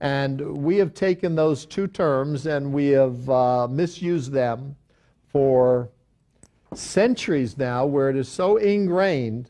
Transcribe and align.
And 0.03 0.59
we 0.59 0.79
have 0.79 0.95
taken 0.95 1.37
those 1.37 1.65
two 1.65 1.87
terms 1.87 2.47
and 2.47 2.73
we 2.73 2.89
have 2.89 3.31
uh, 3.31 3.69
misused 3.69 4.33
them 4.33 4.75
for 5.29 5.91
centuries 6.75 7.57
now, 7.57 7.87
where 7.87 8.11
it 8.11 8.17
is 8.17 8.29
so 8.29 8.57
ingrained 8.57 9.49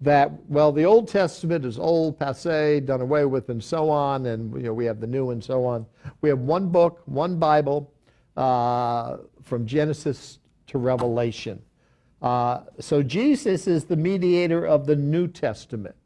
that, 0.00 0.30
well, 0.48 0.70
the 0.70 0.84
Old 0.84 1.08
Testament 1.08 1.64
is 1.64 1.80
old, 1.80 2.16
passe, 2.16 2.78
done 2.78 3.00
away 3.00 3.24
with, 3.24 3.48
and 3.48 3.62
so 3.62 3.90
on, 3.90 4.26
and 4.26 4.54
you 4.54 4.62
know, 4.62 4.72
we 4.72 4.84
have 4.84 5.00
the 5.00 5.06
new 5.08 5.30
and 5.30 5.42
so 5.42 5.64
on. 5.64 5.84
We 6.20 6.28
have 6.28 6.38
one 6.38 6.68
book, 6.68 7.02
one 7.06 7.36
Bible, 7.36 7.92
uh, 8.36 9.16
from 9.42 9.66
Genesis 9.66 10.38
to 10.68 10.78
Revelation. 10.78 11.60
Uh, 12.22 12.60
so 12.78 13.02
Jesus 13.02 13.66
is 13.66 13.84
the 13.84 13.96
mediator 13.96 14.64
of 14.64 14.86
the 14.86 14.94
New 14.94 15.26
Testament 15.26 15.96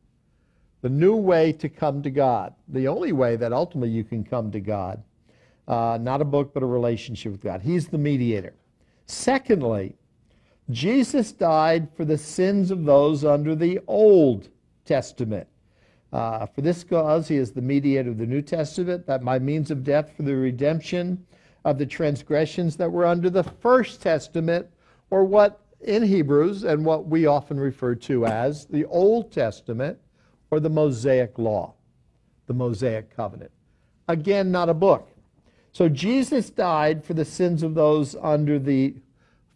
the 0.82 0.90
new 0.90 1.16
way 1.16 1.52
to 1.52 1.68
come 1.68 2.02
to 2.02 2.10
God, 2.10 2.54
the 2.68 2.88
only 2.88 3.12
way 3.12 3.36
that 3.36 3.52
ultimately 3.52 3.90
you 3.90 4.04
can 4.04 4.24
come 4.24 4.50
to 4.50 4.60
God. 4.60 5.02
Uh, 5.66 5.96
not 6.00 6.20
a 6.20 6.24
book, 6.24 6.52
but 6.52 6.62
a 6.62 6.66
relationship 6.66 7.32
with 7.32 7.40
God. 7.40 7.62
He's 7.62 7.86
the 7.86 7.98
mediator. 7.98 8.54
Secondly, 9.06 9.94
Jesus 10.70 11.32
died 11.32 11.88
for 11.96 12.04
the 12.04 12.18
sins 12.18 12.70
of 12.70 12.84
those 12.84 13.24
under 13.24 13.54
the 13.54 13.80
Old 13.86 14.48
Testament. 14.84 15.46
Uh, 16.12 16.46
for 16.46 16.60
this 16.60 16.84
cause, 16.84 17.28
he 17.28 17.36
is 17.36 17.52
the 17.52 17.62
mediator 17.62 18.10
of 18.10 18.18
the 18.18 18.26
New 18.26 18.42
Testament, 18.42 19.06
that 19.06 19.24
by 19.24 19.38
means 19.38 19.70
of 19.70 19.84
death 19.84 20.10
for 20.16 20.24
the 20.24 20.34
redemption 20.34 21.24
of 21.64 21.78
the 21.78 21.86
transgressions 21.86 22.76
that 22.76 22.90
were 22.90 23.06
under 23.06 23.30
the 23.30 23.44
First 23.44 24.02
Testament, 24.02 24.66
or 25.10 25.24
what 25.24 25.60
in 25.80 26.02
Hebrews, 26.02 26.64
and 26.64 26.84
what 26.84 27.06
we 27.06 27.26
often 27.26 27.58
refer 27.58 27.94
to 27.94 28.26
as 28.26 28.66
the 28.66 28.84
Old 28.86 29.32
Testament, 29.32 29.98
or 30.52 30.60
the 30.60 30.68
Mosaic 30.68 31.38
Law, 31.38 31.72
the 32.46 32.52
Mosaic 32.52 33.16
Covenant. 33.16 33.50
Again, 34.06 34.52
not 34.52 34.68
a 34.68 34.74
book. 34.74 35.08
So 35.72 35.88
Jesus 35.88 36.50
died 36.50 37.02
for 37.02 37.14
the 37.14 37.24
sins 37.24 37.62
of 37.62 37.74
those 37.74 38.14
under 38.20 38.58
the 38.58 38.94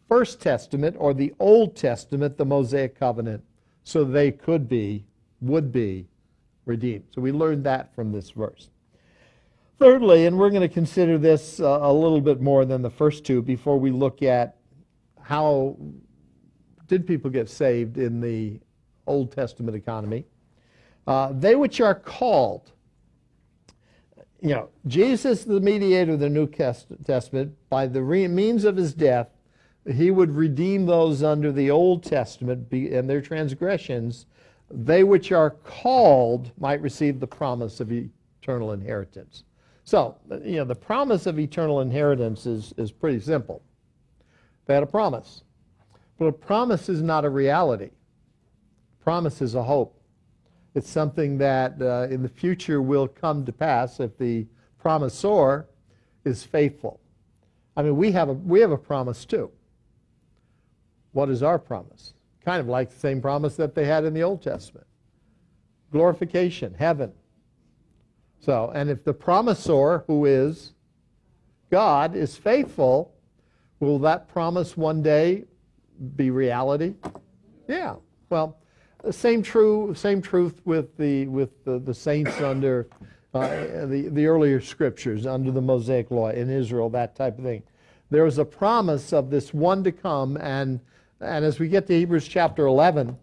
First 0.09 0.41
Testament 0.41 0.97
or 0.99 1.13
the 1.13 1.35
Old 1.39 1.77
Testament, 1.77 2.39
the 2.39 2.47
Mosaic 2.47 2.99
Covenant, 2.99 3.45
so 3.85 4.05
they 4.05 4.33
could 4.33 4.71
be, 4.71 5.05
would 5.43 5.71
be 5.71 6.07
redeemed. 6.65 7.05
So 7.15 7.21
we 7.21 7.31
learned 7.31 7.65
that 7.65 7.95
from 7.95 8.11
this 8.11 8.31
verse. 8.31 8.71
Thirdly, 9.79 10.25
and 10.25 10.39
we're 10.39 10.49
going 10.49 10.63
to 10.63 10.69
consider 10.69 11.19
this 11.19 11.61
uh, 11.61 11.81
a 11.83 11.93
little 11.93 12.23
bit 12.23 12.41
more 12.41 12.65
than 12.65 12.81
the 12.81 12.89
first 12.89 13.27
two 13.27 13.43
before 13.43 13.79
we 13.79 13.91
look 13.91 14.23
at 14.23 14.57
how 15.21 15.77
did 16.89 17.07
people 17.07 17.31
get 17.31 17.51
saved 17.51 17.99
in 17.99 18.23
the 18.23 18.59
Old 19.07 19.31
Testament 19.33 19.77
economy. 19.77 20.25
Uh, 21.07 21.33
they 21.33 21.55
which 21.55 21.81
are 21.81 21.95
called, 21.95 22.73
you 24.41 24.51
know, 24.51 24.69
Jesus, 24.87 25.45
the 25.45 25.61
mediator 25.61 26.13
of 26.13 26.21
the 26.21 26.29
New 26.29 26.47
Testament, 26.49 27.57
by 27.69 27.87
the 27.87 28.01
means 28.01 28.65
of 28.65 28.77
his 28.77 28.93
death, 28.93 29.29
he 29.91 30.11
would 30.11 30.35
redeem 30.35 30.87
those 30.87 31.23
under 31.23 31.53
the 31.53 31.71
Old 31.71 32.03
Testament 32.03 32.71
and 32.73 33.09
their 33.09 33.21
transgressions. 33.21 34.27
They 34.69 35.05
which 35.05 35.31
are 35.31 35.51
called 35.51 36.51
might 36.59 36.81
receive 36.81 37.21
the 37.21 37.27
promise 37.27 37.79
of 37.79 37.93
eternal 37.93 38.73
inheritance. 38.73 39.45
So, 39.85 40.17
you 40.45 40.57
know, 40.57 40.65
the 40.65 40.75
promise 40.75 41.27
of 41.27 41.39
eternal 41.39 41.81
inheritance 41.81 42.47
is, 42.47 42.75
is 42.77 42.91
pretty 42.91 43.21
simple. 43.21 43.63
They 44.67 44.75
had 44.75 44.83
a 44.83 44.87
promise. 44.87 45.45
But 46.19 46.27
a 46.27 46.33
promise 46.33 46.89
is 46.89 47.03
not 47.03 47.25
a 47.25 47.31
reality. 47.31 47.91
Promise 49.05 49.41
is 49.41 49.55
a 49.55 49.63
hope. 49.63 49.96
It's 50.77 50.91
something 50.91 51.39
that 51.39 51.81
uh, 51.81 52.07
in 52.11 52.23
the 52.23 52.29
future 52.29 52.83
will 52.83 53.09
come 53.09 53.47
to 53.47 53.53
pass 53.53 53.99
if 53.99 54.17
the 54.19 54.47
promisor 54.85 55.65
is 56.27 56.45
faithful. 56.45 57.01
I 57.77 57.83
mean, 57.83 57.97
we 57.97 58.13
have 58.13 58.29
a, 58.29 58.35
we 58.35 58.61
have 58.61 58.73
a 58.73 58.77
promise 58.79 59.25
too. 59.25 59.51
What 61.13 61.31
is 61.31 61.43
our 61.43 61.59
promise? 61.59 62.13
Kind 62.45 62.61
of 62.61 62.69
like 62.69 62.91
the 62.91 62.99
same 62.99 63.23
promise 63.23 63.57
that 63.57 63.75
they 63.75 63.87
had 63.87 64.05
in 64.05 64.13
the 64.13 64.23
Old 64.23 64.43
Testament 64.43 64.87
glorification, 65.93 66.75
heaven. 66.75 67.11
So, 68.41 68.71
and 68.75 68.91
if 68.91 69.03
the 69.03 69.15
promisor, 69.15 70.05
who 70.07 70.27
is 70.27 70.75
God, 71.71 72.15
is 72.15 72.37
faithful, 72.37 73.15
will 73.81 73.99
that 74.01 74.29
promise 74.29 74.77
one 74.77 75.03
day 75.03 75.45
be 76.17 76.31
reality? 76.31 76.95
Yeah. 77.67 77.95
Well, 78.29 78.59
same 79.13 79.43
true, 79.43 79.95
same 79.95 80.21
truth 80.21 80.61
with 80.65 80.97
the 80.97 81.27
with 81.29 81.65
the, 81.65 81.79
the 81.79 81.95
saints 81.95 82.41
under 82.41 82.89
uh, 83.35 83.87
the 83.87 84.09
the 84.11 84.27
earlier 84.27 84.61
scriptures 84.61 85.27
under 85.27 85.51
the 85.51 85.61
Mosaic 85.61 86.11
law 86.11 86.31
in 86.31 86.51
Israel, 86.51 86.89
that 86.91 87.15
type 87.15 87.39
of 87.39 87.45
thing. 87.45 87.63
There 88.11 88.25
was 88.25 88.39
a 88.39 88.45
promise 88.45 89.13
of 89.13 89.31
this 89.31 89.53
one 89.53 89.85
to 89.85 89.93
come, 89.93 90.37
and 90.37 90.81
and 91.21 91.45
as 91.45 91.59
we 91.59 91.69
get 91.69 91.87
to 91.89 91.95
Hebrews 91.95 92.29
chapter 92.29 92.67
11, 92.67 93.17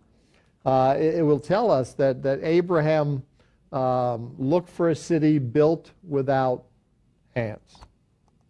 uh, 0.65 0.95
it, 0.97 1.15
it, 1.15 1.21
will 1.21 1.39
tell 1.39 1.71
us 1.71 1.93
that 1.93 2.23
that 2.23 2.39
Abraham 2.43 3.23
um, 3.71 4.35
looked 4.37 4.69
for 4.69 4.89
a 4.89 4.95
city 4.95 5.39
built 5.39 5.91
without 6.07 6.63
hands. 7.35 7.77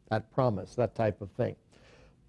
That 0.09 0.31
promise, 0.33 0.75
that 0.75 0.95
type 0.95 1.21
of 1.21 1.31
thing. 1.31 1.55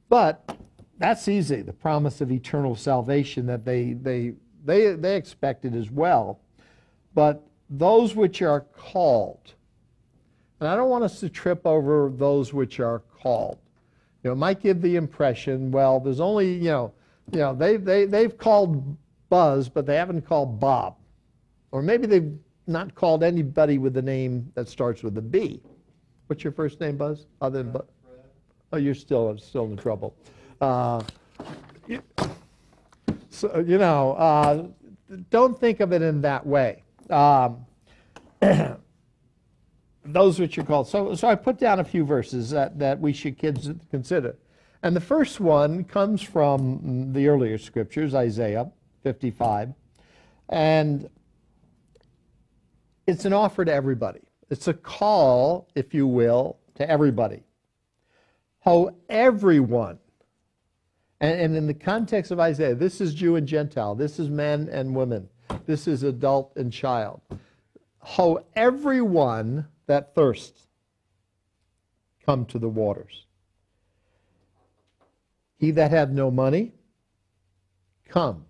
But 0.09 0.57
that's 0.99 1.29
easy. 1.29 1.63
The 1.63 1.73
promise 1.73 2.21
of 2.21 2.31
eternal 2.31 2.77
salvation 2.77 3.47
that 3.47 3.65
they 3.65 3.95
they 3.95 4.35
they, 4.65 4.95
they 4.95 5.17
expect 5.17 5.65
it 5.65 5.75
as 5.75 5.91
well. 5.91 6.41
But 7.15 7.47
those 7.71 8.15
which 8.15 8.43
are 8.43 8.61
called, 8.61 9.55
and 10.61 10.69
I 10.69 10.77
don't 10.77 10.91
want 10.91 11.05
us 11.05 11.21
to 11.21 11.29
trip 11.29 11.67
over 11.67 12.11
those 12.15 12.53
which 12.53 12.81
are 12.81 13.01
called. 13.21 13.59
You 14.23 14.31
know, 14.31 14.33
it 14.33 14.39
might 14.39 14.61
give 14.61 14.81
the 14.81 14.97
impression, 14.97 15.71
well, 15.71 16.01
there's 16.01 16.21
only, 16.21 16.55
you 16.55 16.71
know, 16.71 16.93
you 17.33 17.39
know, 17.39 17.55
they, 17.55 17.77
they, 17.77 18.07
they've 18.07 18.37
called 18.37 18.97
Buzz, 19.29 19.69
but 19.69 19.87
they 19.87 19.97
haven't 19.97 20.27
called 20.27 20.59
Bob. 20.59 20.97
Or 21.73 21.83
maybe 21.83 22.07
they've 22.07 22.39
not 22.67 22.95
called 22.95 23.23
anybody 23.23 23.79
with 23.79 23.97
a 23.97 24.03
name 24.03 24.51
that 24.55 24.69
starts 24.69 25.03
with 25.03 25.19
a 25.19 25.23
B. 25.23 25.61
What's 26.27 26.43
your 26.43 26.53
first 26.53 26.81
name, 26.81 26.97
Buzz? 26.97 27.27
Other 27.41 27.63
than 27.63 27.73
Buzz? 27.73 27.87
Oh, 28.73 28.77
you're 28.77 28.95
still, 28.95 29.37
still 29.39 29.67
in 29.67 29.77
trouble. 29.77 30.17
Uh, 30.61 31.03
so, 33.35 33.65
you 33.67 33.79
know, 33.79 34.13
uh, 34.13 34.67
don't 35.31 35.59
think 35.59 35.81
of 35.81 35.93
it 35.93 36.03
in 36.03 36.21
that 36.23 36.47
way. 36.47 36.83
Um, 37.11 37.67
those 40.05 40.39
which 40.39 40.59
are 40.59 40.63
called. 40.63 40.89
So, 40.89 41.15
so 41.15 41.29
I 41.29 41.35
put 41.35 41.59
down 41.59 41.81
a 41.81 41.85
few 41.85 42.05
verses 42.05 42.51
that, 42.51 42.79
that 42.79 43.01
we 43.01 43.13
should 43.13 43.39
kids 43.39 43.71
consider. 43.91 44.37
And 44.83 44.95
the 44.95 45.01
first 45.01 45.41
one 45.41 45.85
comes 45.85 46.21
from 46.21 47.13
the 47.13 47.29
earlier 47.29 47.57
scriptures, 47.57 48.15
Isaiah 48.15 48.71
55. 49.03 49.73
And 50.51 51.09
it's 53.07 53.25
an 53.25 53.33
offer 53.33 53.65
to 53.65 53.73
everybody. 53.73 54.21
It's 54.51 54.69
a 54.69 54.75
call, 54.75 55.69
if 55.75 55.95
you 55.95 56.07
will, 56.07 56.59
to 56.75 56.89
everybody. 56.89 57.43
How 58.61 58.95
everyone, 59.09 59.99
and, 61.25 61.41
and 61.41 61.57
in 61.57 61.67
the 61.67 61.75
context 61.75 62.31
of 62.31 62.39
Isaiah, 62.39 62.75
this 62.75 63.01
is 63.01 63.15
Jew 63.15 63.37
and 63.37 63.47
Gentile, 63.47 63.95
this 63.95 64.19
is 64.19 64.29
men 64.29 64.69
and 64.71 64.95
women, 64.95 65.29
this 65.65 65.89
is 65.89 66.03
adult 66.03 66.53
and 66.57 66.73
child. 66.73 67.23
How 68.03 68.45
everyone 68.55 69.67
that 69.87 70.15
thirsts 70.15 70.69
come 72.27 72.45
to 72.47 72.59
the 72.59 72.69
waters. 72.69 73.27
He 75.57 75.71
that 75.71 75.91
hath 75.91 76.11
no 76.11 76.31
money, 76.31 76.73
come, 78.09 78.45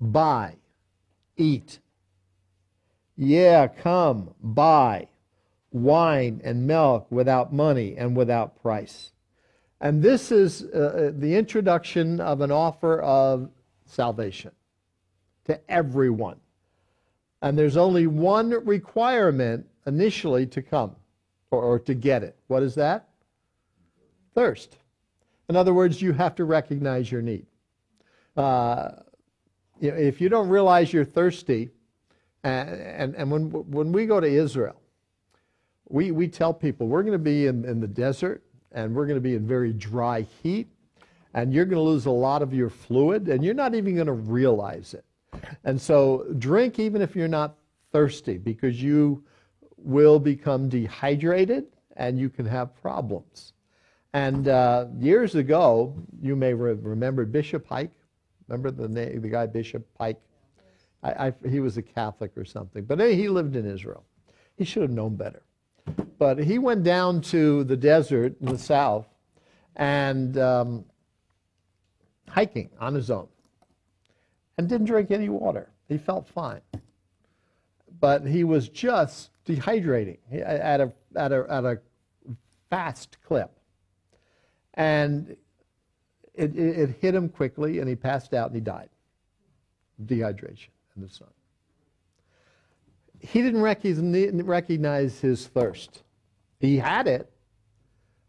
buy, 0.00 0.56
eat. 1.36 1.80
Yeah, 3.16 3.66
come, 3.66 4.34
buy 4.40 5.08
wine 5.70 6.40
and 6.44 6.66
milk 6.66 7.06
without 7.10 7.52
money 7.52 7.96
and 7.96 8.16
without 8.16 8.60
price. 8.62 9.12
And 9.80 10.02
this 10.02 10.32
is 10.32 10.64
uh, 10.64 10.78
uh 10.78 11.10
the 11.14 11.36
introduction 11.36 12.20
of 12.20 12.40
an 12.40 12.50
offer 12.50 13.00
of 13.00 13.50
salvation 13.84 14.52
to 15.44 15.60
everyone. 15.70 16.38
And 17.42 17.56
there's 17.56 17.76
only 17.76 18.06
one 18.06 18.50
requirement 18.64 19.66
initially 19.86 20.46
to 20.46 20.62
come 20.62 20.96
or, 21.50 21.62
or 21.62 21.78
to 21.80 21.94
get 21.94 22.22
it. 22.22 22.36
What 22.48 22.62
is 22.62 22.74
that? 22.74 23.08
Thirst. 24.34 24.76
In 25.48 25.56
other 25.56 25.72
words, 25.72 26.02
you 26.02 26.12
have 26.12 26.34
to 26.36 26.44
recognize 26.44 27.10
your 27.10 27.22
need. 27.22 27.46
Uh, 28.36 28.90
you 29.80 29.90
know, 29.90 29.96
if 29.96 30.20
you 30.20 30.28
don't 30.28 30.48
realize 30.48 30.92
you're 30.92 31.04
thirsty, 31.04 31.70
and, 32.44 32.68
and, 32.68 33.14
and 33.14 33.30
when, 33.30 33.50
when 33.50 33.92
we 33.92 34.06
go 34.06 34.20
to 34.20 34.26
Israel, 34.26 34.80
we, 35.88 36.10
we 36.10 36.28
tell 36.28 36.52
people 36.52 36.86
we're 36.86 37.02
going 37.02 37.12
to 37.12 37.18
be 37.18 37.46
in, 37.46 37.64
in 37.64 37.80
the 37.80 37.88
desert 37.88 38.42
and 38.72 38.94
we're 38.94 39.06
going 39.06 39.16
to 39.16 39.20
be 39.20 39.34
in 39.34 39.46
very 39.46 39.72
dry 39.72 40.26
heat 40.42 40.68
and 41.34 41.52
you're 41.52 41.64
going 41.64 41.76
to 41.76 41.82
lose 41.82 42.06
a 42.06 42.10
lot 42.10 42.42
of 42.42 42.52
your 42.52 42.70
fluid 42.70 43.28
and 43.28 43.44
you're 43.44 43.54
not 43.54 43.74
even 43.74 43.94
going 43.94 44.06
to 44.06 44.12
realize 44.12 44.94
it. 44.94 45.04
And 45.64 45.80
so 45.80 46.26
drink 46.38 46.78
even 46.78 47.02
if 47.02 47.14
you're 47.14 47.28
not 47.28 47.56
thirsty 47.92 48.38
because 48.38 48.82
you 48.82 49.22
will 49.76 50.18
become 50.18 50.68
dehydrated 50.68 51.66
and 51.96 52.18
you 52.18 52.28
can 52.28 52.46
have 52.46 52.74
problems. 52.80 53.52
And 54.14 54.48
uh, 54.48 54.86
years 54.98 55.34
ago, 55.34 55.94
you 56.20 56.34
may 56.34 56.54
re- 56.54 56.72
remember 56.72 57.24
Bishop 57.24 57.66
Pike. 57.66 57.92
Remember 58.48 58.70
the 58.70 58.88
name, 58.88 59.20
the 59.20 59.28
guy 59.28 59.46
Bishop 59.46 59.86
Pike? 59.94 60.20
I, 61.02 61.28
I, 61.28 61.48
he 61.48 61.60
was 61.60 61.76
a 61.76 61.82
Catholic 61.82 62.36
or 62.36 62.44
something, 62.44 62.84
but 62.84 62.98
he 63.00 63.28
lived 63.28 63.54
in 63.54 63.66
Israel. 63.66 64.04
He 64.56 64.64
should 64.64 64.82
have 64.82 64.90
known 64.90 65.16
better. 65.16 65.42
But 66.18 66.38
he 66.38 66.58
went 66.58 66.82
down 66.82 67.20
to 67.22 67.64
the 67.64 67.76
desert 67.76 68.40
in 68.40 68.46
the 68.46 68.58
south 68.58 69.06
and 69.76 70.36
um, 70.38 70.84
hiking 72.28 72.70
on 72.80 72.94
his 72.94 73.10
own 73.10 73.28
and 74.56 74.68
didn't 74.68 74.86
drink 74.86 75.10
any 75.10 75.28
water. 75.28 75.70
He 75.88 75.98
felt 75.98 76.28
fine. 76.28 76.60
But 78.00 78.26
he 78.26 78.44
was 78.44 78.68
just 78.68 79.30
dehydrating 79.46 80.18
at 80.32 80.80
a, 80.80 80.92
at 81.16 81.32
a, 81.32 81.46
at 81.48 81.64
a 81.64 81.80
fast 82.68 83.16
clip. 83.22 83.50
And 84.74 85.36
it, 86.34 86.54
it, 86.54 86.78
it 86.78 86.96
hit 87.00 87.14
him 87.14 87.28
quickly, 87.28 87.80
and 87.80 87.88
he 87.88 87.96
passed 87.96 88.34
out 88.34 88.48
and 88.48 88.54
he 88.54 88.60
died. 88.60 88.90
Dehydration 90.04 90.68
in 90.96 91.02
the 91.02 91.08
sun. 91.08 91.28
He 93.20 93.42
didn't 93.42 93.62
recognize 93.62 95.20
his 95.20 95.46
thirst. 95.46 96.02
He 96.60 96.78
had 96.78 97.06
it, 97.06 97.30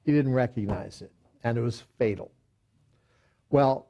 he 0.03 0.11
didn't 0.11 0.33
recognize 0.33 1.01
it, 1.01 1.11
and 1.43 1.57
it 1.57 1.61
was 1.61 1.83
fatal. 1.97 2.31
Well, 3.49 3.87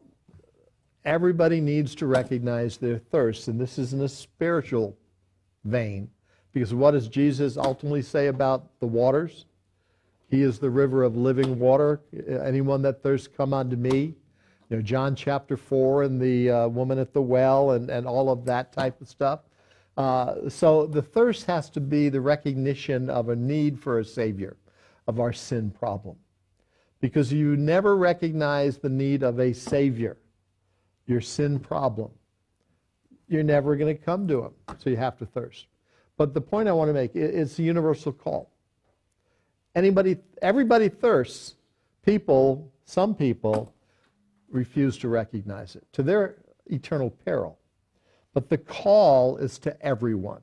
everybody 1.05 1.61
needs 1.61 1.95
to 1.95 2.07
recognize 2.07 2.77
their 2.77 2.97
thirst, 2.97 3.47
and 3.47 3.59
this 3.59 3.77
is 3.77 3.93
in 3.93 4.01
a 4.01 4.09
spiritual 4.09 4.97
vein. 5.65 6.09
Because 6.51 6.73
what 6.73 6.91
does 6.91 7.07
Jesus 7.07 7.57
ultimately 7.57 8.01
say 8.01 8.27
about 8.27 8.79
the 8.79 8.87
waters? 8.87 9.45
He 10.29 10.41
is 10.41 10.59
the 10.59 10.69
river 10.69 11.03
of 11.03 11.15
living 11.15 11.59
water. 11.59 12.01
Anyone 12.43 12.81
that 12.83 13.01
thirsts, 13.03 13.27
come 13.27 13.53
unto 13.53 13.75
me. 13.75 14.15
You 14.69 14.77
know, 14.77 14.81
John 14.81 15.15
chapter 15.15 15.57
4 15.57 16.03
and 16.03 16.21
the 16.21 16.49
uh, 16.49 16.67
woman 16.67 16.99
at 16.99 17.13
the 17.13 17.21
well 17.21 17.71
and, 17.71 17.89
and 17.89 18.05
all 18.05 18.29
of 18.29 18.45
that 18.45 18.71
type 18.71 19.01
of 19.01 19.07
stuff. 19.07 19.39
Uh, 19.99 20.47
so 20.49 20.85
the 20.85 21.01
thirst 21.01 21.45
has 21.45 21.69
to 21.69 21.81
be 21.81 22.07
the 22.07 22.21
recognition 22.21 23.09
of 23.09 23.27
a 23.27 23.35
need 23.35 23.77
for 23.77 23.99
a 23.99 24.05
Savior, 24.05 24.55
of 25.07 25.19
our 25.19 25.33
sin 25.33 25.69
problem. 25.69 26.15
Because 27.01 27.33
you 27.33 27.57
never 27.57 27.97
recognize 27.97 28.77
the 28.77 28.87
need 28.87 29.23
of 29.23 29.41
a 29.41 29.51
Savior, 29.51 30.15
your 31.05 31.19
sin 31.19 31.59
problem, 31.59 32.11
you're 33.27 33.43
never 33.43 33.75
going 33.75 33.93
to 33.93 34.01
come 34.01 34.25
to 34.29 34.45
Him. 34.45 34.53
So 34.77 34.89
you 34.89 34.95
have 34.95 35.17
to 35.17 35.25
thirst. 35.25 35.67
But 36.15 36.33
the 36.33 36.39
point 36.39 36.69
I 36.69 36.71
want 36.71 36.87
to 36.87 36.93
make 36.93 37.11
is 37.13 37.59
a 37.59 37.63
universal 37.63 38.13
call. 38.13 38.49
Anybody, 39.75 40.15
everybody 40.41 40.87
thirsts. 40.87 41.55
People, 42.05 42.71
some 42.85 43.13
people, 43.13 43.73
refuse 44.49 44.97
to 44.99 45.09
recognize 45.09 45.75
it 45.75 45.85
to 45.91 46.03
their 46.03 46.37
eternal 46.67 47.09
peril. 47.25 47.58
But 48.33 48.49
the 48.49 48.57
call 48.57 49.37
is 49.37 49.57
to 49.59 49.81
everyone. 49.85 50.41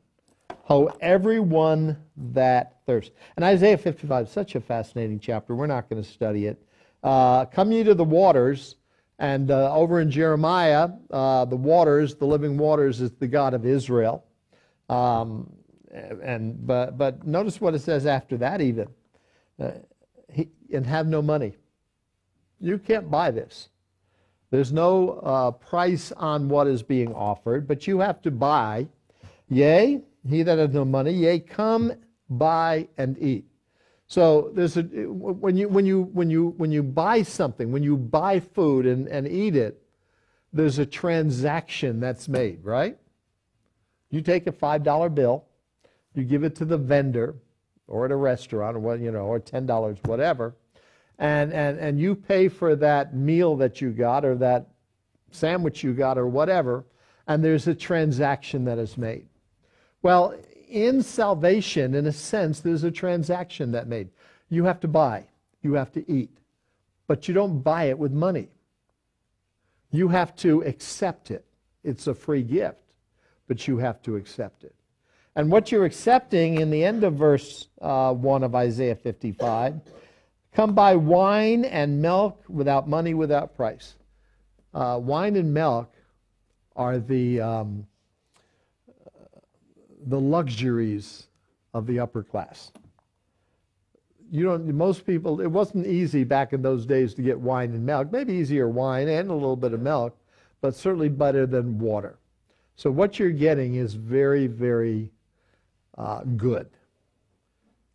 Ho, 0.65 0.91
everyone 1.01 1.97
that 2.17 2.79
thirsts. 2.87 3.15
And 3.37 3.45
Isaiah 3.45 3.79
55 3.79 4.27
is 4.27 4.33
such 4.33 4.55
a 4.55 4.61
fascinating 4.61 5.21
chapter. 5.21 5.55
We're 5.55 5.67
not 5.67 5.89
going 5.89 6.03
to 6.03 6.09
study 6.09 6.47
it. 6.47 6.61
Uh, 7.03 7.45
come 7.45 7.71
ye 7.71 7.85
to 7.85 7.95
the 7.95 8.05
waters, 8.05 8.77
and 9.19 9.51
uh, 9.51 9.73
over 9.73 10.01
in 10.01 10.11
Jeremiah, 10.11 10.91
uh, 11.11 11.45
the 11.45 11.57
waters, 11.57 12.17
the 12.17 12.27
living 12.27 12.59
waters, 12.59 13.01
is 13.01 13.13
the 13.13 13.29
God 13.29 13.55
of 13.55 13.65
Israel. 13.65 14.25
Um, 14.89 15.53
and 16.23 16.67
but 16.67 16.99
but 16.99 17.27
notice 17.27 17.61
what 17.61 17.75
it 17.75 17.81
says 17.81 18.07
after 18.07 18.37
that 18.37 18.61
even 18.61 18.89
uh, 19.61 19.71
he, 20.33 20.49
and 20.73 20.87
have 20.87 21.07
no 21.07 21.23
money 21.23 21.57
you 22.61 22.79
can't 22.79 23.11
buy 23.11 23.31
this 23.31 23.69
there's 24.51 24.73
no 24.73 25.21
uh, 25.23 25.51
price 25.51 26.13
on 26.13 26.49
what 26.49 26.67
is 26.67 26.83
being 26.83 27.13
offered 27.15 27.67
but 27.67 27.87
you 27.87 28.01
have 28.01 28.23
to 28.23 28.31
buy. 28.31 28.87
Yea 29.49 30.01
he 30.29 30.43
that 30.43 30.59
has 30.59 30.71
no 30.71 30.85
money 30.85 31.13
yea 31.13 31.39
come 31.39 31.93
buy 32.29 32.89
and 32.99 33.17
eat. 33.19 33.47
So 34.09 34.51
there's 34.55 34.77
a 34.77 34.83
when 34.83 35.57
you 35.57 35.69
when 35.69 35.87
you 35.87 36.03
when 36.13 36.31
you 36.31 36.55
when 36.57 36.71
you 36.71 36.83
buy 36.83 37.23
something 37.23 37.73
when 37.73 37.83
you 37.83 37.97
buy 37.97 38.41
food 38.41 38.87
and, 38.87 39.09
and 39.09 39.27
eat 39.27 39.57
it 39.57 39.83
there's 40.53 40.79
a 40.79 40.87
transaction 40.87 42.01
that's 42.01 42.29
made 42.29 42.65
right? 42.65 42.97
You 44.11 44.21
take 44.21 44.47
a 44.47 44.53
five 44.53 44.83
dollar 44.85 45.09
bill 45.09 45.45
you 46.15 46.25
give 46.25 46.45
it 46.45 46.55
to 46.57 46.65
the 46.65 46.79
vendor 46.79 47.35
or 47.89 48.05
at 48.05 48.13
a 48.13 48.17
restaurant 48.17 48.77
or 48.77 48.81
what 48.81 49.01
you 49.01 49.11
know 49.11 49.27
or 49.27 49.41
ten 49.41 49.67
dollars 49.67 49.99
whatever 50.05 50.55
and, 51.19 51.53
and 51.53 51.79
and 51.79 51.99
you 51.99 52.15
pay 52.15 52.49
for 52.49 52.77
that 52.77 53.15
meal 53.15 53.57
that 53.57 53.81
you 53.81 53.91
got 53.91 54.25
or 54.25 54.35
that 54.37 54.69
sandwich 55.31 55.83
you 55.83 55.93
got 55.95 56.19
or 56.19 56.27
whatever 56.27 56.85
and 57.27 57.45
there's 57.45 57.67
a 57.67 57.75
transaction 57.75 58.65
that 58.65 58.79
is 58.79 58.97
made. 58.97 59.27
Well 60.03 60.35
in 60.69 61.03
salvation 61.03 61.95
in 61.95 62.07
a 62.07 62.13
sense 62.13 62.61
there's 62.61 62.85
a 62.85 62.91
transaction 62.91 63.73
that 63.73 63.89
made. 63.89 64.11
You 64.49 64.65
have 64.65 64.81
to 64.81 64.89
buy. 64.89 65.25
You 65.63 65.75
have 65.75 65.93
to 65.93 66.11
eat. 66.11 66.31
But 67.07 67.29
you 67.29 67.35
don't 67.35 67.61
buy 67.61 67.85
it 67.85 67.99
with 67.99 68.13
money. 68.13 68.49
You 69.91 70.09
have 70.09 70.37
to 70.37 70.63
accept 70.63 71.31
it. 71.31 71.45
It's 71.83 72.07
a 72.07 72.15
free 72.15 72.43
gift 72.43 72.87
but 73.47 73.67
you 73.67 73.79
have 73.79 74.03
to 74.03 74.17
accept 74.17 74.65
it. 74.65 74.75
And 75.35 75.51
what 75.51 75.71
you're 75.71 75.85
accepting 75.85 76.61
in 76.61 76.71
the 76.71 76.85
end 76.85 77.05
of 77.05 77.15
verse 77.15 77.69
uh, 77.81 78.13
1 78.15 78.43
of 78.43 78.55
Isaiah 78.55 78.97
55 78.97 79.81
come 80.57 80.73
buy 80.73 80.97
wine 80.97 81.67
and 81.67 82.01
milk 82.01 82.43
without 82.49 82.89
money, 82.89 83.13
without 83.13 83.55
price. 83.55 83.95
Uh, 84.73 84.99
wine 85.01 85.37
and 85.37 85.53
milk 85.53 85.93
are 86.75 86.99
the, 86.99 87.39
um, 87.43 87.87
the 90.07 90.19
luxuries 90.19 91.27
of 91.75 91.87
the 91.87 92.01
upper 92.01 92.23
class. 92.23 92.73
You 94.31 94.45
don't, 94.45 94.67
most 94.75 95.07
people, 95.07 95.43
it 95.43 95.47
wasn't 95.47 95.87
easy 95.87 96.25
back 96.25 96.55
in 96.55 96.63
those 96.63 96.87
days 96.87 97.13
to 97.15 97.23
get 97.23 97.39
wine 97.39 97.75
and 97.75 97.85
milk. 97.85 98.11
Maybe 98.11 98.33
easier 98.33 98.67
wine 98.67 99.09
and 99.09 99.31
a 99.31 99.35
little 99.35 99.57
bit 99.57 99.75
of 99.75 99.83
milk, 99.83 100.17
but 100.63 100.75
certainly 100.75 101.11
better 101.11 101.47
than 101.47 101.79
water. 101.79 102.19
So 102.77 102.91
what 102.91 103.19
you're 103.19 103.31
getting 103.31 103.75
is 103.75 103.93
very, 103.93 104.47
very 104.47 105.11
uh, 105.99 106.23
good. 106.25 106.71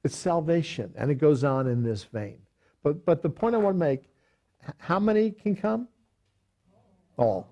It's 0.04 0.16
salvation, 0.16 0.94
and 0.96 1.10
it 1.10 1.16
goes 1.16 1.44
on 1.44 1.66
in 1.68 1.82
this 1.82 2.04
vein. 2.04 2.38
But, 2.84 3.06
but 3.06 3.22
the 3.22 3.30
point 3.30 3.56
I 3.56 3.60
want 3.60 3.76
to 3.76 3.80
make 3.80 4.12
how 4.78 5.00
many 5.00 5.32
can 5.32 5.56
come? 5.56 5.88
All. 7.18 7.48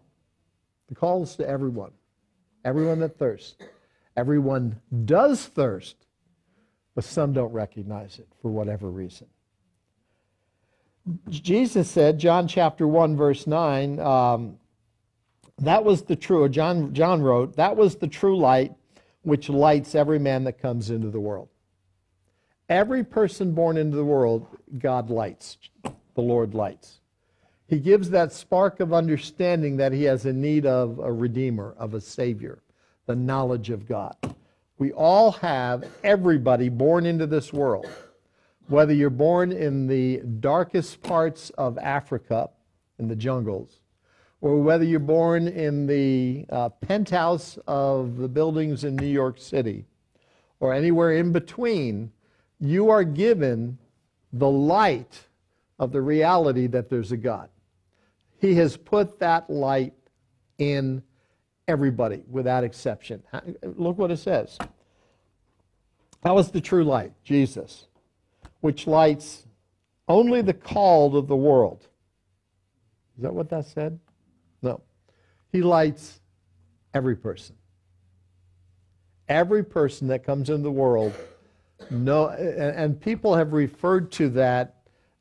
The 0.90 0.96
call 0.96 1.24
is 1.24 1.36
to 1.36 1.48
everyone, 1.48 1.92
everyone 2.66 3.00
that 3.00 3.18
thirsts. 3.18 3.56
Everyone 4.16 4.80
does 5.06 5.46
thirst, 5.46 5.96
but 6.96 7.04
some 7.04 7.32
don't 7.34 7.52
recognize 7.52 8.20
it 8.20 8.28
for 8.42 8.52
whatever 8.52 8.90
reason. 8.90 9.28
Jesus 11.30 11.90
said, 11.90 12.20
John 12.20 12.48
chapter 12.48 12.88
1, 12.88 13.16
verse 13.16 13.48
9, 13.48 14.00
um, 14.00 14.58
that 15.60 15.84
was 15.84 16.04
the 16.04 16.16
true, 16.16 16.48
John, 16.50 16.94
John 16.94 17.22
wrote, 17.22 17.56
that 17.56 17.76
was 17.76 17.96
the 17.96 18.08
true 18.08 18.38
light 18.38 18.74
which 19.22 19.50
lights 19.50 19.96
every 19.96 20.20
man 20.20 20.44
that 20.44 20.62
comes 20.62 20.90
into 20.90 21.10
the 21.10 21.20
world. 21.20 21.50
Every 22.70 23.04
person 23.04 23.54
born 23.54 23.78
into 23.78 23.98
the 23.98 24.06
world, 24.06 24.46
God 24.78 25.10
lights, 25.10 25.58
the 26.14 26.22
Lord 26.22 26.54
lights. 26.54 27.00
He 27.68 27.80
gives 27.80 28.12
that 28.12 28.32
spark 28.32 28.80
of 28.80 28.94
understanding 28.94 29.78
that 29.78 29.92
he 29.92 30.04
has 30.04 30.28
a 30.28 30.34
need 30.34 30.68
of 30.68 31.00
a 31.00 31.12
redeemer, 31.12 31.74
of 31.80 31.96
a 31.96 32.02
savior, 32.02 32.62
the 33.08 33.16
knowledge 33.16 33.72
of 33.72 33.88
God. 33.88 34.16
We 34.78 34.92
all 34.92 35.32
have, 35.34 35.84
everybody 36.04 36.70
born 36.70 37.08
into 37.08 37.26
this 37.26 37.52
world, 37.52 37.88
whether 38.68 38.94
you're 38.94 39.10
born 39.10 39.52
in 39.52 39.88
the 39.88 40.18
darkest 40.40 41.02
parts 41.02 41.50
of 41.52 41.80
Africa, 41.80 42.52
in 43.00 43.08
the 43.08 43.16
jungles, 43.16 43.82
or 44.42 44.62
whether 44.62 44.84
you're 44.84 45.00
born 45.00 45.48
in 45.48 45.88
the 45.88 46.46
uh, 46.52 46.70
penthouse 46.70 47.58
of 47.66 48.18
the 48.18 48.28
buildings 48.28 48.84
in 48.84 48.96
New 48.96 49.08
York 49.08 49.40
City, 49.40 49.86
or 50.60 50.72
anywhere 50.72 51.14
in 51.14 51.32
between, 51.32 52.12
you 52.60 52.90
are 52.90 53.04
given 53.04 53.78
the 54.34 54.50
light 54.50 55.26
of 55.80 55.92
the 55.92 56.02
reality 56.02 56.68
that 56.68 56.90
there's 56.90 57.12
a 57.12 57.18
God. 57.18 57.50
He 58.40 58.56
has 58.56 58.78
put 58.78 59.20
that 59.20 59.50
light 59.50 59.94
in 60.58 61.04
everybody 61.68 62.24
without 62.30 62.64
exception. 62.64 63.24
Look 63.64 63.98
what 63.98 64.12
it 64.12 64.18
says. 64.18 64.58
That 66.24 66.36
was 66.36 66.52
the 66.52 66.62
true 66.62 66.84
light, 66.84 67.14
Jesus, 67.24 67.88
which 68.60 68.88
lights 68.88 69.46
only 70.08 70.42
the 70.42 70.54
called 70.54 71.16
of 71.16 71.28
the 71.28 71.36
world. 71.36 71.88
Is 73.18 73.24
that 73.24 73.34
what 73.34 73.50
that 73.50 73.66
said? 73.66 74.00
No. 74.62 74.82
He 75.52 75.62
lights 75.62 76.20
every 76.94 77.16
person. 77.16 77.56
Every 79.28 79.64
person 79.64 80.08
that 80.08 80.24
comes 80.26 80.50
into 80.50 80.64
the 80.64 80.72
world 80.72 81.14
no, 81.90 82.30
and, 82.30 82.76
and 82.76 83.02
people 83.02 83.36
have 83.36 83.54
referred 83.54 84.12
to 84.14 84.30
that, 84.30 84.76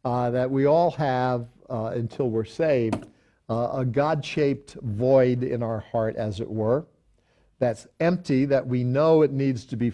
uh, 0.05 0.31
that 0.31 0.51
we 0.51 0.67
all 0.67 0.91
have 0.93 1.47
uh, 1.71 1.93
until 1.95 2.31
we're 2.31 2.45
saved, 2.45 3.07
uh, 3.49 3.71
a 3.75 3.85
God 3.85 4.25
shaped 4.25 4.75
void 4.83 5.43
in 5.43 5.63
our 5.63 5.81
heart, 5.81 6.17
as 6.17 6.41
it 6.41 6.51
were, 6.51 6.87
that's 7.59 7.87
empty, 8.01 8.45
that 8.45 8.67
we 8.67 8.85
know 8.85 9.23
it 9.23 9.33
needs 9.33 9.65
to 9.67 9.77
be 9.77 9.93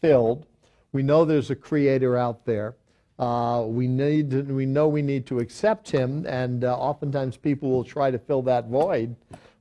filled. 0.00 0.46
We 0.92 1.02
know 1.02 1.24
there's 1.24 1.50
a 1.50 1.56
creator 1.56 2.16
out 2.16 2.44
there. 2.44 2.76
Uh, 3.18 3.64
we, 3.66 3.86
need 3.86 4.30
to, 4.30 4.42
we 4.42 4.66
know 4.66 4.88
we 4.88 5.02
need 5.02 5.26
to 5.26 5.38
accept 5.38 5.90
him, 5.90 6.26
and 6.26 6.64
uh, 6.64 6.76
oftentimes 6.76 7.36
people 7.36 7.70
will 7.70 7.84
try 7.84 8.10
to 8.10 8.18
fill 8.18 8.42
that 8.42 8.68
void 8.68 9.14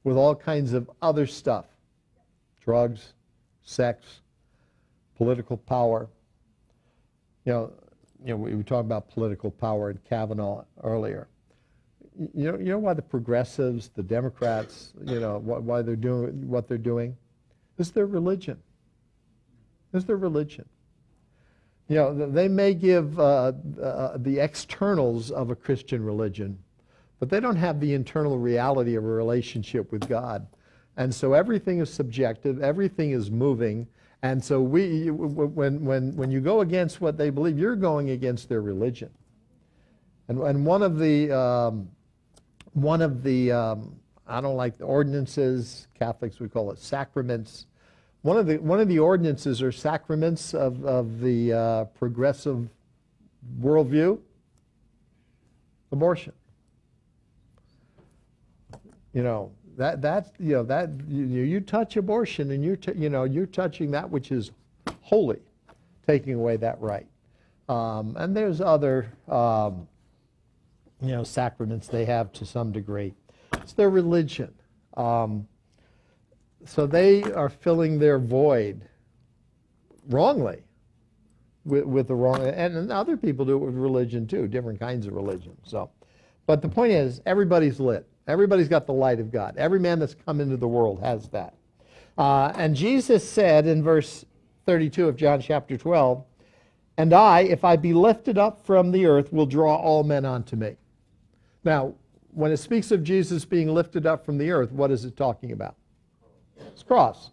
with 0.03 0.15
all 0.15 0.35
kinds 0.35 0.73
of 0.73 0.89
other 1.01 1.27
stuff 1.27 1.65
drugs, 2.63 3.13
sex, 3.63 4.21
political 5.17 5.57
power 5.57 6.07
you 7.45 7.53
know, 7.53 7.71
you 8.23 8.29
know, 8.31 8.37
we 8.37 8.55
were 8.55 8.63
talking 8.63 8.87
about 8.87 9.09
political 9.09 9.49
power 9.49 9.89
and 9.89 10.03
Kavanaugh 10.03 10.65
earlier. 10.83 11.27
You 12.35 12.51
know, 12.51 12.57
you 12.57 12.65
know 12.65 12.79
why 12.79 12.93
the 12.93 13.01
progressives, 13.01 13.89
the 13.89 14.03
Democrats, 14.03 14.93
you 15.05 15.19
know, 15.19 15.39
why 15.39 15.81
they're 15.81 15.95
doing 15.95 16.47
what 16.49 16.67
they're 16.67 16.77
doing? 16.77 17.15
It's 17.77 17.91
their 17.91 18.07
religion. 18.07 18.59
It's 19.93 20.05
their 20.05 20.17
religion. 20.17 20.67
You 21.87 21.95
know, 21.95 22.27
they 22.27 22.47
may 22.47 22.73
give 22.75 23.19
uh, 23.19 23.53
uh, 23.81 24.17
the 24.17 24.39
externals 24.39 25.31
of 25.31 25.49
a 25.49 25.55
Christian 25.55 26.03
religion, 26.03 26.59
but 27.19 27.29
they 27.29 27.39
don't 27.39 27.55
have 27.55 27.79
the 27.79 27.93
internal 27.93 28.37
reality 28.37 28.95
of 28.95 29.03
a 29.03 29.07
relationship 29.07 29.91
with 29.91 30.07
God. 30.07 30.45
And 30.97 31.15
so 31.15 31.33
everything 31.33 31.79
is 31.79 31.91
subjective, 31.91 32.61
everything 32.61 33.11
is 33.11 33.31
moving, 33.31 33.87
and 34.21 34.43
so 34.43 34.61
we, 34.61 35.09
when, 35.11 35.85
when, 35.85 36.15
when 36.15 36.31
you 36.31 36.41
go 36.41 36.61
against 36.61 36.99
what 36.99 37.17
they 37.17 37.29
believe, 37.29 37.57
you're 37.57 37.75
going 37.75 38.09
against 38.09 38.49
their 38.49 38.61
religion. 38.61 39.09
And, 40.27 40.39
and 40.39 40.65
one 40.65 40.83
of 40.83 40.99
the, 40.99 41.31
um, 41.31 41.89
one 42.73 43.01
of 43.01 43.23
the 43.23 43.51
um, 43.51 43.99
I 44.29 44.41
don't 44.41 44.55
like 44.55 44.77
the 44.77 44.83
ordinances, 44.83 45.87
Catholics 45.97 46.39
would 46.39 46.53
call 46.53 46.71
it 46.71 46.77
sacraments. 46.77 47.65
One 48.21 48.37
of 48.37 48.45
the, 48.45 48.57
one 48.57 48.79
of 48.79 48.87
the 48.87 48.99
ordinances 48.99 49.61
or 49.61 49.71
sacraments 49.71 50.53
of, 50.53 50.85
of 50.85 51.19
the 51.19 51.53
uh, 51.53 51.83
progressive 51.85 52.69
worldview, 53.59 54.19
abortion. 55.91 56.33
You 59.13 59.23
know, 59.23 59.51
that 59.79 60.01
that 60.01 60.33
you 60.39 60.51
know 60.51 60.63
that 60.63 60.89
you, 61.07 61.23
you 61.23 61.61
touch 61.61 61.95
abortion 61.95 62.51
and 62.51 62.63
you 62.63 62.75
t- 62.75 62.91
you 62.95 63.09
know 63.09 63.23
you're 63.23 63.45
touching 63.45 63.91
that 63.91 64.09
which 64.09 64.29
is 64.29 64.51
holy, 65.01 65.39
taking 66.05 66.33
away 66.33 66.57
that 66.57 66.79
right. 66.81 67.07
Um, 67.69 68.15
and 68.17 68.35
there's 68.35 68.59
other 68.59 69.09
um, 69.29 69.87
you 71.01 71.11
know 71.11 71.23
sacraments 71.23 71.87
they 71.87 72.03
have 72.03 72.33
to 72.33 72.45
some 72.45 72.73
degree. 72.73 73.13
It's 73.53 73.71
their 73.71 73.89
religion. 73.89 74.53
Um, 74.97 75.47
so 76.65 76.85
they 76.85 77.23
are 77.23 77.47
filling 77.47 77.99
their 77.99 78.19
void 78.19 78.81
wrongly 80.09 80.61
with, 81.63 81.85
with 81.85 82.07
the 82.09 82.15
wrong, 82.15 82.45
and, 82.45 82.75
and 82.75 82.91
other 82.91 83.15
people 83.15 83.45
do 83.45 83.53
it 83.53 83.65
with 83.65 83.75
religion 83.75 84.27
too, 84.27 84.45
different 84.45 84.77
kinds 84.77 85.07
of 85.07 85.13
religion. 85.13 85.55
So, 85.63 85.89
but 86.47 86.61
the 86.61 86.67
point 86.67 86.91
is, 86.91 87.21
everybody's 87.25 87.79
lit. 87.79 88.08
Everybody's 88.29 88.67
got 88.67 88.85
the 88.85 88.93
light 88.93 89.19
of 89.19 89.31
God. 89.31 89.57
Every 89.57 89.79
man 89.79 89.97
that's 89.97 90.15
come 90.25 90.39
into 90.39 90.55
the 90.55 90.67
world 90.67 91.01
has 91.01 91.27
that. 91.29 91.55
Uh, 92.15 92.53
and 92.55 92.75
Jesus 92.75 93.27
said 93.27 93.65
in 93.65 93.81
verse 93.81 94.23
32 94.67 95.07
of 95.07 95.15
John 95.15 95.41
chapter 95.41 95.77
12, 95.77 96.23
And 96.97 97.11
I, 97.11 97.39
if 97.41 97.63
I 97.63 97.75
be 97.75 97.91
lifted 97.91 98.37
up 98.37 98.63
from 98.63 98.91
the 98.91 99.07
earth, 99.07 99.33
will 99.33 99.47
draw 99.47 99.75
all 99.75 100.03
men 100.03 100.25
unto 100.25 100.55
me. 100.55 100.75
Now, 101.63 101.95
when 102.31 102.51
it 102.51 102.57
speaks 102.57 102.91
of 102.91 103.03
Jesus 103.03 103.45
being 103.45 103.73
lifted 103.73 104.05
up 104.05 104.23
from 104.23 104.37
the 104.37 104.51
earth, 104.51 104.71
what 104.71 104.91
is 104.91 105.05
it 105.05 105.17
talking 105.17 105.51
about? 105.51 105.75
His 106.73 106.83
cross, 106.83 107.31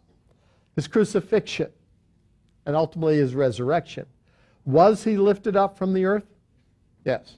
his 0.76 0.88
crucifixion, 0.88 1.71
and 2.65 2.75
ultimately 2.75 3.19
his 3.19 3.35
resurrection. 3.35 4.07
Was 4.65 5.05
he 5.05 5.19
lifted 5.19 5.57
up 5.57 5.76
from 5.76 5.93
the 5.93 6.07
earth? 6.07 6.26
Yes. 7.05 7.37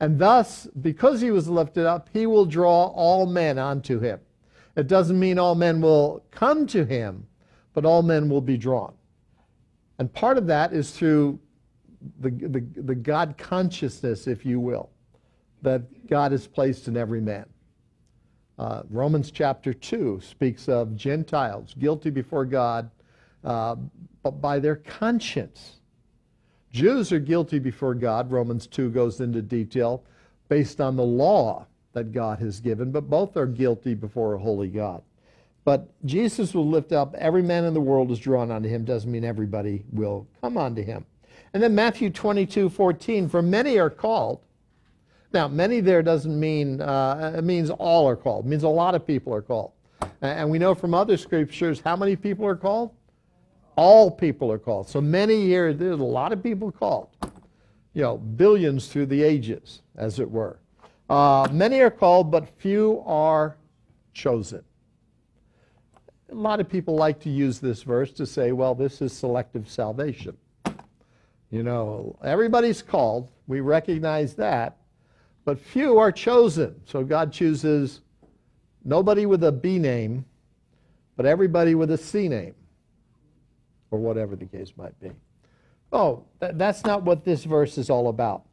And 0.00 0.18
thus, 0.18 0.66
because 0.80 1.20
he 1.20 1.30
was 1.30 1.48
lifted 1.48 1.86
up, 1.86 2.08
he 2.12 2.26
will 2.26 2.46
draw 2.46 2.86
all 2.86 3.26
men 3.26 3.58
unto 3.58 4.00
him. 4.00 4.20
It 4.76 4.86
doesn't 4.86 5.18
mean 5.18 5.38
all 5.38 5.54
men 5.54 5.80
will 5.80 6.24
come 6.30 6.66
to 6.68 6.84
him, 6.84 7.26
but 7.74 7.84
all 7.84 8.02
men 8.02 8.28
will 8.28 8.40
be 8.40 8.56
drawn. 8.56 8.94
And 9.98 10.12
part 10.12 10.38
of 10.38 10.46
that 10.46 10.72
is 10.72 10.92
through 10.92 11.38
the, 12.20 12.30
the, 12.30 12.60
the 12.80 12.94
God 12.94 13.36
consciousness, 13.36 14.26
if 14.26 14.46
you 14.46 14.58
will, 14.58 14.88
that 15.60 16.06
God 16.06 16.32
has 16.32 16.46
placed 16.46 16.88
in 16.88 16.96
every 16.96 17.20
man. 17.20 17.44
Uh, 18.58 18.82
Romans 18.88 19.30
chapter 19.30 19.74
2 19.74 20.20
speaks 20.22 20.68
of 20.68 20.96
Gentiles 20.96 21.74
guilty 21.78 22.10
before 22.10 22.46
God 22.46 22.90
uh, 23.44 23.76
but 24.22 24.40
by 24.40 24.58
their 24.58 24.76
conscience. 24.76 25.79
Jews 26.72 27.12
are 27.12 27.18
guilty 27.18 27.58
before 27.58 27.94
God. 27.94 28.30
Romans 28.30 28.66
2 28.66 28.90
goes 28.90 29.20
into 29.20 29.42
detail 29.42 30.04
based 30.48 30.80
on 30.80 30.96
the 30.96 31.04
law 31.04 31.66
that 31.92 32.12
God 32.12 32.38
has 32.38 32.60
given, 32.60 32.92
but 32.92 33.10
both 33.10 33.36
are 33.36 33.46
guilty 33.46 33.94
before 33.94 34.34
a 34.34 34.38
holy 34.38 34.68
God. 34.68 35.02
But 35.64 35.88
Jesus 36.06 36.54
will 36.54 36.68
lift 36.68 36.92
up 36.92 37.14
every 37.16 37.42
man 37.42 37.64
in 37.64 37.74
the 37.74 37.80
world 37.80 38.10
is 38.10 38.18
drawn 38.18 38.50
unto 38.50 38.68
him, 38.68 38.84
doesn't 38.84 39.10
mean 39.10 39.24
everybody 39.24 39.84
will 39.92 40.26
come 40.40 40.56
unto 40.56 40.82
him. 40.82 41.04
And 41.52 41.62
then 41.62 41.74
Matthew 41.74 42.10
22 42.10 42.68
14, 42.70 43.28
for 43.28 43.42
many 43.42 43.78
are 43.78 43.90
called. 43.90 44.40
Now, 45.32 45.48
many 45.48 45.80
there 45.80 46.02
doesn't 46.02 46.38
mean, 46.38 46.80
uh, 46.80 47.34
it 47.36 47.44
means 47.44 47.70
all 47.70 48.08
are 48.08 48.16
called, 48.16 48.46
it 48.46 48.48
means 48.48 48.62
a 48.62 48.68
lot 48.68 48.94
of 48.94 49.06
people 49.06 49.34
are 49.34 49.42
called. 49.42 49.72
And 50.22 50.50
we 50.50 50.58
know 50.58 50.74
from 50.74 50.94
other 50.94 51.16
scriptures 51.16 51.80
how 51.80 51.96
many 51.96 52.16
people 52.16 52.46
are 52.46 52.56
called? 52.56 52.90
All 53.82 54.10
people 54.10 54.52
are 54.52 54.58
called. 54.58 54.90
So 54.90 55.00
many 55.00 55.46
here, 55.46 55.72
there's 55.72 56.00
a 56.00 56.04
lot 56.04 56.34
of 56.34 56.42
people 56.42 56.70
called. 56.70 57.08
You 57.94 58.02
know, 58.02 58.18
billions 58.18 58.88
through 58.88 59.06
the 59.06 59.22
ages, 59.22 59.80
as 59.96 60.20
it 60.20 60.30
were. 60.30 60.58
Uh, 61.08 61.48
many 61.50 61.80
are 61.80 61.90
called, 61.90 62.30
but 62.30 62.46
few 62.58 63.02
are 63.06 63.56
chosen. 64.12 64.62
A 66.30 66.34
lot 66.34 66.60
of 66.60 66.68
people 66.68 66.94
like 66.94 67.20
to 67.20 67.30
use 67.30 67.58
this 67.58 67.82
verse 67.82 68.12
to 68.12 68.26
say, 68.26 68.52
well, 68.52 68.74
this 68.74 69.00
is 69.00 69.14
selective 69.14 69.66
salvation. 69.66 70.36
You 71.50 71.62
know, 71.62 72.18
everybody's 72.22 72.82
called. 72.82 73.28
We 73.46 73.60
recognize 73.60 74.34
that. 74.34 74.76
But 75.46 75.58
few 75.58 75.96
are 75.96 76.12
chosen. 76.12 76.78
So 76.84 77.02
God 77.02 77.32
chooses 77.32 78.02
nobody 78.84 79.24
with 79.24 79.42
a 79.42 79.52
B 79.52 79.78
name, 79.78 80.26
but 81.16 81.24
everybody 81.24 81.74
with 81.74 81.90
a 81.92 81.98
C 81.98 82.28
name, 82.28 82.54
or 83.90 83.98
whatever 83.98 84.36
the 84.36 84.46
case 84.46 84.72
might 84.76 84.98
be. 85.00 85.10
Oh, 85.92 86.24
th- 86.40 86.52
that's 86.54 86.84
not 86.84 87.02
what 87.02 87.24
this 87.24 87.44
verse 87.44 87.78
is 87.78 87.90
all 87.90 88.08
about. 88.08 88.44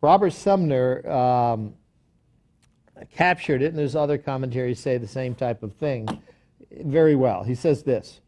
Robert 0.00 0.32
Sumner 0.32 1.08
um, 1.08 1.74
captured 3.12 3.62
it, 3.62 3.66
and 3.66 3.78
there's 3.78 3.94
other 3.96 4.18
commentaries 4.18 4.80
say 4.80 4.98
the 4.98 5.06
same 5.06 5.34
type 5.34 5.62
of 5.62 5.74
thing 5.74 6.08
very 6.80 7.14
well. 7.14 7.44
He 7.44 7.54
says 7.54 7.82
this 7.82 8.20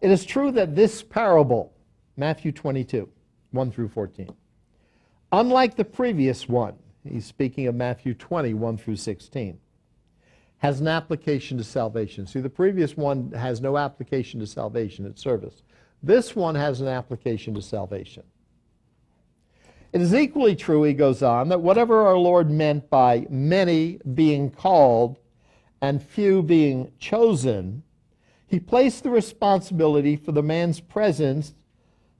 It 0.00 0.10
is 0.10 0.24
true 0.24 0.50
that 0.52 0.74
this 0.74 1.02
parable, 1.02 1.72
Matthew 2.16 2.52
22, 2.52 3.08
1 3.50 3.70
through 3.72 3.88
14, 3.88 4.28
unlike 5.32 5.76
the 5.76 5.84
previous 5.84 6.48
one, 6.48 6.74
he's 7.08 7.24
speaking 7.24 7.66
of 7.66 7.74
Matthew 7.74 8.12
20, 8.14 8.54
1 8.54 8.76
through 8.78 8.96
16, 8.96 9.58
has 10.64 10.80
an 10.80 10.88
application 10.88 11.58
to 11.58 11.62
salvation. 11.62 12.26
See, 12.26 12.40
the 12.40 12.48
previous 12.48 12.96
one 12.96 13.30
has 13.32 13.60
no 13.60 13.76
application 13.76 14.40
to 14.40 14.46
salvation, 14.46 15.04
it's 15.04 15.20
service. 15.20 15.62
This 16.02 16.34
one 16.34 16.54
has 16.54 16.80
an 16.80 16.88
application 16.88 17.52
to 17.52 17.60
salvation. 17.60 18.22
It 19.92 20.00
is 20.00 20.14
equally 20.14 20.56
true, 20.56 20.82
he 20.84 20.94
goes 20.94 21.22
on, 21.22 21.50
that 21.50 21.60
whatever 21.60 22.06
our 22.06 22.16
Lord 22.16 22.50
meant 22.50 22.88
by 22.88 23.26
many 23.28 24.00
being 24.14 24.50
called 24.50 25.18
and 25.82 26.02
few 26.02 26.42
being 26.42 26.92
chosen, 26.98 27.82
he 28.46 28.58
placed 28.58 29.02
the 29.02 29.10
responsibility 29.10 30.16
for 30.16 30.32
the 30.32 30.42
man's 30.42 30.80
presence 30.80 31.52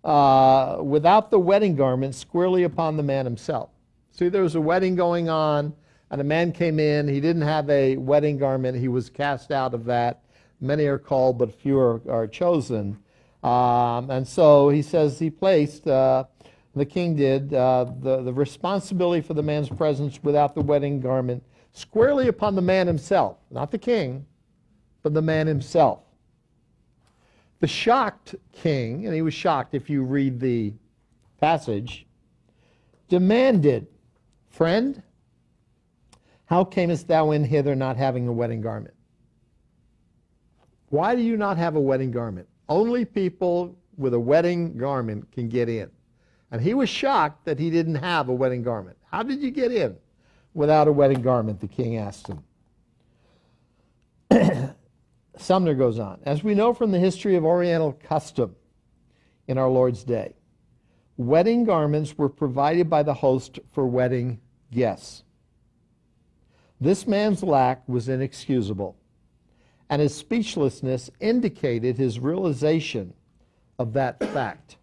uh, 0.04 0.80
without 0.82 1.30
the 1.30 1.40
wedding 1.40 1.76
garment 1.76 2.14
squarely 2.14 2.64
upon 2.64 2.98
the 2.98 3.02
man 3.02 3.24
himself. 3.24 3.70
See, 4.10 4.28
there 4.28 4.42
was 4.42 4.54
a 4.54 4.60
wedding 4.60 4.96
going 4.96 5.30
on, 5.30 5.72
and 6.11 6.20
a 6.20 6.25
man 6.25 6.52
came 6.52 6.78
in. 6.78 7.08
He 7.08 7.20
didn't 7.20 7.42
have 7.42 7.68
a 7.70 7.96
wedding 7.96 8.38
garment. 8.38 8.78
He 8.78 8.88
was 8.88 9.11
cast 9.11 9.50
out 9.50 9.75
of 9.75 9.84
that. 9.87 10.23
Many 10.61 10.87
are 10.87 10.99
called, 10.99 11.38
but 11.38 11.52
few 11.52 11.78
are, 11.78 12.00
are 12.08 12.26
chosen. 12.26 12.99
Um, 13.42 14.11
and 14.11 14.26
so 14.26 14.68
he 14.68 14.80
says 14.80 15.18
he 15.18 15.30
placed, 15.30 15.87
uh, 15.87 16.25
the 16.75 16.87
king 16.87 17.16
did, 17.16 17.52
uh, 17.52 17.87
the, 18.00 18.23
the 18.23 18.32
responsibility 18.32 19.20
for 19.20 19.34
the 19.34 19.42
man's 19.42 19.68
presence 19.68 20.18
without 20.23 20.54
the 20.54 20.62
wedding 20.62 21.00
garment 21.00 21.42
squarely 21.75 22.28
upon 22.28 22.54
the 22.54 22.62
man 22.62 22.87
himself, 22.87 23.37
not 23.50 23.70
the 23.70 23.78
king, 23.78 24.25
but 25.02 25.12
the 25.12 25.23
man 25.23 25.46
himself. 25.46 26.00
The 27.61 27.66
shocked 27.66 28.34
king, 28.52 29.04
and 29.06 29.14
he 29.14 29.23
was 29.23 29.34
shocked 29.34 29.75
if 29.75 29.90
you 29.90 30.02
read 30.02 30.40
the 30.40 30.73
passage, 31.40 32.06
demanded, 33.08 33.87
Friend, 34.49 35.02
how 36.46 36.64
camest 36.64 37.08
thou 37.08 37.30
in 37.30 37.44
hither 37.44 37.74
not 37.74 37.96
having 37.96 38.28
a 38.28 38.32
wedding 38.32 38.60
garment? 38.60 38.94
Why 40.88 41.16
do 41.16 41.22
you 41.22 41.36
not 41.36 41.56
have 41.56 41.76
a 41.76 41.80
wedding 41.80 42.10
garment? 42.10 42.48
Only 42.68 43.04
people 43.04 43.76
with 43.96 44.14
a 44.14 44.20
wedding 44.20 44.76
garment 44.76 45.32
can 45.32 45.48
get 45.48 45.68
in. 45.68 45.90
And 46.50 46.62
he 46.62 46.74
was 46.74 46.88
shocked 46.88 47.44
that 47.46 47.58
he 47.58 47.70
didn't 47.70 47.96
have 47.96 48.28
a 48.28 48.34
wedding 48.34 48.62
garment. 48.62 48.96
How 49.10 49.22
did 49.22 49.42
you 49.42 49.50
get 49.50 49.72
in 49.72 49.96
without 50.52 50.86
a 50.86 50.92
wedding 50.92 51.20
garment? 51.20 51.60
The 51.60 51.66
king 51.66 51.96
asked 51.96 52.28
him. 52.28 52.44
Sumner 55.36 55.74
goes 55.74 55.98
on. 55.98 56.20
As 56.24 56.44
we 56.44 56.54
know 56.54 56.72
from 56.72 56.92
the 56.92 57.00
history 57.00 57.34
of 57.34 57.44
Oriental 57.44 57.92
custom 57.92 58.54
in 59.48 59.58
our 59.58 59.68
Lord's 59.68 60.04
day, 60.04 60.36
wedding 61.16 61.64
garments 61.64 62.16
were 62.16 62.28
provided 62.28 62.88
by 62.88 63.02
the 63.02 63.14
host 63.14 63.58
for 63.72 63.84
wedding 63.86 64.40
guests. 64.70 65.24
This 66.81 67.07
man's 67.07 67.42
lack 67.42 67.88
was 67.88 68.09
inexcusable 68.09 68.96
and 69.90 70.01
his 70.01 70.14
speechlessness 70.14 71.11
indicated 71.20 71.96
his 71.96 72.18
realization 72.18 73.14
of 73.79 73.92
that 73.92 74.18
fact. 74.33 74.77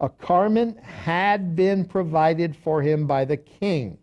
A 0.00 0.10
garment 0.26 0.78
had 0.80 1.56
been 1.56 1.84
provided 1.84 2.54
for 2.54 2.82
him 2.82 3.06
by 3.06 3.24
the 3.24 3.36
king, 3.36 3.98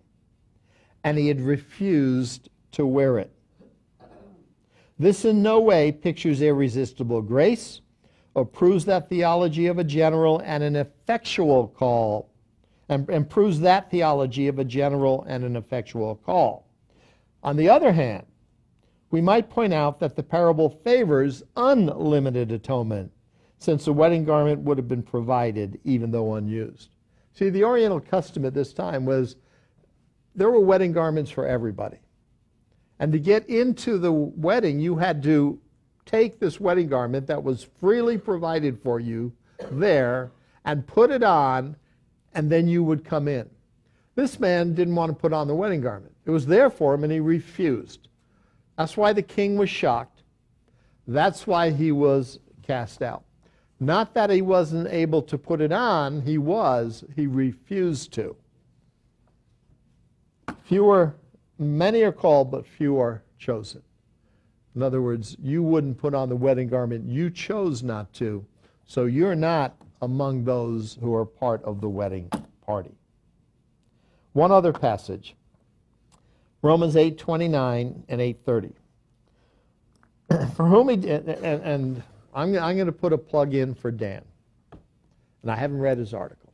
and 1.04 1.18
he 1.18 1.28
had 1.28 1.42
refused 1.42 2.50
to 2.72 2.86
wear 2.86 3.20
it. 3.20 3.32
This 4.98 5.26
in 5.26 5.42
no 5.42 5.60
way 5.60 5.92
pictures 5.92 6.42
irresistible 6.42 7.22
grace 7.22 7.82
or 8.34 8.46
proves 8.46 8.86
that 8.86 9.10
theology 9.10 9.68
of 9.68 9.78
a 9.78 9.84
general 9.84 10.39
and 10.39 10.63
an 10.63 10.76
effectual 10.76 11.68
call, 11.68 12.30
and, 12.88 13.10
and 13.10 13.30
proves 13.30 13.60
that 13.60 13.92
theology 13.92 14.48
of 14.48 14.58
a 14.60 14.65
general 14.65 15.24
and 15.28 15.44
an 15.44 15.56
effectual 15.56 16.15
call. 16.15 16.71
On 17.43 17.56
the 17.56 17.69
other 17.69 17.91
hand, 17.91 18.25
we 19.10 19.21
might 19.21 19.49
point 19.49 19.73
out 19.73 19.99
that 19.99 20.15
the 20.15 20.23
parable 20.23 20.69
favors 20.69 21.43
unlimited 21.58 22.51
atonement, 22.51 23.12
since 23.58 23.86
the 23.86 23.93
wedding 23.93 24.25
garment 24.25 24.62
would 24.62 24.77
have 24.77 24.88
been 24.88 25.04
provided 25.04 25.80
even 25.84 26.12
though 26.12 26.36
unused. 26.36 26.89
See, 27.34 27.49
the 27.49 27.63
Oriental 27.63 27.99
custom 27.99 28.45
at 28.45 28.54
this 28.54 28.73
time 28.73 29.06
was 29.06 29.36
there 30.36 30.49
were 30.49 30.62
wedding 30.62 30.93
garments 30.93 31.32
for 31.32 31.45
everybody. 31.45 31.97
And 32.99 33.12
to 33.12 33.19
get 33.19 33.49
into 33.49 33.97
the 33.97 34.12
wedding, 34.12 34.80
you 34.80 34.97
had 34.97 35.23
to 35.23 35.60
take 36.06 36.39
this 36.39 36.60
wedding 36.60 36.88
garment 36.88 37.27
that 37.27 37.43
was 37.43 37.67
freely 37.80 38.17
provided 38.17 38.82
for 38.82 38.99
you 38.99 39.34
there 39.71 40.32
and 40.65 40.86
put 40.86 41.12
it 41.12 41.23
on, 41.23 41.75
and 42.34 42.49
then 42.49 42.67
you 42.67 42.84
would 42.84 43.04
come 43.04 43.27
in. 43.27 43.49
This 44.15 44.39
man 44.39 44.73
didn't 44.73 44.95
want 44.95 45.12
to 45.12 45.19
put 45.19 45.34
on 45.34 45.47
the 45.47 45.56
wedding 45.56 45.82
garment. 45.82 46.11
It 46.26 46.32
was 46.32 46.46
there 46.46 46.70
for 46.70 46.94
him, 46.94 47.04
and 47.04 47.12
he 47.12 47.20
refused. 47.20 48.08
That's 48.78 48.98
why 48.98 49.14
the 49.14 49.22
king 49.22 49.58
was 49.58 49.70
shocked. 49.70 50.24
That's 51.08 51.48
why 51.48 51.72
he 51.72 51.92
was 51.92 52.40
cast 52.64 53.02
out. 53.02 53.24
Not 53.80 54.14
that 54.14 54.30
he 54.30 54.42
wasn't 54.42 54.88
able 54.90 55.24
to 55.24 55.38
put 55.38 55.62
it 55.62 55.72
on, 55.72 56.22
he 56.22 56.38
was, 56.38 57.04
he 57.16 57.26
refused 57.26 58.14
to. 58.14 58.36
Fewer, 60.64 61.16
many 61.58 62.04
are 62.04 62.12
called, 62.12 62.52
but 62.52 62.66
few 62.66 63.00
are 63.00 63.24
chosen. 63.40 63.82
In 64.76 64.84
other 64.84 65.02
words, 65.02 65.36
you 65.42 65.64
wouldn't 65.64 65.98
put 65.98 66.14
on 66.14 66.30
the 66.30 66.36
wedding 66.36 66.68
garment, 66.68 67.10
you 67.10 67.30
chose 67.30 67.82
not 67.82 68.14
to, 68.14 68.46
so 68.86 69.06
you're 69.06 69.36
not 69.36 69.76
among 70.02 70.44
those 70.44 70.98
who 71.02 71.14
are 71.14 71.26
part 71.26 71.64
of 71.64 71.82
the 71.82 71.90
wedding 71.90 72.30
party. 72.66 72.96
One 74.34 74.52
other 74.52 74.72
passage 74.72 75.36
Romans 76.62 76.95
8:29 76.95 78.04
and 78.08 78.21
8:30. 78.21 78.74
for 80.56 80.65
whom 80.65 80.89
he 80.89 80.95
and, 81.10 81.28
and 81.30 82.04
I'm, 82.34 82.58
I'm 82.58 82.76
going 82.76 82.86
to 82.86 82.91
put 82.91 83.13
a 83.13 83.17
plug 83.17 83.54
in 83.54 83.74
for 83.74 83.91
Dan. 83.91 84.24
And 85.41 85.52
I 85.52 85.56
haven't 85.56 85.80
read 85.80 85.97
his 85.97 86.13
article. 86.13 86.54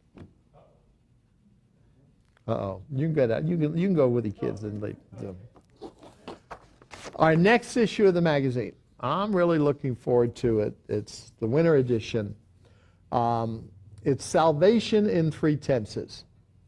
Uh-oh. 2.47 2.81
You 2.93 3.07
can 3.07 3.13
go. 3.13 3.37
You 3.45 3.57
can, 3.57 3.77
you 3.77 3.87
can 3.87 3.95
go 3.95 4.07
with 4.07 4.23
the 4.23 4.31
kids 4.31 4.63
and 4.63 4.81
leave. 4.81 4.95
Our 7.17 7.35
next 7.35 7.75
issue 7.75 8.07
of 8.07 8.13
the 8.13 8.21
magazine. 8.21 8.73
I'm 8.99 9.35
really 9.35 9.59
looking 9.59 9.95
forward 9.95 10.35
to 10.37 10.61
it. 10.61 10.75
It's 10.87 11.33
the 11.39 11.47
winter 11.47 11.75
edition. 11.75 12.35
Um, 13.11 13.69
it's 14.03 14.23
salvation 14.23 15.09
in 15.09 15.31
three 15.31 15.57
tenses. 15.57 16.23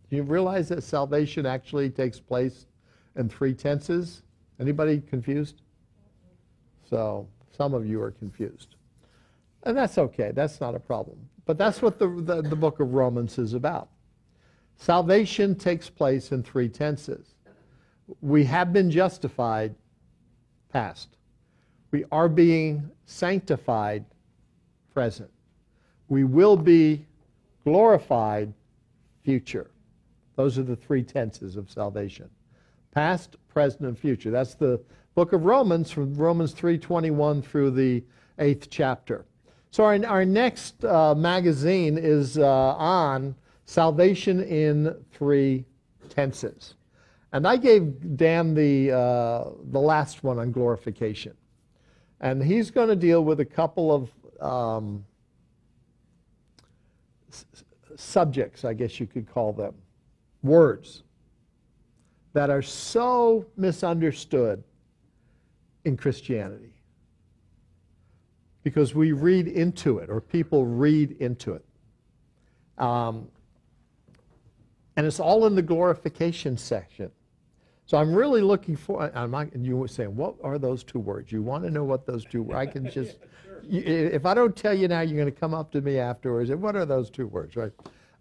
Do 0.10 0.18
you 0.18 0.24
realize 0.24 0.70
that 0.70 0.84
salvation 0.84 1.46
actually 1.46 1.90
takes 1.90 2.20
place 2.20 2.66
and 3.16 3.32
three 3.32 3.54
tenses. 3.54 4.24
Anybody 4.60 5.02
confused? 5.02 5.62
So 6.90 7.28
some 7.56 7.74
of 7.74 7.86
you 7.86 8.02
are 8.02 8.12
confused. 8.12 8.76
And 9.64 9.78
that's 9.78 9.98
okay. 9.98 10.32
That's 10.34 10.62
not 10.62 10.76
a 10.76 10.80
problem. 10.80 11.18
But 11.46 11.58
that's 11.58 11.82
what 11.82 12.00
the, 12.00 12.08
the, 12.08 12.42
the 12.42 12.56
book 12.56 12.80
of 12.80 12.94
Romans 12.94 13.38
is 13.38 13.54
about. 13.54 13.90
Salvation 14.78 15.56
takes 15.56 15.90
place 15.90 16.32
in 16.32 16.44
three 16.44 16.70
tenses. 16.70 17.36
We 18.22 18.46
have 18.46 18.72
been 18.72 18.90
justified, 18.90 19.76
past. 20.72 21.10
We 21.92 22.06
are 22.12 22.30
being 22.30 22.90
sanctified, 23.06 24.06
present. 24.94 25.30
We 26.08 26.24
will 26.24 26.56
be 26.56 27.06
glorified, 27.64 28.54
future. 29.24 29.70
Those 30.36 30.58
are 30.58 30.64
the 30.64 30.76
three 30.76 31.04
tenses 31.04 31.58
of 31.58 31.70
salvation 31.70 32.30
past, 32.92 33.36
present, 33.48 33.82
and 33.82 33.98
future. 33.98 34.32
That's 34.32 34.56
the 34.56 34.82
book 35.16 35.34
of 35.34 35.46
Romans 35.46 35.92
from 35.92 36.14
Romans 36.16 36.54
3:21 36.54 37.44
through 37.44 37.72
the 37.72 38.04
eighth 38.38 38.70
chapter. 38.70 39.26
So 39.72 39.84
our, 39.84 40.04
our 40.06 40.26
next 40.26 40.84
uh, 40.84 41.14
magazine 41.14 41.98
is 41.98 42.38
uh, 42.38 42.76
on 42.76 43.36
salvation 43.66 44.42
in 44.44 44.96
three 45.12 45.66
tenses. 46.10 46.76
And 47.32 47.48
I 47.48 47.58
gave 47.58 48.18
Dan 48.18 48.56
the, 48.56 48.92
uh, 48.92 49.50
the 49.72 49.80
last 49.80 50.24
one 50.24 50.40
on 50.40 50.52
glorification. 50.52 51.36
And 52.20 52.44
he's 52.44 52.72
going 52.72 52.90
to 52.90 52.96
deal 52.96 53.24
with 53.24 53.40
a 53.40 53.46
couple 53.46 53.94
of 53.94 54.42
um, 54.42 55.06
subjects, 57.96 58.66
I 58.66 58.74
guess 58.74 59.00
you 59.00 59.06
could 59.06 59.32
call 59.32 59.54
them, 59.54 59.76
words 60.42 61.04
that 62.34 62.50
are 62.50 62.62
so 62.62 63.46
misunderstood 63.58 64.64
in 65.86 65.98
Christianity 65.98 66.74
because 68.64 68.94
we 68.94 69.14
read 69.14 69.48
into 69.48 70.00
it, 70.00 70.10
or 70.10 70.22
people 70.22 70.66
read 70.66 71.12
into 71.20 71.54
it. 71.54 71.66
Um, 72.78 73.28
and 74.96 75.08
it's 75.08 75.20
all 75.20 75.46
in 75.48 75.56
the 75.56 75.62
glorification 75.62 76.58
section. 76.58 77.12
So 77.86 77.98
I'm 77.98 78.14
really 78.14 78.42
looking 78.42 78.76
for, 78.76 79.12
I'm 79.16 79.32
not, 79.32 79.56
you 79.56 79.78
were 79.78 79.88
saying, 79.88 80.16
what 80.16 80.36
are 80.44 80.60
those 80.60 80.84
two 80.84 81.00
words? 81.00 81.32
You 81.32 81.42
want 81.42 81.64
to 81.64 81.72
know 81.72 81.84
what 81.84 82.06
those 82.06 82.24
two, 82.24 82.54
I 82.54 82.68
can 82.68 82.92
just, 82.92 83.18
if 83.68 84.26
I 84.28 84.36
don't 84.36 84.56
tell 84.56 84.76
you 84.76 84.88
now, 84.88 85.02
you're 85.02 85.18
going 85.18 85.34
to 85.34 85.40
come 85.40 85.56
up 85.56 85.72
to 85.72 85.82
me 85.82 85.98
afterwards. 85.98 86.52
And 86.52 86.62
what 86.62 86.76
are 86.76 86.86
those 86.86 87.10
two 87.10 87.26
words, 87.26 87.56
right? 87.56 87.72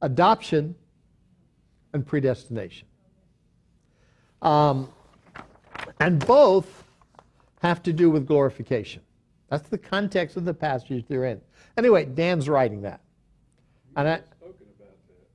Adoption 0.01 0.75
and 1.93 2.07
predestination. 2.07 2.88
Um, 4.43 4.89
and 6.01 6.25
both 6.25 6.85
have 7.63 7.83
to 7.85 7.93
do 7.93 8.11
with 8.11 8.27
glorification. 8.27 9.03
That's 9.51 9.69
the 9.69 9.79
context 9.79 10.37
of 10.37 10.45
the 10.45 10.55
passage 10.55 11.05
they're 11.09 11.25
in. 11.25 11.41
Anyway, 11.77 12.05
Dan's 12.05 12.49
writing 12.49 12.83
that. 12.83 13.01
And 13.97 14.09
I, 14.09 14.21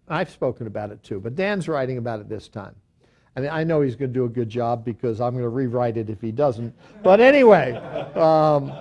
I've 0.08 0.30
spoken 0.30 0.68
about 0.68 0.92
it 0.92 1.04
too, 1.04 1.20
but 1.20 1.36
Dan's 1.36 1.68
writing 1.68 1.98
about 1.98 2.20
it 2.20 2.30
this 2.30 2.48
time. 2.48 2.76
And 3.36 3.48
I 3.48 3.63
know 3.63 3.82
he's 3.82 3.96
going 3.96 4.12
to 4.12 4.13
do 4.13 4.26
a 4.26 4.30
good 4.30 4.50
job 4.50 4.86
because 4.86 5.20
I'm 5.20 5.32
going 5.34 5.44
to 5.44 5.50
rewrite 5.50 5.98
it 5.98 6.10
if 6.10 6.22
he 6.22 6.32
doesn't. 6.32 6.74
But 7.02 7.20
anyway, 7.20 7.74
um, 8.16 8.72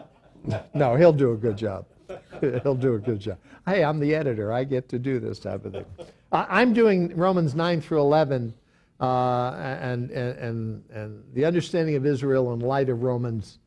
no, 0.75 0.95
he'll 0.97 1.13
do 1.13 1.33
a 1.33 1.37
good 1.37 1.57
job. 1.57 1.87
he'll 2.41 2.75
do 2.75 2.95
a 2.95 2.99
good 2.99 3.19
job. 3.19 3.39
Hey, 3.67 3.83
I'm 3.83 3.99
the 3.99 4.15
editor. 4.15 4.53
I 4.53 4.65
get 4.65 4.89
to 4.91 4.99
do 4.99 5.19
this 5.19 5.39
type 5.39 5.65
of 5.65 5.73
thing. 5.73 5.87
I'm 6.33 6.75
doing 6.75 7.17
Romans 7.17 7.55
9 7.55 7.81
through 7.81 8.01
11 8.01 8.53
uh, 9.01 9.53
and, 9.81 10.11
and, 10.11 10.85
and, 10.91 11.25
the 11.35 11.45
understanding 11.45 11.97
of 11.97 12.07
Israel 12.07 12.53
in 12.53 12.61
light 12.61 12.89
of 12.89 13.03
Romans 13.03 13.59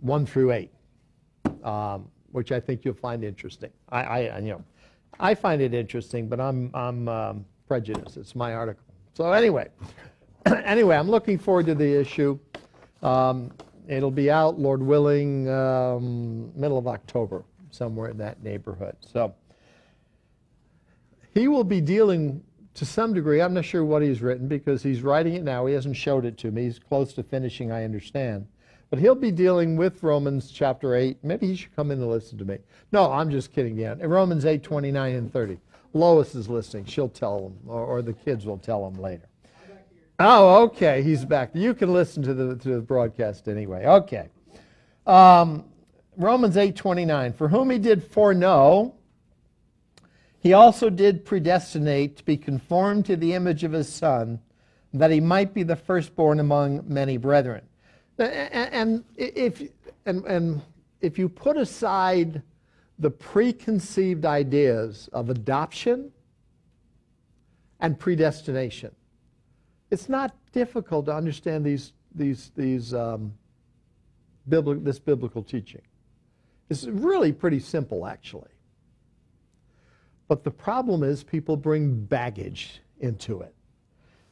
1 0.00 0.26
through 0.26 0.52
8, 0.52 0.70
um, 1.64 2.08
which 2.30 2.52
I 2.52 2.60
think 2.60 2.84
you'll 2.84 2.94
find 2.94 3.24
interesting. 3.24 3.70
I, 3.88 4.02
I, 4.02 4.38
you 4.38 4.50
know, 4.50 4.64
I 5.18 5.34
find 5.34 5.62
it 5.62 5.72
interesting, 5.72 6.28
but 6.28 6.40
I'm, 6.40 6.70
I'm 6.74 7.08
um, 7.08 7.44
prejudiced. 7.66 8.16
It's 8.16 8.34
my 8.34 8.54
article. 8.54 8.84
So 9.14 9.32
anyway, 9.32 9.68
anyway, 10.64 10.96
I'm 10.96 11.08
looking 11.08 11.38
forward 11.38 11.66
to 11.66 11.74
the 11.74 12.00
issue. 12.00 12.38
Um, 13.02 13.50
it'll 13.88 14.10
be 14.10 14.30
out, 14.30 14.58
Lord 14.58 14.82
willing, 14.82 15.48
um, 15.48 16.52
middle 16.58 16.78
of 16.78 16.86
October, 16.86 17.44
somewhere 17.70 18.10
in 18.10 18.18
that 18.18 18.42
neighborhood. 18.42 18.96
So 19.00 19.34
he 21.34 21.48
will 21.48 21.64
be 21.64 21.80
dealing 21.80 22.42
to 22.74 22.86
some 22.86 23.12
degree. 23.12 23.40
I'm 23.40 23.54
not 23.54 23.64
sure 23.64 23.84
what 23.84 24.02
he's 24.02 24.22
written 24.22 24.48
because 24.48 24.82
he's 24.82 25.02
writing 25.02 25.34
it 25.34 25.42
now. 25.42 25.66
He 25.66 25.74
hasn't 25.74 25.96
showed 25.96 26.24
it 26.24 26.38
to 26.38 26.50
me. 26.50 26.64
He's 26.64 26.78
close 26.78 27.12
to 27.14 27.22
finishing, 27.22 27.70
I 27.70 27.84
understand. 27.84 28.46
But 28.90 28.98
he'll 28.98 29.14
be 29.14 29.30
dealing 29.30 29.76
with 29.76 30.02
Romans 30.02 30.50
chapter 30.50 30.94
8. 30.94 31.18
Maybe 31.22 31.46
he 31.46 31.56
should 31.56 31.74
come 31.74 31.90
in 31.90 31.98
and 31.98 32.10
listen 32.10 32.36
to 32.38 32.44
me. 32.44 32.58
No, 32.92 33.10
I'm 33.10 33.30
just 33.30 33.52
kidding. 33.52 33.76
Yeah. 33.78 33.94
Romans 34.00 34.44
8, 34.44 34.62
29 34.62 35.14
and 35.14 35.32
30. 35.32 35.58
Lois 35.94 36.34
is 36.34 36.48
listening. 36.48 36.84
She'll 36.84 37.08
tell 37.08 37.40
them, 37.40 37.58
or, 37.66 37.84
or 37.84 38.02
the 38.02 38.12
kids 38.12 38.44
will 38.44 38.58
tell 38.58 38.88
them 38.88 39.00
later. 39.00 39.28
Oh, 40.18 40.64
okay. 40.64 41.02
He's 41.02 41.24
back. 41.24 41.50
You 41.54 41.74
can 41.74 41.92
listen 41.92 42.22
to 42.22 42.34
the, 42.34 42.56
to 42.56 42.68
the 42.68 42.80
broadcast 42.80 43.48
anyway. 43.48 43.86
Okay. 43.86 44.28
Um, 45.06 45.64
Romans 46.16 46.56
8, 46.56 46.76
29. 46.76 47.32
For 47.32 47.48
whom 47.48 47.70
he 47.70 47.78
did 47.78 48.04
foreknow, 48.04 48.94
he 50.42 50.52
also 50.52 50.90
did 50.90 51.24
predestinate 51.24 52.16
to 52.16 52.24
be 52.24 52.36
conformed 52.36 53.06
to 53.06 53.16
the 53.16 53.32
image 53.32 53.62
of 53.62 53.70
his 53.70 53.88
Son, 53.88 54.40
that 54.92 55.12
he 55.12 55.20
might 55.20 55.54
be 55.54 55.62
the 55.62 55.76
firstborn 55.76 56.40
among 56.40 56.82
many 56.86 57.16
brethren. 57.16 57.62
And 58.18 59.04
if, 59.16 59.62
and, 60.04 60.24
and 60.26 60.60
if 61.00 61.16
you 61.16 61.28
put 61.28 61.56
aside 61.56 62.42
the 62.98 63.10
preconceived 63.10 64.24
ideas 64.26 65.08
of 65.12 65.30
adoption 65.30 66.10
and 67.80 67.98
predestination, 67.98 68.90
it's 69.92 70.08
not 70.08 70.34
difficult 70.52 71.06
to 71.06 71.14
understand 71.14 71.64
these, 71.64 71.92
these, 72.14 72.50
these, 72.56 72.92
um, 72.92 73.32
biblical, 74.48 74.82
this 74.82 74.98
biblical 74.98 75.42
teaching. 75.42 75.82
It's 76.68 76.84
really 76.86 77.32
pretty 77.32 77.60
simple, 77.60 78.06
actually. 78.06 78.50
But 80.32 80.44
the 80.44 80.50
problem 80.50 81.02
is 81.02 81.22
people 81.22 81.58
bring 81.58 81.94
baggage 82.06 82.80
into 83.00 83.42
it. 83.42 83.54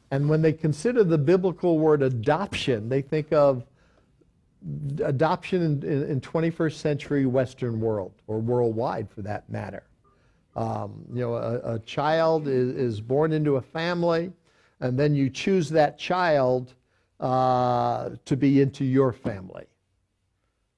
And 0.09 0.27
when 0.27 0.41
they 0.41 0.51
consider 0.51 1.03
the 1.03 1.19
biblical 1.19 1.77
word 1.77 2.01
adoption, 2.01 2.89
they 2.89 3.03
think 3.03 3.31
of 3.31 3.67
adoption 5.03 5.61
in, 5.61 5.83
in, 5.83 6.09
in 6.09 6.19
21st 6.19 6.73
century 6.73 7.27
Western 7.27 7.79
world, 7.79 8.13
or 8.25 8.39
worldwide 8.39 9.11
for 9.11 9.21
that 9.21 9.47
matter. 9.47 9.83
Um, 10.55 11.05
you 11.13 11.21
know, 11.21 11.35
a, 11.35 11.75
a 11.75 11.79
child 11.81 12.47
is, 12.47 12.69
is, 12.69 12.99
born 12.99 13.31
into 13.31 13.57
a 13.57 13.61
family, 13.61 14.33
and 14.79 14.97
then 14.97 15.13
you 15.13 15.29
choose 15.29 15.69
that 15.69 15.99
child 15.99 16.73
uh, 17.19 18.09
to 18.25 18.35
be 18.35 18.59
into 18.59 18.85
your 18.85 19.13
family. 19.13 19.65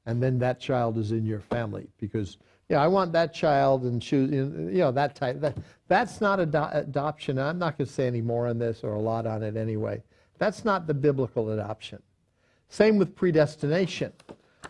And 0.05 0.21
then 0.21 0.37
that 0.39 0.59
child 0.59 0.97
is 0.97 1.13
in 1.13 1.25
your 1.25 1.39
family 1.39 1.87
because, 1.97 2.39
yeah, 2.69 2.81
I 2.81 2.87
want 2.87 3.11
that 3.13 3.33
child 3.33 3.83
and 3.83 4.01
choose, 4.01 4.31
you 4.31 4.79
know, 4.79 4.91
that 4.91 5.15
type. 5.15 5.39
That, 5.41 5.57
that's 5.87 6.21
not 6.21 6.39
ado- 6.39 6.69
adoption. 6.71 7.37
I'm 7.37 7.59
not 7.59 7.77
going 7.77 7.87
to 7.87 7.93
say 7.93 8.07
any 8.07 8.21
more 8.21 8.47
on 8.47 8.57
this 8.57 8.83
or 8.83 8.93
a 8.93 8.99
lot 8.99 9.25
on 9.27 9.43
it 9.43 9.57
anyway. 9.57 10.01
That's 10.37 10.65
not 10.65 10.87
the 10.87 10.93
biblical 10.93 11.51
adoption. 11.51 12.01
Same 12.69 12.97
with 12.97 13.15
predestination. 13.15 14.13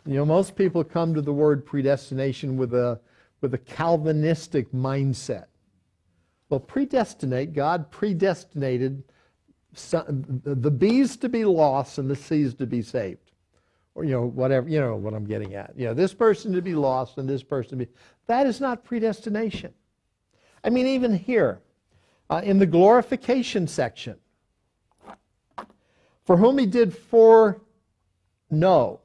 You 0.05 0.15
know, 0.15 0.25
most 0.25 0.55
people 0.55 0.83
come 0.83 1.13
to 1.13 1.21
the 1.21 1.31
word 1.31 1.65
predestination 1.65 2.57
with 2.57 2.73
a, 2.73 2.99
with 3.41 3.53
a 3.53 3.59
Calvinistic 3.59 4.71
mindset. 4.71 5.45
Well, 6.49 6.59
predestinate, 6.59 7.53
God 7.53 7.89
predestinated 7.89 9.03
the 9.73 10.71
bees 10.71 11.17
to 11.17 11.29
be 11.29 11.45
lost 11.45 11.97
and 11.97 12.09
the 12.09 12.15
seeds 12.15 12.53
to 12.55 12.67
be 12.67 12.81
saved. 12.81 13.22
Or, 13.95 14.03
you 14.03 14.11
know, 14.11 14.25
whatever, 14.25 14.67
you 14.67 14.79
know 14.79 14.95
what 14.95 15.13
I'm 15.13 15.25
getting 15.25 15.53
at. 15.53 15.73
You 15.77 15.85
know, 15.85 15.93
this 15.93 16.13
person 16.13 16.51
to 16.53 16.61
be 16.61 16.73
lost 16.73 17.17
and 17.17 17.29
this 17.29 17.43
person 17.43 17.77
to 17.77 17.85
be. 17.85 17.91
That 18.27 18.47
is 18.47 18.59
not 18.59 18.83
predestination. 18.83 19.73
I 20.63 20.69
mean, 20.69 20.87
even 20.87 21.15
here, 21.15 21.61
uh, 22.29 22.41
in 22.43 22.57
the 22.57 22.65
glorification 22.65 23.67
section, 23.67 24.17
for 26.25 26.37
whom 26.37 26.57
he 26.57 26.65
did 26.65 26.95
fore 26.95 27.61
know. 28.49 29.01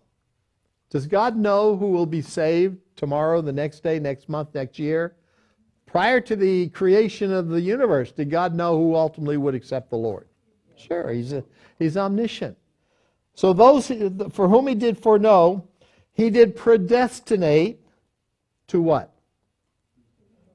Does 0.90 1.06
God 1.06 1.36
know 1.36 1.76
who 1.76 1.90
will 1.90 2.06
be 2.06 2.22
saved 2.22 2.78
tomorrow, 2.96 3.42
the 3.42 3.52
next 3.52 3.82
day, 3.82 3.98
next 3.98 4.28
month, 4.28 4.54
next 4.54 4.78
year? 4.78 5.16
Prior 5.84 6.20
to 6.20 6.36
the 6.36 6.68
creation 6.68 7.32
of 7.32 7.48
the 7.48 7.60
universe, 7.60 8.12
did 8.12 8.30
God 8.30 8.54
know 8.54 8.76
who 8.76 8.94
ultimately 8.94 9.36
would 9.36 9.54
accept 9.54 9.90
the 9.90 9.96
Lord? 9.96 10.28
Sure, 10.76 11.10
he's, 11.10 11.32
a, 11.32 11.44
he's 11.78 11.96
omniscient. 11.96 12.56
So 13.38 13.52
those 13.52 13.86
for 14.32 14.48
whom 14.48 14.66
he 14.66 14.74
did 14.74 14.98
foreknow, 14.98 15.68
he 16.12 16.28
did 16.28 16.56
predestinate 16.56 17.80
to 18.66 18.82
what? 18.82 19.14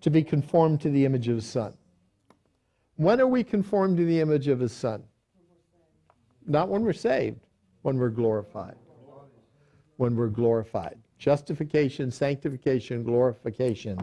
To 0.01 0.09
be 0.09 0.21
conformed 0.21 0.81
to 0.81 0.89
the 0.89 1.05
image 1.05 1.29
of 1.29 1.35
his 1.35 1.45
son. 1.45 1.73
When 2.97 3.21
are 3.21 3.27
we 3.27 3.43
conformed 3.43 3.95
to 3.97 4.05
the 4.05 4.19
image 4.19 4.49
of 4.49 4.59
his 4.59 4.73
son? 4.73 5.03
Not 6.45 6.67
when 6.67 6.83
we're 6.83 6.91
saved, 6.91 7.39
when 7.83 7.97
we're 7.97 8.09
glorified 8.09 8.75
when 9.97 10.15
we're 10.15 10.27
glorified. 10.27 10.97
Justification, 11.17 12.11
sanctification, 12.11 13.03
glorification. 13.03 13.97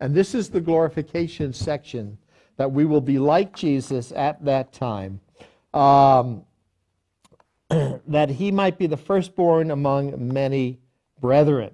And 0.00 0.14
this 0.14 0.34
is 0.34 0.48
the 0.48 0.60
glorification 0.60 1.52
section 1.52 2.18
that 2.56 2.72
we 2.72 2.84
will 2.84 3.00
be 3.00 3.18
like 3.18 3.54
Jesus 3.54 4.10
at 4.12 4.44
that 4.44 4.72
time, 4.72 5.20
um, 5.72 6.44
that 8.08 8.30
he 8.30 8.50
might 8.50 8.78
be 8.78 8.86
the 8.86 8.96
firstborn 8.96 9.70
among 9.70 10.32
many 10.32 10.80
brethren. 11.20 11.72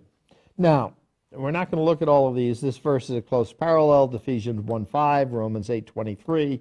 Now, 0.57 0.95
we're 1.33 1.51
not 1.51 1.71
going 1.71 1.81
to 1.81 1.85
look 1.85 2.03
at 2.03 2.09
all 2.09 2.29
of 2.29 2.35
these. 2.35 2.61
This 2.61 2.79
verse 2.79 3.11
is 3.11 3.17
a 3.17 3.23
close 3.23 3.53
parallel 3.53 4.09
to 4.09 4.17
Ephesians 4.17 4.63
1.5, 4.63 5.33
Romans 5.33 5.69
8.23. 5.69 6.61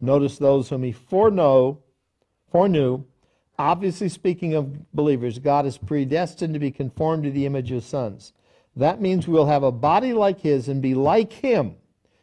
Notice 0.00 0.38
those 0.38 0.68
whom 0.68 0.82
he 0.82 0.92
foreknow, 0.92 1.78
foreknew, 2.50 3.04
Obviously, 3.60 4.08
speaking 4.08 4.54
of 4.54 4.90
believers, 4.94 5.38
God 5.38 5.66
is 5.66 5.76
predestined 5.76 6.54
to 6.54 6.58
be 6.58 6.70
conformed 6.70 7.24
to 7.24 7.30
the 7.30 7.44
image 7.44 7.70
of 7.72 7.84
sons. 7.84 8.32
That 8.74 9.02
means 9.02 9.28
we'll 9.28 9.44
have 9.44 9.62
a 9.62 9.70
body 9.70 10.14
like 10.14 10.40
his 10.40 10.66
and 10.66 10.80
be 10.80 10.94
like 10.94 11.30
him. 11.30 11.76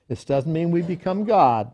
This 0.08 0.26
doesn't 0.26 0.52
mean 0.52 0.72
we 0.72 0.82
become 0.82 1.26
God. 1.26 1.72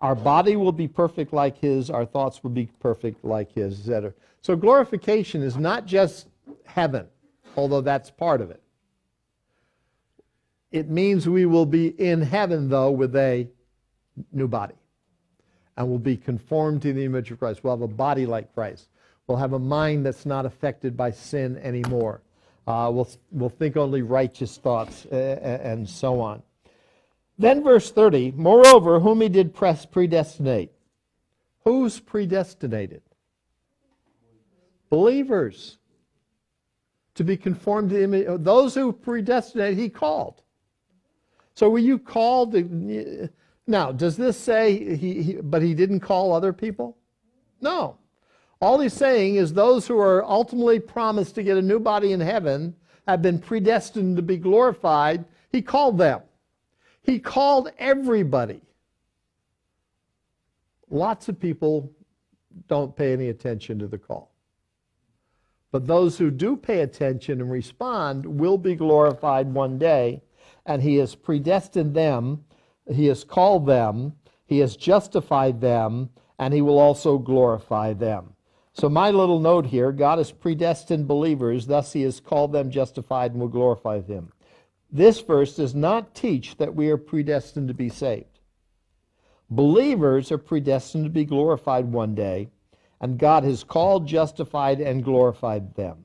Our 0.00 0.14
body 0.14 0.56
will 0.56 0.72
be 0.72 0.88
perfect 0.88 1.32
like 1.32 1.58
his, 1.58 1.90
our 1.90 2.06
thoughts 2.06 2.42
will 2.42 2.50
be 2.50 2.66
perfect 2.80 3.24
like 3.24 3.52
his, 3.52 3.80
etc. 3.80 4.14
So 4.40 4.56
glorification 4.56 5.42
is 5.42 5.56
not 5.56 5.86
just 5.86 6.28
heaven, 6.64 7.06
although 7.56 7.82
that's 7.82 8.10
part 8.10 8.40
of 8.40 8.50
it. 8.50 8.62
It 10.72 10.88
means 10.88 11.28
we 11.28 11.46
will 11.46 11.66
be 11.66 11.88
in 11.88 12.22
heaven, 12.22 12.68
though, 12.68 12.90
with 12.90 13.14
a 13.16 13.48
new 14.32 14.48
body. 14.48 14.74
And 15.76 15.88
we'll 15.88 15.98
be 15.98 16.16
conformed 16.16 16.82
to 16.82 16.92
the 16.92 17.04
image 17.04 17.30
of 17.30 17.38
Christ. 17.38 17.62
We'll 17.62 17.74
have 17.74 17.82
a 17.82 17.88
body 17.88 18.24
like 18.24 18.54
Christ. 18.54 18.88
We'll 19.26 19.38
have 19.38 19.52
a 19.52 19.58
mind 19.58 20.06
that's 20.06 20.26
not 20.26 20.46
affected 20.46 20.96
by 20.96 21.10
sin 21.10 21.58
anymore. 21.58 22.22
Uh, 22.66 22.90
we'll, 22.92 23.08
we'll 23.32 23.48
think 23.48 23.76
only 23.76 24.02
righteous 24.02 24.56
thoughts 24.56 25.06
uh, 25.06 25.60
and 25.62 25.88
so 25.88 26.20
on. 26.20 26.42
Then, 27.40 27.64
verse 27.64 27.90
30 27.90 28.34
Moreover, 28.36 29.00
whom 29.00 29.22
he 29.22 29.30
did 29.30 29.54
press 29.54 29.86
predestinate. 29.86 30.72
Who's 31.64 31.98
predestinated? 31.98 33.00
Believers. 34.90 35.78
To 37.14 37.24
be 37.24 37.38
conformed 37.38 37.90
to 37.90 37.96
the 37.96 38.04
image. 38.04 38.26
Those 38.44 38.74
who 38.74 38.92
predestinate, 38.92 39.78
he 39.78 39.88
called. 39.88 40.42
So 41.54 41.70
were 41.70 41.78
you 41.78 41.98
called? 41.98 42.54
Now, 43.66 43.90
does 43.90 44.18
this 44.18 44.36
say 44.36 44.96
he, 44.96 45.22
he, 45.22 45.32
but 45.34 45.62
he 45.62 45.72
didn't 45.72 46.00
call 46.00 46.34
other 46.34 46.52
people? 46.52 46.98
No. 47.62 47.96
All 48.60 48.80
he's 48.80 48.92
saying 48.92 49.36
is 49.36 49.54
those 49.54 49.86
who 49.86 49.98
are 49.98 50.22
ultimately 50.24 50.78
promised 50.78 51.34
to 51.36 51.42
get 51.42 51.56
a 51.56 51.62
new 51.62 51.80
body 51.80 52.12
in 52.12 52.20
heaven 52.20 52.76
have 53.08 53.22
been 53.22 53.38
predestined 53.38 54.16
to 54.16 54.22
be 54.22 54.36
glorified. 54.36 55.24
He 55.50 55.62
called 55.62 55.96
them. 55.96 56.20
He 57.02 57.18
called 57.18 57.70
everybody. 57.78 58.60
Lots 60.90 61.28
of 61.28 61.38
people 61.38 61.92
don't 62.68 62.94
pay 62.96 63.12
any 63.12 63.28
attention 63.28 63.78
to 63.78 63.86
the 63.86 63.98
call. 63.98 64.32
But 65.72 65.86
those 65.86 66.18
who 66.18 66.30
do 66.30 66.56
pay 66.56 66.80
attention 66.80 67.40
and 67.40 67.50
respond 67.50 68.26
will 68.26 68.58
be 68.58 68.74
glorified 68.74 69.52
one 69.52 69.78
day 69.78 70.22
and 70.66 70.82
he 70.82 70.96
has 70.96 71.14
predestined 71.14 71.94
them, 71.94 72.44
he 72.92 73.06
has 73.06 73.24
called 73.24 73.66
them, 73.66 74.14
he 74.46 74.58
has 74.58 74.76
justified 74.76 75.60
them, 75.60 76.10
and 76.38 76.52
he 76.52 76.60
will 76.60 76.78
also 76.78 77.18
glorify 77.18 77.92
them. 77.92 78.34
So, 78.72 78.88
my 78.88 79.10
little 79.10 79.40
note 79.40 79.66
here 79.66 79.92
God 79.92 80.18
has 80.18 80.32
predestined 80.32 81.06
believers, 81.06 81.66
thus, 81.66 81.92
he 81.92 82.02
has 82.02 82.20
called 82.20 82.52
them 82.52 82.70
justified 82.70 83.32
and 83.32 83.40
will 83.40 83.48
glorify 83.48 84.00
them. 84.00 84.32
This 84.92 85.20
verse 85.20 85.56
does 85.56 85.74
not 85.74 86.14
teach 86.14 86.56
that 86.56 86.74
we 86.74 86.90
are 86.90 86.96
predestined 86.96 87.68
to 87.68 87.74
be 87.74 87.88
saved. 87.88 88.40
Believers 89.48 90.30
are 90.30 90.38
predestined 90.38 91.04
to 91.04 91.10
be 91.10 91.24
glorified 91.24 91.86
one 91.90 92.14
day, 92.14 92.48
and 93.00 93.18
God 93.18 93.44
has 93.44 93.64
called, 93.64 94.06
justified, 94.06 94.80
and 94.80 95.04
glorified 95.04 95.74
them. 95.74 96.04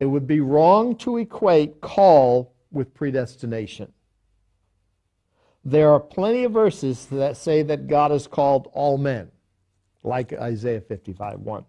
It 0.00 0.06
would 0.06 0.26
be 0.26 0.40
wrong 0.40 0.96
to 0.96 1.16
equate 1.16 1.80
call 1.80 2.54
with 2.70 2.94
predestination. 2.94 3.92
There 5.64 5.90
are 5.90 6.00
plenty 6.00 6.44
of 6.44 6.52
verses 6.52 7.06
that 7.06 7.36
say 7.36 7.62
that 7.62 7.88
God 7.88 8.10
has 8.10 8.26
called 8.26 8.68
all 8.72 8.96
men, 8.96 9.30
like 10.02 10.32
Isaiah 10.32 10.80
55 10.80 11.40
1. 11.40 11.64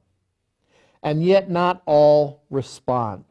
And 1.01 1.23
yet 1.23 1.49
not 1.49 1.81
all 1.85 2.43
respond. 2.49 3.25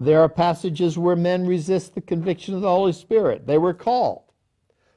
There 0.00 0.22
are 0.22 0.30
passages 0.30 0.96
where 0.96 1.14
men 1.14 1.46
resist 1.46 1.94
the 1.94 2.00
conviction 2.00 2.54
of 2.54 2.62
the 2.62 2.70
Holy 2.70 2.94
Spirit. 2.94 3.46
They 3.46 3.58
were 3.58 3.74
called, 3.74 4.22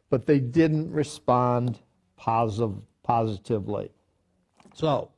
but 0.09 0.25
they 0.25 0.39
didn't 0.39 0.91
respond 0.91 1.79
positive, 2.15 2.77
positively. 3.03 3.91
So, 4.73 5.11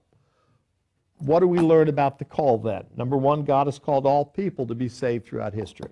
what 1.19 1.41
do 1.41 1.48
we 1.48 1.60
learn 1.60 1.88
about 1.88 2.17
the 2.17 2.26
call 2.26 2.58
then? 2.58 2.86
Number 2.98 3.15
one, 3.15 3.45
God 3.45 3.67
has 3.67 3.78
called 3.78 4.08
all 4.08 4.26
people 4.26 4.65
to 4.65 4.74
be 4.74 4.89
saved 4.89 5.28
throughout 5.28 5.54
history. 5.54 5.91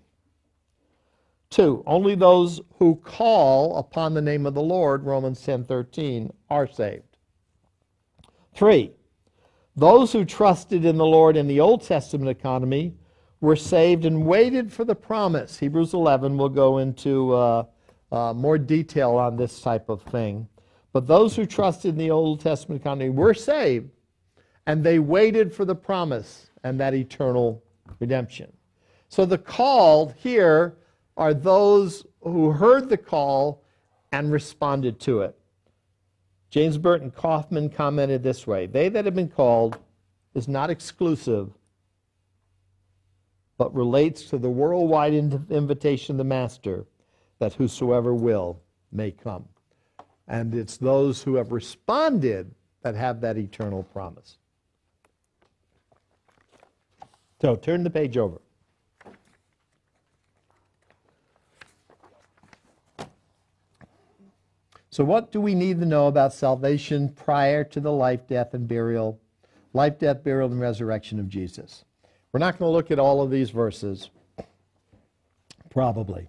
Two, 1.51 1.83
only 1.85 2.15
those 2.15 2.61
who 2.79 2.95
call 2.95 3.77
upon 3.77 4.15
the 4.15 4.21
name 4.23 4.47
of 4.47 4.55
the 4.55 4.61
Lord, 4.61 5.03
Romans 5.03 5.39
ten 5.39 5.65
10:13, 5.65 6.31
are 6.49 6.65
saved. 6.65 7.17
Three, 8.55 8.93
those 9.75 10.13
who 10.13 10.25
trusted 10.25 10.83
in 10.83 10.97
the 10.97 11.05
Lord 11.05 11.37
in 11.37 11.45
the 11.45 11.59
Old 11.59 11.83
Testament 11.83 12.29
economy 12.29 12.95
were 13.43 13.57
saved 13.57 14.05
and 14.05 14.25
waited 14.25 14.71
for 14.71 14.85
the 14.85 14.95
promise. 14.95 15.59
Hebrews 15.59 15.93
11 15.93 16.37
will 16.37 16.47
go 16.47 16.77
into 16.77 17.33
uh, 17.33 17.65
uh, 18.09 18.33
more 18.33 18.57
detail 18.57 19.17
on 19.17 19.35
this 19.35 19.59
type 19.59 19.89
of 19.89 20.01
thing. 20.03 20.47
But 20.93 21.07
those 21.07 21.35
who 21.35 21.45
trusted 21.45 21.89
in 21.89 21.97
the 21.97 22.09
Old 22.09 22.39
Testament 22.39 22.79
economy 22.79 23.09
were 23.09 23.33
saved, 23.33 23.89
and 24.65 24.81
they 24.81 24.97
waited 24.97 25.53
for 25.53 25.65
the 25.65 25.75
promise 25.75 26.51
and 26.63 26.79
that 26.79 26.93
eternal 26.93 27.61
redemption. 27.99 28.49
So 29.09 29.25
the 29.25 29.37
called 29.37 30.13
here 30.17 30.77
are 31.17 31.33
those 31.33 32.05
who 32.21 32.51
heard 32.51 32.87
the 32.87 32.97
call 32.97 33.61
and 34.13 34.31
responded 34.31 35.01
to 35.01 35.19
it. 35.19 35.37
James 36.49 36.77
Burton 36.77 37.11
Coffman 37.11 37.69
commented 37.69 38.23
this 38.23 38.47
way 38.47 38.67
They 38.67 38.87
that 38.87 39.03
have 39.03 39.15
been 39.15 39.27
called 39.27 39.79
is 40.33 40.47
not 40.47 40.69
exclusive, 40.69 41.51
but 43.57 43.73
relates 43.73 44.23
to 44.25 44.37
the 44.37 44.49
worldwide 44.49 45.13
invitation 45.13 46.13
of 46.13 46.17
the 46.17 46.23
Master 46.23 46.85
that 47.39 47.53
whosoever 47.53 48.13
will 48.13 48.61
may 48.91 49.11
come. 49.11 49.45
And 50.27 50.55
it's 50.55 50.77
those 50.77 51.23
who 51.23 51.35
have 51.35 51.51
responded 51.51 52.53
that 52.81 52.95
have 52.95 53.21
that 53.21 53.37
eternal 53.37 53.83
promise. 53.83 54.37
So 57.41 57.55
turn 57.55 57.83
the 57.83 57.89
page 57.89 58.17
over. 58.17 58.39
So, 64.89 65.03
what 65.03 65.31
do 65.31 65.41
we 65.41 65.55
need 65.55 65.79
to 65.79 65.87
know 65.87 66.05
about 66.05 66.33
salvation 66.33 67.09
prior 67.09 67.63
to 67.63 67.79
the 67.79 67.91
life, 67.91 68.27
death, 68.27 68.53
and 68.53 68.67
burial, 68.67 69.19
life, 69.73 69.97
death, 69.97 70.23
burial, 70.23 70.51
and 70.51 70.61
resurrection 70.61 71.19
of 71.19 71.27
Jesus? 71.27 71.83
We're 72.33 72.39
not 72.39 72.57
going 72.57 72.67
to 72.67 72.73
look 72.73 72.89
at 72.89 72.97
all 72.97 73.21
of 73.21 73.29
these 73.29 73.51
verses, 73.51 74.09
probably, 75.69 76.27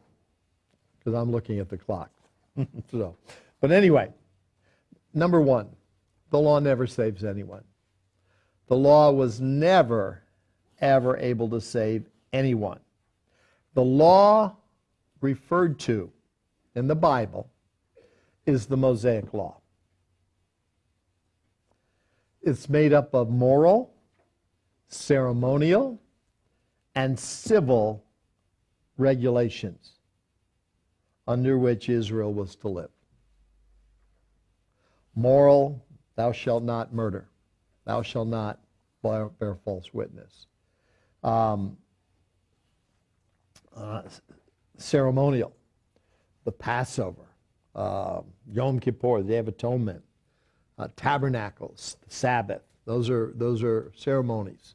because 0.98 1.14
I'm 1.14 1.32
looking 1.32 1.60
at 1.60 1.70
the 1.70 1.78
clock. 1.78 2.10
so, 2.90 3.16
but 3.62 3.72
anyway, 3.72 4.10
number 5.14 5.40
one, 5.40 5.70
the 6.28 6.38
law 6.38 6.58
never 6.58 6.86
saves 6.86 7.24
anyone. 7.24 7.64
The 8.66 8.76
law 8.76 9.12
was 9.12 9.40
never, 9.40 10.22
ever 10.78 11.16
able 11.16 11.48
to 11.48 11.60
save 11.60 12.04
anyone. 12.34 12.80
The 13.72 13.82
law 13.82 14.56
referred 15.22 15.78
to 15.80 16.12
in 16.74 16.86
the 16.86 16.94
Bible 16.94 17.48
is 18.44 18.66
the 18.66 18.76
Mosaic 18.76 19.32
Law. 19.32 19.56
It's 22.42 22.68
made 22.68 22.92
up 22.92 23.14
of 23.14 23.30
moral, 23.30 23.93
ceremonial, 24.94 26.00
and 26.94 27.18
civil 27.18 28.04
regulations 28.96 29.92
under 31.26 31.58
which 31.58 31.88
Israel 31.88 32.32
was 32.32 32.54
to 32.56 32.68
live. 32.68 32.90
Moral, 35.14 35.84
thou 36.16 36.32
shalt 36.32 36.62
not 36.62 36.92
murder. 36.92 37.28
Thou 37.84 38.02
shalt 38.02 38.28
not 38.28 38.60
bear, 39.02 39.30
false 39.64 39.92
witness. 39.92 40.46
Um, 41.22 41.76
uh, 43.76 44.02
ceremonial, 44.76 45.54
the 46.44 46.52
Passover, 46.52 47.26
uh, 47.74 48.20
Yom 48.50 48.78
Kippur, 48.78 49.22
the 49.22 49.28
Day 49.28 49.38
of 49.38 49.48
Atonement, 49.48 50.02
uh, 50.78 50.88
tabernacles, 50.96 51.96
Sabbath. 52.08 52.62
Those 52.84 53.08
are, 53.10 53.32
those 53.36 53.62
are 53.62 53.92
ceremonies, 53.96 54.74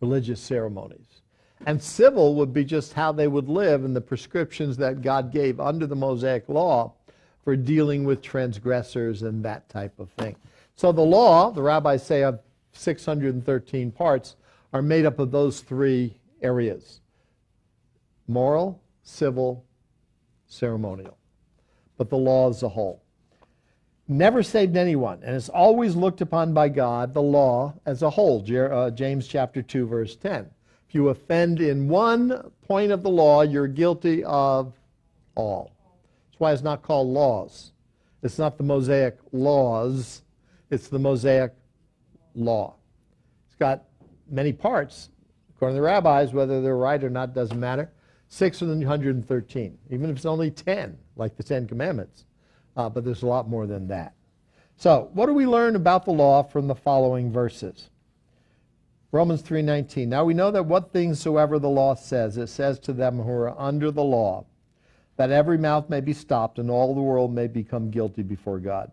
religious 0.00 0.40
ceremonies. 0.40 1.22
And 1.66 1.82
civil 1.82 2.34
would 2.36 2.52
be 2.52 2.64
just 2.64 2.94
how 2.94 3.12
they 3.12 3.28
would 3.28 3.48
live 3.48 3.84
and 3.84 3.94
the 3.94 4.00
prescriptions 4.00 4.76
that 4.78 5.02
God 5.02 5.30
gave 5.30 5.60
under 5.60 5.86
the 5.86 5.96
Mosaic 5.96 6.48
law 6.48 6.94
for 7.44 7.54
dealing 7.54 8.04
with 8.04 8.22
transgressors 8.22 9.22
and 9.22 9.44
that 9.44 9.68
type 9.68 9.98
of 9.98 10.10
thing. 10.10 10.36
So 10.76 10.92
the 10.92 11.02
law, 11.02 11.50
the 11.50 11.62
rabbis 11.62 12.06
say, 12.06 12.22
of 12.22 12.40
613 12.72 13.90
parts, 13.92 14.36
are 14.72 14.82
made 14.82 15.04
up 15.04 15.18
of 15.18 15.30
those 15.30 15.60
three 15.60 16.16
areas 16.40 17.00
moral, 18.26 18.80
civil, 19.02 19.64
ceremonial 20.46 21.16
but 22.00 22.08
the 22.08 22.16
law 22.16 22.48
as 22.48 22.62
a 22.62 22.68
whole. 22.70 23.02
Never 24.12 24.42
saved 24.42 24.76
anyone, 24.76 25.20
and 25.22 25.36
is 25.36 25.48
always 25.48 25.94
looked 25.94 26.20
upon 26.20 26.52
by 26.52 26.68
God, 26.68 27.14
the 27.14 27.22
law 27.22 27.74
as 27.86 28.02
a 28.02 28.10
whole. 28.10 28.44
Uh, 28.44 28.90
James 28.90 29.28
chapter 29.28 29.62
2, 29.62 29.86
verse 29.86 30.16
10. 30.16 30.50
If 30.88 30.96
you 30.96 31.10
offend 31.10 31.60
in 31.60 31.86
one 31.86 32.50
point 32.66 32.90
of 32.90 33.04
the 33.04 33.08
law, 33.08 33.42
you're 33.42 33.68
guilty 33.68 34.24
of 34.24 34.74
all. 35.36 35.70
That's 36.26 36.40
why 36.40 36.52
it's 36.52 36.62
not 36.62 36.82
called 36.82 37.06
laws. 37.06 37.70
It's 38.24 38.36
not 38.36 38.58
the 38.58 38.64
Mosaic 38.64 39.16
laws, 39.30 40.22
it's 40.70 40.88
the 40.88 40.98
Mosaic 40.98 41.52
law. 42.34 42.74
It's 43.46 43.54
got 43.54 43.84
many 44.28 44.52
parts. 44.52 45.10
According 45.54 45.76
to 45.76 45.82
the 45.82 45.86
rabbis, 45.86 46.32
whether 46.32 46.60
they're 46.60 46.76
right 46.76 47.04
or 47.04 47.10
not 47.10 47.32
doesn't 47.32 47.60
matter. 47.60 47.92
613, 48.26 49.78
even 49.88 50.10
if 50.10 50.16
it's 50.16 50.26
only 50.26 50.50
10, 50.50 50.98
like 51.14 51.36
the 51.36 51.44
Ten 51.44 51.68
Commandments. 51.68 52.24
Uh, 52.76 52.88
but 52.88 53.04
there's 53.04 53.22
a 53.22 53.26
lot 53.26 53.48
more 53.48 53.66
than 53.66 53.88
that. 53.88 54.14
So, 54.76 55.10
what 55.12 55.26
do 55.26 55.34
we 55.34 55.46
learn 55.46 55.76
about 55.76 56.04
the 56.04 56.12
law 56.12 56.42
from 56.42 56.66
the 56.66 56.74
following 56.74 57.30
verses? 57.30 57.90
Romans 59.12 59.42
3:19. 59.42 60.08
Now 60.08 60.24
we 60.24 60.34
know 60.34 60.50
that 60.50 60.66
what 60.66 60.92
things 60.92 61.20
soever 61.20 61.58
the 61.58 61.68
law 61.68 61.94
says, 61.94 62.36
it 62.36 62.46
says 62.46 62.78
to 62.80 62.92
them 62.92 63.18
who 63.18 63.30
are 63.30 63.60
under 63.60 63.90
the 63.90 64.04
law, 64.04 64.44
that 65.16 65.30
every 65.30 65.58
mouth 65.58 65.90
may 65.90 66.00
be 66.00 66.12
stopped 66.12 66.58
and 66.58 66.70
all 66.70 66.94
the 66.94 67.02
world 67.02 67.34
may 67.34 67.48
become 67.48 67.90
guilty 67.90 68.22
before 68.22 68.60
God. 68.60 68.90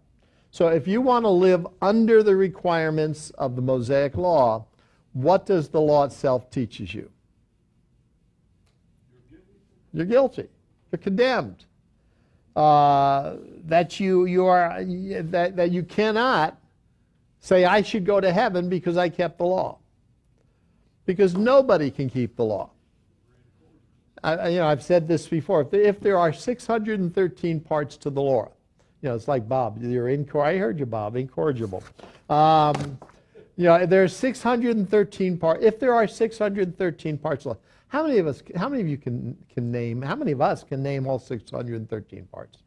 So 0.50 0.70
if 0.70 0.88
you 0.88 1.02
want 1.02 1.26
to 1.26 1.30
live 1.30 1.68
under 1.82 2.24
the 2.24 2.36
requirements 2.36 3.30
of 3.32 3.56
the 3.56 3.62
Mosaic 3.62 4.18
law, 4.18 4.66
what 5.14 5.46
does 5.46 5.70
the 5.70 5.82
law 5.82 6.04
itself 6.04 6.50
teaches 6.50 6.94
you? 6.94 7.12
You're 9.94 10.06
guilty. 10.06 10.48
You're 10.92 11.00
condemned. 11.00 11.66
Uh, 12.58 13.36
that 13.66 14.00
you 14.00 14.26
you 14.26 14.44
are 14.48 14.84
that, 14.84 15.56
that 15.56 15.70
you 15.70 15.84
cannot 15.84 16.60
say 17.40 17.66
I 17.66 17.84
should 17.84 18.04
go 18.04 18.20
to 18.20 18.34
heaven 18.34 18.68
because 18.68 18.98
I 18.98 19.10
kept 19.10 19.38
the 19.38 19.46
law. 19.46 19.78
Because 21.06 21.36
nobody 21.36 21.92
can 21.92 22.10
keep 22.10 22.36
the 22.36 22.44
law. 22.44 22.72
I, 24.24 24.50
you 24.50 24.58
know, 24.58 24.66
I've 24.66 24.82
said 24.82 25.08
this 25.08 25.28
before. 25.28 25.62
If 25.62 25.70
there, 25.70 25.82
if 25.82 26.00
there 26.00 26.18
are 26.18 26.34
613 26.34 27.60
parts 27.60 27.96
to 27.98 28.10
the 28.10 28.24
law, 28.24 28.52
you 29.04 29.10
know, 29.10 29.16
it's 29.16 29.28
like 29.28 29.48
Bob. 29.48 29.78
You're 29.80 30.08
incor- 30.08 30.44
I 30.44 30.58
heard 30.58 30.80
you, 30.80 30.88
Bob. 30.88 31.16
Incorrigible. 31.16 31.84
Um, 32.28 32.98
you 33.56 33.66
know, 33.66 33.86
there's 33.86 34.16
613 34.16 35.38
parts. 35.38 35.64
If 35.64 35.80
there 35.80 35.94
are 35.94 36.08
613 36.08 37.20
parts, 37.20 37.46
how 37.88 38.06
many 38.06 38.18
of 38.18 38.28
us? 38.28 38.44
How 38.56 38.68
many 38.68 38.82
of 38.82 38.88
you 38.88 38.98
can 38.98 39.38
can 39.54 39.72
name? 39.72 40.02
How 40.02 40.16
many 40.16 40.32
of 40.32 40.42
us 40.42 40.64
can 40.64 40.84
name 40.84 41.08
all 41.08 41.20
613 41.20 42.28
parts? 42.32 42.60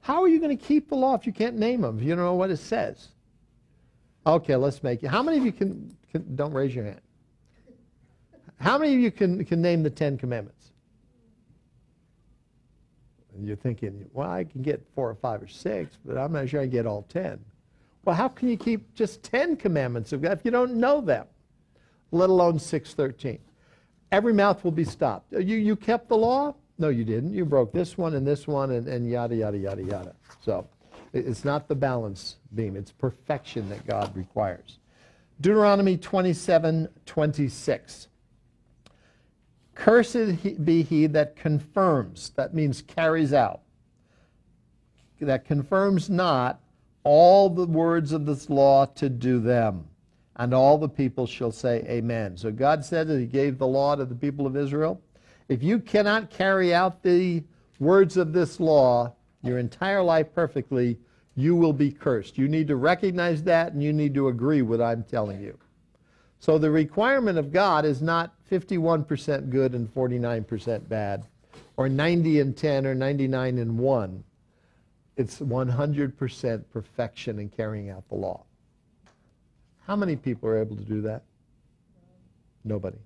How 0.00 0.22
are 0.22 0.28
you 0.28 0.38
going 0.38 0.56
to 0.56 0.62
keep 0.62 0.88
the 0.88 0.94
law 0.94 1.14
if 1.14 1.26
you 1.26 1.32
can't 1.32 1.56
name 1.56 1.80
them? 1.80 1.98
If 1.98 2.04
you 2.04 2.10
don't 2.10 2.24
know 2.24 2.34
what 2.34 2.50
it 2.50 2.58
says. 2.58 3.08
Okay, 4.26 4.56
let's 4.56 4.82
make 4.82 5.02
it. 5.02 5.08
How 5.08 5.22
many 5.22 5.38
of 5.38 5.44
you 5.44 5.52
can, 5.52 5.96
can 6.10 6.36
don't 6.36 6.52
raise 6.52 6.74
your 6.74 6.84
hand? 6.84 7.00
How 8.60 8.78
many 8.78 8.94
of 8.94 9.00
you 9.00 9.10
can 9.10 9.44
can 9.44 9.62
name 9.62 9.82
the 9.82 9.90
Ten 9.90 10.18
Commandments? 10.18 10.70
And 13.34 13.46
you're 13.46 13.56
thinking, 13.56 14.08
well, 14.12 14.30
I 14.30 14.44
can 14.44 14.62
get 14.62 14.86
four 14.94 15.10
or 15.10 15.14
five 15.14 15.42
or 15.42 15.48
six, 15.48 15.96
but 16.04 16.16
I'm 16.16 16.32
not 16.32 16.48
sure 16.48 16.60
I 16.60 16.64
can 16.64 16.70
get 16.70 16.86
all 16.86 17.02
ten. 17.02 17.38
Well, 18.06 18.14
how 18.14 18.28
can 18.28 18.48
you 18.48 18.56
keep 18.56 18.94
just 18.94 19.24
10 19.24 19.56
commandments 19.56 20.12
of 20.12 20.22
God 20.22 20.38
if 20.38 20.44
you 20.44 20.52
don't 20.52 20.76
know 20.76 21.00
them, 21.00 21.26
let 22.12 22.30
alone 22.30 22.58
613? 22.58 23.38
Every 24.12 24.32
mouth 24.32 24.62
will 24.64 24.72
be 24.72 24.84
stopped. 24.84 25.32
You, 25.32 25.56
you 25.56 25.76
kept 25.76 26.08
the 26.08 26.16
law? 26.16 26.54
No, 26.78 26.88
you 26.88 27.04
didn't. 27.04 27.34
You 27.34 27.44
broke 27.44 27.72
this 27.72 27.96
one 27.96 28.14
and 28.14 28.26
this 28.26 28.46
one 28.46 28.70
and, 28.70 28.86
and 28.86 29.08
yada, 29.08 29.34
yada, 29.34 29.58
yada, 29.58 29.82
yada. 29.82 30.14
So 30.44 30.68
it's 31.12 31.44
not 31.44 31.68
the 31.68 31.74
balance 31.74 32.36
beam, 32.54 32.76
it's 32.76 32.92
perfection 32.92 33.68
that 33.70 33.86
God 33.86 34.14
requires. 34.16 34.78
Deuteronomy 35.40 35.96
27 35.96 36.88
26. 37.04 38.08
Cursed 39.74 40.64
be 40.64 40.82
he 40.82 41.06
that 41.06 41.36
confirms, 41.36 42.30
that 42.36 42.54
means 42.54 42.80
carries 42.80 43.34
out, 43.34 43.60
that 45.20 45.44
confirms 45.44 46.08
not 46.08 46.60
all 47.04 47.50
the 47.50 47.66
words 47.66 48.12
of 48.12 48.24
this 48.24 48.48
law 48.48 48.86
to 48.86 49.08
do 49.08 49.38
them. 49.38 49.86
And 50.36 50.52
all 50.52 50.78
the 50.78 50.88
people 50.88 51.26
shall 51.26 51.52
say, 51.52 51.84
Amen. 51.88 52.36
So 52.36 52.50
God 52.50 52.84
said 52.84 53.08
that 53.08 53.18
He 53.18 53.26
gave 53.26 53.58
the 53.58 53.66
law 53.66 53.94
to 53.96 54.04
the 54.04 54.14
people 54.14 54.46
of 54.46 54.56
Israel. 54.56 55.00
If 55.48 55.62
you 55.62 55.78
cannot 55.78 56.30
carry 56.30 56.74
out 56.74 57.02
the 57.02 57.42
words 57.78 58.16
of 58.16 58.32
this 58.32 58.60
law 58.60 59.14
your 59.42 59.58
entire 59.58 60.02
life 60.02 60.34
perfectly, 60.34 60.98
you 61.36 61.54
will 61.54 61.72
be 61.72 61.92
cursed. 61.92 62.36
You 62.36 62.48
need 62.48 62.68
to 62.68 62.76
recognize 62.76 63.42
that 63.44 63.72
and 63.72 63.82
you 63.82 63.92
need 63.92 64.14
to 64.14 64.28
agree 64.28 64.62
with 64.62 64.80
what 64.80 64.86
I'm 64.86 65.04
telling 65.04 65.40
you. 65.40 65.58
So 66.38 66.58
the 66.58 66.70
requirement 66.70 67.38
of 67.38 67.52
God 67.52 67.84
is 67.84 68.02
not 68.02 68.34
51% 68.50 69.50
good 69.50 69.74
and 69.74 69.92
49% 69.92 70.88
bad, 70.88 71.26
or 71.76 71.88
90 71.88 72.40
and 72.40 72.56
10 72.56 72.86
or 72.86 72.94
99 72.94 73.58
and 73.58 73.78
1. 73.78 74.24
It's 75.16 75.40
100% 75.40 76.64
perfection 76.70 77.38
in 77.38 77.48
carrying 77.48 77.90
out 77.90 78.08
the 78.08 78.16
law. 78.16 78.45
How 79.86 79.94
many 79.94 80.16
people 80.16 80.48
are 80.48 80.58
able 80.58 80.76
to 80.76 80.82
do 80.82 81.02
that? 81.02 81.22
Nobody. 82.64 82.98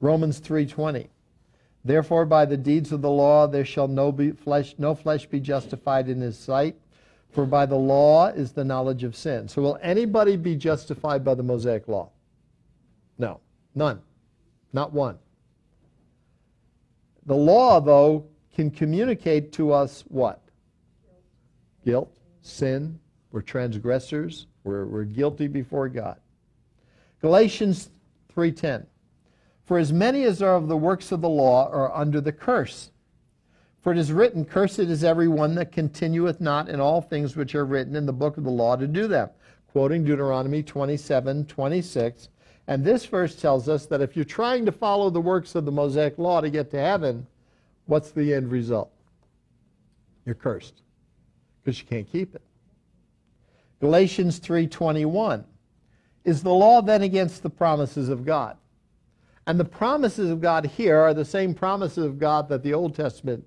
Romans 0.00 0.40
3:20. 0.40 1.08
Therefore 1.84 2.24
by 2.24 2.44
the 2.44 2.56
deeds 2.56 2.92
of 2.92 3.02
the 3.02 3.10
law 3.10 3.46
there 3.46 3.64
shall 3.64 3.88
no 3.88 4.12
flesh 4.36 4.74
no 4.78 4.94
flesh 4.94 5.26
be 5.26 5.40
justified 5.40 6.08
in 6.08 6.20
his 6.20 6.38
sight, 6.38 6.76
for 7.30 7.46
by 7.46 7.66
the 7.66 7.76
law 7.76 8.28
is 8.28 8.52
the 8.52 8.64
knowledge 8.64 9.02
of 9.02 9.16
sin. 9.16 9.48
So 9.48 9.60
will 9.60 9.78
anybody 9.82 10.36
be 10.36 10.54
justified 10.54 11.24
by 11.24 11.34
the 11.34 11.42
Mosaic 11.42 11.88
law? 11.88 12.10
No. 13.18 13.40
None. 13.74 14.00
Not 14.72 14.92
one. 14.92 15.18
The 17.26 17.36
law 17.36 17.80
though 17.80 18.26
can 18.54 18.70
communicate 18.70 19.52
to 19.54 19.72
us 19.72 20.04
what? 20.08 20.40
guilt, 21.84 22.16
sin. 22.40 22.98
We're 23.30 23.42
transgressors. 23.42 24.46
We're, 24.64 24.86
we're 24.86 25.04
guilty 25.04 25.46
before 25.46 25.88
God. 25.88 26.16
Galatians 27.20 27.90
3:10. 28.34 28.86
For 29.64 29.78
as 29.78 29.92
many 29.92 30.24
as 30.24 30.42
are 30.42 30.56
of 30.56 30.68
the 30.68 30.76
works 30.76 31.12
of 31.12 31.20
the 31.20 31.28
law 31.28 31.70
are 31.70 31.94
under 31.94 32.20
the 32.20 32.32
curse. 32.32 32.90
For 33.80 33.92
it 33.92 33.98
is 33.98 34.12
written, 34.12 34.44
Cursed 34.44 34.80
is 34.80 35.04
every 35.04 35.28
one 35.28 35.54
that 35.54 35.72
continueth 35.72 36.40
not 36.40 36.68
in 36.68 36.80
all 36.80 37.00
things 37.00 37.36
which 37.36 37.54
are 37.54 37.64
written 37.64 37.96
in 37.96 38.06
the 38.06 38.12
book 38.12 38.36
of 38.36 38.44
the 38.44 38.50
law 38.50 38.76
to 38.76 38.86
do 38.86 39.06
them. 39.06 39.30
Quoting 39.72 40.04
Deuteronomy 40.04 40.62
27, 40.62 41.46
26. 41.46 42.28
And 42.66 42.84
this 42.84 43.04
verse 43.04 43.36
tells 43.36 43.68
us 43.68 43.86
that 43.86 44.00
if 44.00 44.16
you're 44.16 44.24
trying 44.24 44.64
to 44.66 44.72
follow 44.72 45.10
the 45.10 45.20
works 45.20 45.54
of 45.54 45.64
the 45.64 45.72
Mosaic 45.72 46.18
law 46.18 46.40
to 46.40 46.48
get 46.48 46.70
to 46.70 46.80
heaven, 46.80 47.26
what's 47.86 48.10
the 48.10 48.32
end 48.32 48.50
result? 48.50 48.90
You're 50.24 50.34
cursed 50.34 50.82
because 51.62 51.78
you 51.78 51.86
can't 51.86 52.10
keep 52.10 52.34
it. 52.34 52.42
Galatians 53.84 54.38
3:21 54.38 55.44
is 56.24 56.42
the 56.42 56.54
law 56.54 56.80
then 56.80 57.02
against 57.02 57.42
the 57.42 57.50
promises 57.50 58.08
of 58.08 58.24
God? 58.24 58.56
And 59.46 59.60
the 59.60 59.64
promises 59.66 60.30
of 60.30 60.40
God 60.40 60.64
here 60.64 60.96
are 60.96 61.12
the 61.12 61.26
same 61.26 61.52
promises 61.52 62.02
of 62.02 62.18
God 62.18 62.48
that 62.48 62.62
the 62.62 62.72
Old 62.72 62.94
Testament 62.94 63.44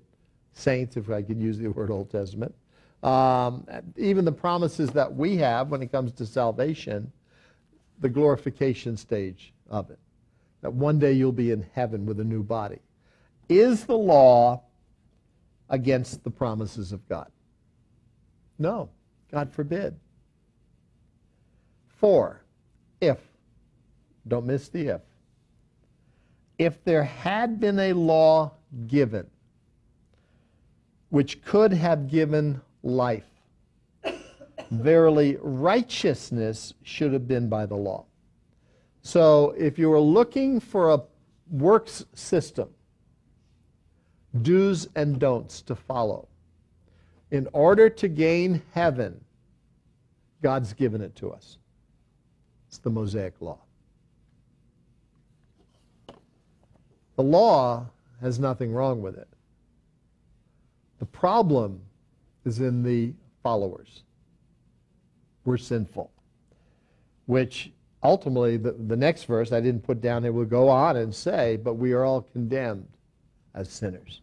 saints, 0.52 0.96
if 0.96 1.10
I 1.10 1.22
could 1.22 1.40
use 1.40 1.58
the 1.58 1.66
word 1.66 1.90
Old 1.90 2.08
Testament, 2.08 2.54
um, 3.02 3.66
even 3.96 4.24
the 4.24 4.30
promises 4.30 4.90
that 4.90 5.12
we 5.12 5.38
have 5.38 5.72
when 5.72 5.82
it 5.82 5.90
comes 5.90 6.12
to 6.12 6.24
salvation, 6.24 7.10
the 7.98 8.08
glorification 8.08 8.96
stage 8.96 9.52
of 9.68 9.90
it, 9.90 9.98
that 10.60 10.72
one 10.72 11.00
day 11.00 11.14
you'll 11.14 11.32
be 11.32 11.50
in 11.50 11.66
heaven 11.72 12.06
with 12.06 12.20
a 12.20 12.24
new 12.24 12.44
body. 12.44 12.78
Is 13.48 13.86
the 13.86 13.98
law 13.98 14.62
against 15.68 16.22
the 16.22 16.30
promises 16.30 16.92
of 16.92 17.08
God? 17.08 17.32
No, 18.56 18.88
God 19.32 19.50
forbid. 19.50 19.98
For, 21.98 22.40
if, 23.00 23.18
don't 24.26 24.46
miss 24.46 24.68
the 24.68 24.88
if, 24.88 25.00
if 26.58 26.82
there 26.84 27.04
had 27.04 27.60
been 27.60 27.78
a 27.78 27.92
law 27.92 28.52
given 28.86 29.26
which 31.10 31.42
could 31.42 31.72
have 31.72 32.08
given 32.08 32.60
life, 32.82 33.28
verily 34.70 35.38
righteousness 35.40 36.74
should 36.82 37.12
have 37.12 37.26
been 37.26 37.48
by 37.48 37.66
the 37.66 37.76
law. 37.76 38.04
So 39.02 39.54
if 39.56 39.78
you 39.78 39.88
were 39.88 40.00
looking 40.00 40.60
for 40.60 40.90
a 40.90 41.02
works 41.50 42.04
system, 42.14 42.68
do's 44.42 44.88
and 44.94 45.18
don'ts 45.18 45.62
to 45.62 45.74
follow, 45.74 46.28
in 47.30 47.48
order 47.52 47.88
to 47.88 48.08
gain 48.08 48.62
heaven, 48.72 49.24
God's 50.42 50.72
given 50.72 51.00
it 51.00 51.16
to 51.16 51.30
us. 51.30 51.58
It's 52.68 52.78
the 52.78 52.90
Mosaic 52.90 53.34
Law. 53.40 53.58
The 57.16 57.22
law 57.22 57.86
has 58.20 58.38
nothing 58.38 58.72
wrong 58.72 59.02
with 59.02 59.16
it. 59.16 59.28
The 60.98 61.06
problem 61.06 61.80
is 62.44 62.60
in 62.60 62.82
the 62.82 63.14
followers. 63.42 64.02
We're 65.44 65.56
sinful, 65.56 66.10
which 67.26 67.72
ultimately, 68.02 68.56
the, 68.56 68.72
the 68.72 68.96
next 68.96 69.24
verse 69.24 69.50
I 69.50 69.60
didn't 69.60 69.82
put 69.82 70.00
down 70.00 70.22
here 70.22 70.32
will 70.32 70.44
go 70.44 70.68
on 70.68 70.96
and 70.96 71.14
say, 71.14 71.56
but 71.56 71.74
we 71.74 71.92
are 71.92 72.04
all 72.04 72.22
condemned 72.22 72.88
as 73.54 73.68
sinners. 73.68 74.20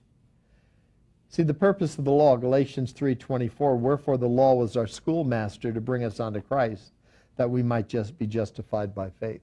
See, 1.29 1.43
the 1.43 1.53
purpose 1.53 1.97
of 1.97 2.05
the 2.05 2.11
law, 2.11 2.37
Galatians 2.37 2.93
3:24, 2.93 3.77
wherefore 3.77 4.17
the 4.17 4.29
law 4.29 4.53
was 4.53 4.77
our 4.77 4.87
schoolmaster 4.87 5.73
to 5.73 5.81
bring 5.81 6.03
us 6.03 6.19
unto 6.21 6.39
Christ, 6.39 6.93
that 7.37 7.49
we 7.49 7.63
might 7.63 7.87
just 7.87 8.17
be 8.17 8.27
justified 8.27 8.93
by 8.95 9.09
faith. 9.09 9.41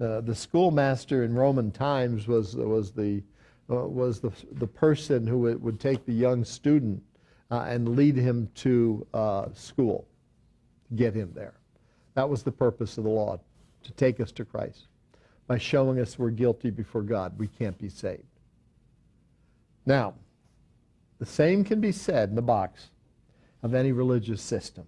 Uh, 0.00 0.20
the 0.20 0.34
schoolmaster 0.34 1.24
in 1.24 1.34
Roman 1.34 1.70
times 1.70 2.26
was, 2.26 2.56
was, 2.56 2.92
the, 2.92 3.22
uh, 3.70 3.86
was 3.86 4.20
the, 4.20 4.32
the 4.52 4.66
person 4.66 5.26
who 5.26 5.38
would, 5.38 5.78
take 5.78 6.04
the 6.04 6.12
young 6.12 6.44
student 6.44 7.02
uh, 7.50 7.64
and 7.68 7.96
lead 7.96 8.16
him 8.16 8.50
to 8.56 9.06
uh, 9.14 9.46
school, 9.54 10.08
get 10.96 11.14
him 11.14 11.30
there. 11.34 11.54
That 12.14 12.28
was 12.28 12.42
the 12.42 12.52
purpose 12.52 12.98
of 12.98 13.04
the 13.04 13.10
law, 13.10 13.38
to 13.84 13.92
take 13.92 14.18
us 14.18 14.32
to 14.32 14.44
Christ. 14.44 14.88
By 15.46 15.58
showing 15.58 16.00
us 16.00 16.18
we're 16.18 16.30
guilty 16.30 16.70
before 16.70 17.02
God, 17.02 17.38
we 17.38 17.48
can't 17.48 17.78
be 17.78 17.88
saved. 17.88 18.24
Now, 19.86 20.14
the 21.18 21.26
same 21.26 21.64
can 21.64 21.80
be 21.80 21.92
said 21.92 22.30
in 22.30 22.34
the 22.34 22.42
box 22.42 22.90
of 23.62 23.74
any 23.74 23.92
religious 23.92 24.42
system. 24.42 24.86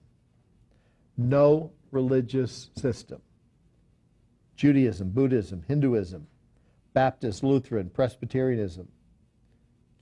No 1.17 1.71
religious 1.91 2.71
system 2.77 3.21
Judaism, 4.57 5.11
Buddhism, 5.11 5.63
Hinduism, 5.69 6.27
Baptist, 6.95 7.45
Lutheran, 7.45 7.91
Presbyterianism, 7.91 8.89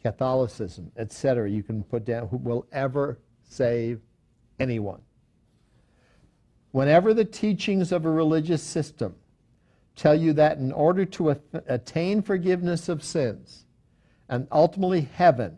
Catholicism, 0.01 0.93
etc., 0.97 1.51
you 1.51 1.62
can 1.62 1.82
put 1.82 2.05
down, 2.05 2.28
who 2.28 2.37
will 2.37 2.66
ever 2.70 3.18
save 3.43 4.01
anyone. 4.61 5.01
Whenever 6.70 7.14
the 7.14 7.24
teachings 7.24 7.91
of 7.91 8.05
a 8.05 8.11
religious 8.11 8.62
system 8.62 9.14
tell 9.97 10.14
you 10.14 10.32
that 10.35 10.59
in 10.59 10.72
order 10.72 11.05
to 11.05 11.37
attain 11.66 12.20
forgiveness 12.20 12.89
of 12.89 13.03
sins 13.03 13.64
and 14.28 14.47
ultimately 14.51 15.03
heaven, 15.03 15.57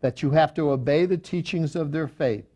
that 0.00 0.22
you 0.22 0.30
have 0.30 0.52
to 0.54 0.70
obey 0.70 1.06
the 1.06 1.18
teachings 1.18 1.76
of 1.76 1.92
their 1.92 2.08
faith, 2.08 2.49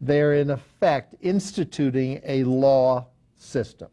they're 0.00 0.34
in 0.34 0.50
effect 0.50 1.14
instituting 1.20 2.20
a 2.24 2.44
law 2.44 3.06
system. 3.36 3.88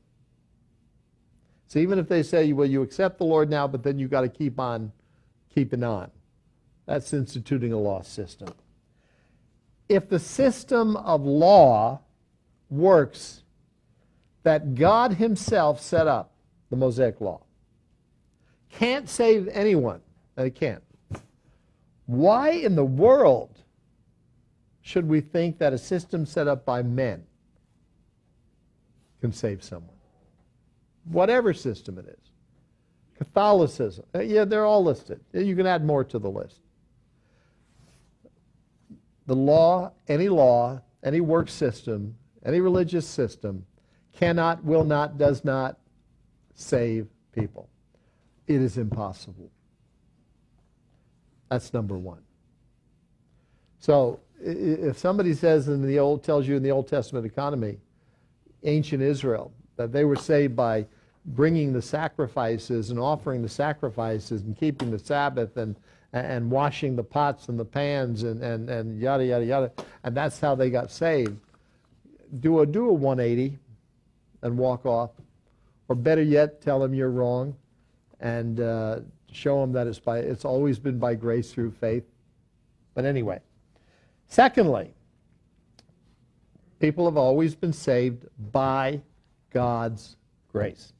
So 1.68 1.80
even 1.80 1.98
if 1.98 2.08
they 2.08 2.24
say, 2.24 2.54
well, 2.54 2.68
you 2.68 2.82
accept 2.82 3.18
the 3.18 3.24
Lord 3.26 3.50
now, 3.50 3.68
but 3.68 3.84
then 3.84 3.98
you've 3.98 4.12
got 4.12 4.22
to 4.22 4.30
keep 4.30 4.60
on 4.60 4.92
keeping 5.54 5.84
on, 5.84 6.12
that's 6.86 7.14
instituting 7.14 7.74
a 7.74 7.78
law 7.78 8.02
system. 8.02 8.50
If 9.90 10.10
the 10.10 10.20
system 10.20 10.96
of 10.98 11.24
law 11.24 12.02
works 12.70 13.44
that 14.44 14.76
God 14.76 15.14
Himself 15.14 15.80
set 15.82 16.08
up, 16.08 16.32
the 16.70 16.76
Mosaic 16.76 17.22
Law, 17.22 17.42
can't 18.72 19.08
save 19.08 19.48
anyone, 19.50 20.02
and 20.36 20.48
it 20.48 20.56
can't. 20.56 20.84
Why 22.06 22.50
in 22.50 22.76
the 22.76 22.84
world 22.86 23.53
should 24.84 25.10
we 25.10 25.22
think 25.22 25.58
that 25.58 25.74
a 25.74 25.78
system 25.80 26.28
set 26.28 26.48
up 26.48 26.66
by 26.66 26.84
men 26.84 27.24
can 29.20 29.34
save 29.34 29.64
someone? 29.64 29.94
whatever 31.06 31.54
system 31.54 31.98
it 31.98 32.08
is. 32.08 32.32
Catholicism, 33.18 34.06
uh, 34.16 34.22
yeah, 34.22 34.46
they're 34.46 34.66
all 34.66 34.84
listed. 34.84 35.20
You 35.34 35.56
can 35.56 35.68
add 35.68 35.86
more 35.86 36.04
to 36.04 36.20
the 36.20 36.30
list. 36.30 36.60
The 39.28 39.36
law, 39.36 39.94
any 40.08 40.30
law, 40.30 40.82
any 41.04 41.22
work 41.22 41.50
system, 41.50 42.16
any 42.46 42.60
religious 42.60 43.08
system 43.08 43.66
cannot, 44.14 44.64
will 44.64 44.84
not, 44.84 45.18
does 45.18 45.46
not 45.46 45.78
save 46.56 47.08
people. 47.32 47.70
It 48.48 48.62
is 48.62 48.78
impossible. 48.78 49.50
That's 51.50 51.74
number 51.74 51.98
one. 51.98 52.22
So 53.80 54.20
if 54.46 54.98
somebody 54.98 55.34
says 55.34 55.68
in 55.68 55.86
the 55.86 56.00
old 56.00 56.24
tells 56.24 56.48
you 56.48 56.56
in 56.56 56.64
the 56.64 56.72
Old 56.72 56.88
Testament 56.88 57.26
economy, 57.26 57.78
ancient 58.64 59.02
Israel, 59.02 59.54
that 59.78 59.92
they 59.92 60.04
were 60.04 60.16
saved 60.16 60.56
by 60.56 60.86
bringing 61.26 61.72
the 61.72 61.82
sacrifices 61.82 62.90
and 62.90 63.00
offering 63.00 63.42
the 63.42 63.50
sacrifices 63.50 64.42
and 64.42 64.58
keeping 64.58 64.92
the 64.92 65.00
Sabbath 65.00 65.56
and, 65.56 65.78
and 66.12 66.52
washing 66.52 66.96
the 66.96 67.04
pots 67.04 67.48
and 67.48 67.58
the 67.58 67.66
pans 67.66 68.24
and, 68.24 68.44
and, 68.44 68.70
and 68.70 69.00
yada, 69.00 69.26
yada, 69.26 69.46
yada. 69.46 69.72
And 70.04 70.16
that's 70.16 70.40
how 70.40 70.56
they 70.56 70.70
got 70.70 70.92
saved. 70.92 71.40
Do 72.40 72.60
a, 72.60 72.66
do 72.66 72.90
a 72.90 72.94
180 72.94 73.58
and 74.42 74.58
walk 74.58 74.86
off. 74.86 75.12
Or 75.88 75.96
better 75.96 76.22
yet, 76.22 76.62
tell 76.62 76.80
them 76.80 76.94
you're 76.94 77.12
wrong 77.12 77.56
and 78.20 78.60
uh, 78.60 79.00
show 79.32 79.62
them 79.62 79.72
that 79.74 79.88
it's, 79.88 80.00
by, 80.00 80.20
it's 80.20 80.46
always 80.46 80.80
been 80.80 81.00
by 81.00 81.16
grace 81.16 81.54
through 81.54 81.72
faith. 81.72 82.04
But 82.94 83.06
anyway. 83.06 83.40
Secondly, 84.34 84.96
people 86.80 87.06
have 87.06 87.18
always 87.18 87.54
been 87.54 87.72
saved 87.72 88.26
by 88.52 89.00
God's 89.52 90.16
grace. 90.52 90.92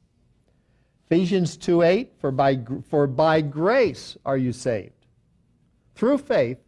Ephesians 1.06 1.56
2 1.56 1.82
8, 1.82 2.12
for 2.20 2.30
by, 2.30 2.60
for 2.88 3.08
by 3.08 3.40
grace 3.40 4.16
are 4.24 4.36
you 4.36 4.52
saved. 4.52 5.06
Through 5.96 6.18
faith. 6.18 6.58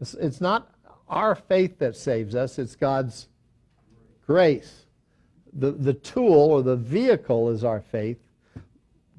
It's, 0.00 0.14
it's 0.14 0.40
not 0.40 0.72
our 1.08 1.34
faith 1.34 1.80
that 1.80 1.96
saves 1.96 2.36
us, 2.36 2.56
it's 2.60 2.76
God's 2.76 3.26
grace. 4.24 4.86
The, 5.52 5.72
the 5.72 5.94
tool 5.94 6.52
or 6.52 6.62
the 6.62 6.76
vehicle 6.76 7.50
is 7.50 7.64
our 7.64 7.80
faith. 7.80 8.18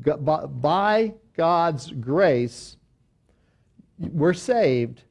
By 0.01 1.15
God's 1.35 1.91
grace, 1.91 2.77
we're 3.97 4.33
saved 4.33 5.03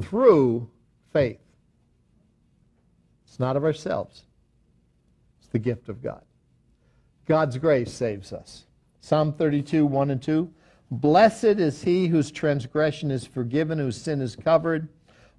through 0.00 0.68
faith. 1.12 1.40
It's 3.26 3.38
not 3.38 3.56
of 3.56 3.64
ourselves, 3.64 4.22
it's 5.38 5.48
the 5.48 5.58
gift 5.58 5.88
of 5.88 6.02
God. 6.02 6.22
God's 7.26 7.56
grace 7.58 7.92
saves 7.92 8.32
us. 8.32 8.66
Psalm 9.00 9.32
32, 9.32 9.86
1 9.86 10.10
and 10.10 10.22
2. 10.22 10.52
Blessed 10.90 11.44
is 11.44 11.82
he 11.82 12.06
whose 12.06 12.30
transgression 12.30 13.10
is 13.10 13.26
forgiven, 13.26 13.78
whose 13.78 13.96
sin 13.96 14.20
is 14.20 14.36
covered. 14.36 14.88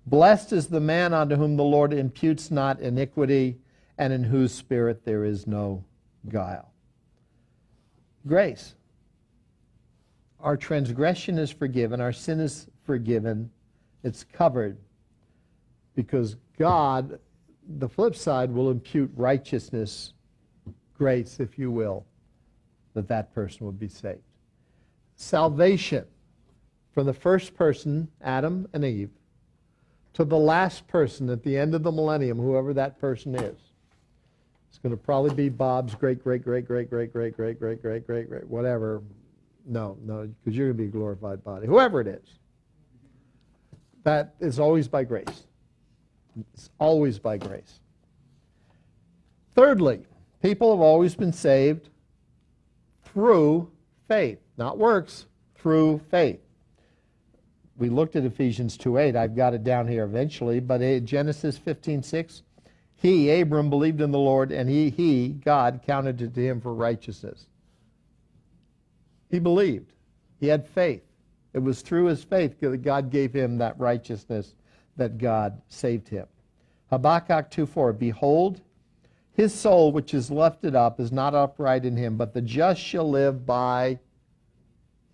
Blessed 0.07 0.53
is 0.53 0.67
the 0.67 0.79
man 0.79 1.13
unto 1.13 1.35
whom 1.35 1.55
the 1.55 1.63
Lord 1.63 1.93
imputes 1.93 2.49
not 2.49 2.79
iniquity, 2.79 3.57
and 3.97 4.11
in 4.11 4.23
whose 4.23 4.53
spirit 4.53 5.05
there 5.05 5.23
is 5.23 5.45
no 5.45 5.83
guile. 6.29 6.71
Grace. 8.25 8.73
Our 10.39 10.57
transgression 10.57 11.37
is 11.37 11.51
forgiven, 11.51 12.01
our 12.01 12.11
sin 12.11 12.39
is 12.39 12.67
forgiven, 12.85 13.49
it's 14.03 14.23
covered 14.23 14.77
because 15.95 16.35
God, 16.57 17.19
the 17.77 17.89
flip 17.89 18.15
side, 18.15 18.51
will 18.51 18.69
impute 18.69 19.11
righteousness 19.15 20.13
grace, 20.97 21.39
if 21.39 21.57
you 21.57 21.71
will, 21.71 22.05
that 22.93 23.07
that 23.07 23.33
person 23.33 23.65
would 23.65 23.79
be 23.79 23.87
saved. 23.87 24.21
Salvation 25.15 26.05
from 26.93 27.05
the 27.05 27.13
first 27.13 27.55
person, 27.55 28.07
Adam 28.21 28.67
and 28.73 28.85
Eve, 28.85 29.09
to 30.13 30.23
the 30.23 30.37
last 30.37 30.87
person 30.87 31.29
at 31.29 31.43
the 31.43 31.57
end 31.57 31.73
of 31.73 31.83
the 31.83 31.91
millennium, 31.91 32.37
whoever 32.37 32.73
that 32.73 32.99
person 32.99 33.33
is. 33.35 33.59
It's 34.69 34.77
going 34.77 34.91
to 34.91 34.97
probably 34.97 35.33
be 35.33 35.49
Bob's 35.49 35.95
great, 35.95 36.23
great, 36.23 36.43
great, 36.43 36.67
great, 36.67 36.89
great, 36.89 37.11
great, 37.11 37.35
great, 37.35 37.59
great, 37.59 37.81
great, 37.81 38.07
great, 38.07 38.29
great, 38.29 38.47
whatever. 38.47 39.01
No, 39.65 39.97
no, 40.03 40.29
because 40.43 40.57
you're 40.57 40.67
going 40.67 40.77
to 40.77 40.83
be 40.83 40.89
a 40.89 40.91
glorified 40.91 41.43
body. 41.43 41.67
Whoever 41.67 42.01
it 42.01 42.07
is. 42.07 42.39
That 44.03 44.35
is 44.39 44.59
always 44.59 44.87
by 44.87 45.03
grace. 45.03 45.47
It's 46.53 46.69
always 46.79 47.19
by 47.19 47.37
grace. 47.37 47.79
Thirdly, 49.55 50.05
People 50.43 50.71
have 50.71 50.81
always 50.81 51.15
been 51.15 51.31
saved 51.31 51.89
through 53.05 53.71
faith, 54.09 54.39
not 54.57 54.77
works, 54.77 55.25
through 55.55 56.01
faith. 56.11 56.41
We 57.77 57.87
looked 57.87 58.17
at 58.17 58.25
Ephesians 58.25 58.77
2:8. 58.77 59.15
I've 59.15 59.37
got 59.37 59.53
it 59.53 59.63
down 59.63 59.87
here 59.87 60.03
eventually, 60.03 60.59
but 60.59 60.81
Genesis 61.05 61.57
15:6, 61.57 62.43
he 62.93 63.31
Abram 63.39 63.69
believed 63.69 64.01
in 64.01 64.11
the 64.11 64.19
Lord 64.19 64.51
and 64.51 64.69
he 64.69 64.89
he 64.89 65.29
God 65.29 65.81
counted 65.81 66.21
it 66.21 66.33
to 66.33 66.41
him 66.45 66.59
for 66.59 66.73
righteousness. 66.73 67.47
He 69.29 69.39
believed. 69.39 69.93
He 70.41 70.47
had 70.47 70.67
faith. 70.67 71.03
It 71.53 71.59
was 71.59 71.81
through 71.81 72.05
his 72.05 72.23
faith 72.23 72.59
that 72.59 72.81
God 72.81 73.09
gave 73.09 73.33
him 73.33 73.57
that 73.59 73.79
righteousness 73.79 74.55
that 74.97 75.17
God 75.17 75.61
saved 75.67 76.09
him. 76.09 76.27
Habakkuk 76.89 77.49
2:4 77.49 77.93
Behold, 77.93 78.61
his 79.33 79.53
soul, 79.53 79.91
which 79.91 80.13
is 80.13 80.29
lifted 80.29 80.75
up, 80.75 80.99
is 80.99 81.11
not 81.11 81.33
upright 81.33 81.85
in 81.85 81.97
him, 81.97 82.17
but 82.17 82.33
the 82.33 82.41
just 82.41 82.79
shall 82.79 83.09
live 83.09 83.45
by 83.45 83.99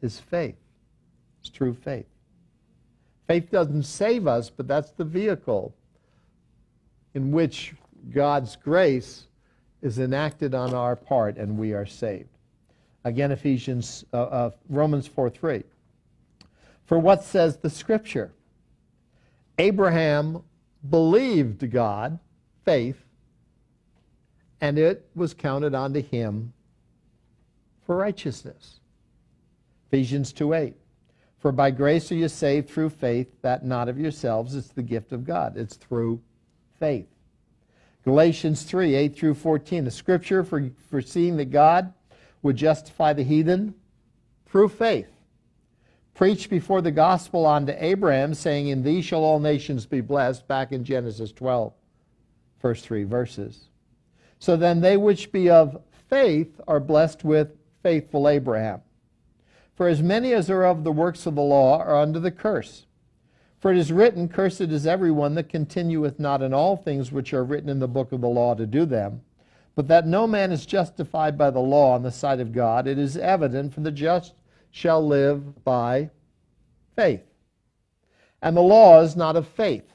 his 0.02 0.20
faith. 0.20 0.58
It's 1.40 1.50
true 1.50 1.74
faith. 1.74 2.08
Faith 3.28 3.50
doesn't 3.50 3.84
save 3.84 4.28
us, 4.28 4.50
but 4.50 4.68
that's 4.68 4.92
the 4.92 5.06
vehicle 5.06 5.74
in 7.14 7.32
which 7.32 7.76
God's 8.12 8.56
grace 8.56 9.28
is 9.82 10.00
enacted 10.00 10.54
on 10.54 10.74
our 10.74 10.96
part 10.96 11.38
and 11.38 11.58
we 11.58 11.74
are 11.74 11.86
saved. 11.86 12.30
Again, 13.06 13.32
Ephesians, 13.32 14.04
uh, 14.14 14.24
uh, 14.24 14.52
Romans 14.68 15.08
4 15.08 15.30
3. 15.30 15.64
For 16.90 16.98
what 16.98 17.24
says 17.24 17.58
the 17.58 17.70
scripture? 17.70 18.32
Abraham 19.60 20.42
believed 20.90 21.70
God, 21.70 22.18
faith, 22.66 22.98
and 24.60 24.80
it 24.80 25.08
was 25.14 25.36
counted 25.36 25.76
unto 25.76 26.02
him 26.02 26.52
for 27.86 27.96
righteousness. 27.96 28.80
Ephesians 29.88 30.34
2 30.34 30.52
8. 30.56 30.74
For 31.38 31.52
by 31.52 31.70
grace 31.70 32.12
are 32.12 32.16
you 32.16 32.28
saved 32.28 32.72
through 32.72 32.90
faith, 32.90 33.40
that 33.44 33.64
not 33.64 33.88
of 33.88 34.00
yourselves, 34.00 34.56
it's 34.56 34.70
the 34.70 34.82
gift 34.82 35.12
of 35.12 35.24
God. 35.24 35.58
It's 35.58 35.76
through 35.76 36.20
faith. 36.80 37.10
Galatians 38.04 38.64
3 38.64 38.96
8 38.96 39.16
through 39.16 39.36
14. 39.36 39.84
The 39.84 39.92
scripture 39.92 40.44
for 40.44 40.72
foreseeing 40.90 41.38
that 41.38 41.52
God 41.52 41.94
would 42.42 42.56
justify 42.56 43.14
the 43.14 43.22
heathen 43.22 43.76
through 44.48 44.70
faith. 44.70 45.19
Preached 46.20 46.50
before 46.50 46.82
the 46.82 46.92
gospel 46.92 47.46
unto 47.46 47.74
Abraham, 47.78 48.34
saying, 48.34 48.68
In 48.68 48.84
thee 48.84 49.02
shall 49.02 49.24
all 49.24 49.40
nations 49.40 49.86
be 49.86 50.02
blessed, 50.02 50.46
back 50.50 50.74
in 50.74 50.84
Genesis 50.84 51.32
12, 51.32 51.72
first 52.60 52.84
three 52.84 53.06
verses. 53.06 53.70
So 54.38 54.58
then 54.58 54.82
they 54.82 54.98
which 54.98 55.32
be 55.32 55.50
of 55.50 55.82
faith 56.10 56.60
are 56.68 56.82
blessed 56.82 57.24
with 57.24 57.56
faithful 57.84 58.28
Abraham. 58.28 58.82
For 59.76 59.88
as 59.88 60.04
many 60.04 60.34
as 60.34 60.50
are 60.50 60.66
of 60.66 60.84
the 60.84 60.92
works 60.92 61.26
of 61.26 61.36
the 61.36 61.42
law 61.42 61.80
are 61.80 61.96
under 61.96 62.20
the 62.20 62.32
curse. 62.32 62.86
For 63.62 63.72
it 63.72 63.78
is 63.78 63.94
written, 63.94 64.28
Cursed 64.28 64.60
is 64.60 64.86
everyone 64.86 65.36
that 65.36 65.48
continueth 65.48 66.20
not 66.20 66.42
in 66.42 66.54
all 66.54 66.76
things 66.76 67.14
which 67.14 67.34
are 67.34 67.46
written 67.46 67.70
in 67.70 67.80
the 67.80 67.88
book 67.88 68.12
of 68.12 68.20
the 68.20 68.28
law 68.28 68.56
to 68.56 68.66
do 68.66 68.84
them. 68.84 69.22
But 69.74 69.88
that 69.88 70.06
no 70.06 70.28
man 70.28 70.52
is 70.52 70.66
justified 70.66 71.38
by 71.38 71.50
the 71.50 71.62
law 71.62 71.96
in 71.96 72.04
the 72.04 72.12
sight 72.12 72.42
of 72.42 72.52
God, 72.52 72.88
it 72.88 73.00
is 73.00 73.16
evident, 73.16 73.74
for 73.74 73.80
the 73.80 73.90
just 73.94 74.34
shall 74.72 75.06
live 75.06 75.64
by 75.64 76.10
faith. 76.96 77.24
And 78.42 78.56
the 78.56 78.62
law 78.62 79.02
is 79.02 79.16
not 79.16 79.36
of 79.36 79.48
faith. 79.48 79.92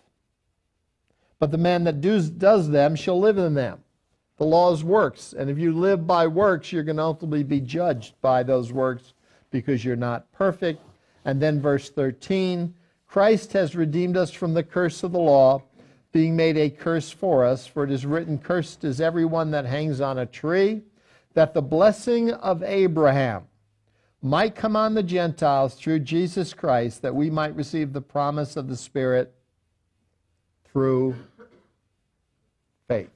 But 1.39 1.51
the 1.51 1.59
man 1.59 1.85
that 1.85 2.01
does, 2.01 2.31
does 2.31 2.71
them 2.71 2.97
shall 2.97 3.19
live 3.19 3.39
in 3.39 3.55
them. 3.55 3.81
The 4.37 4.45
law 4.45 4.73
is 4.73 4.83
works. 4.83 5.33
And 5.33 5.49
if 5.49 5.59
you 5.59 5.73
live 5.73 6.07
by 6.07 6.27
works, 6.27 6.73
you're 6.73 6.83
going 6.83 6.97
to 6.97 7.03
ultimately 7.03 7.45
be 7.45 7.61
judged 7.61 8.15
by 8.21 8.43
those 8.43 8.73
works 8.73 9.15
because 9.51 9.85
you're 9.85 9.97
not 9.97 10.31
perfect. 10.33 10.83
And 11.25 11.41
then 11.41 11.61
verse 11.61 11.91
13 11.91 12.75
Christ 13.07 13.53
has 13.53 13.77
redeemed 13.77 14.17
us 14.17 14.33
from 14.33 14.55
the 14.55 14.65
curse 14.65 15.05
of 15.05 15.13
the 15.13 15.21
law, 15.21 15.63
being 16.11 16.35
made 16.35 16.57
a 16.57 16.69
curse 16.69 17.11
for 17.11 17.45
us. 17.45 17.65
For 17.65 17.85
it 17.85 17.93
is 17.93 18.05
written, 18.05 18.39
Cursed 18.39 18.83
is 18.83 19.01
everyone 19.01 19.53
that 19.53 19.67
hangs 19.67 20.01
on 20.01 20.19
a 20.19 20.27
tree, 20.27 20.83
that 21.35 21.55
the 21.55 21.63
blessing 21.63 22.33
of 22.33 22.65
Abraham 22.65 23.45
might 24.25 24.55
come 24.55 24.75
on 24.75 24.95
the 24.95 25.03
Gentiles 25.03 25.75
through 25.75 26.01
Jesus 26.01 26.53
Christ, 26.53 27.03
that 27.03 27.15
we 27.15 27.31
might 27.31 27.55
receive 27.55 27.93
the 27.93 28.01
promise 28.01 28.57
of 28.57 28.69
the 28.69 28.77
Spirit 28.77 29.33
through 30.65 31.15
faith. 32.89 33.11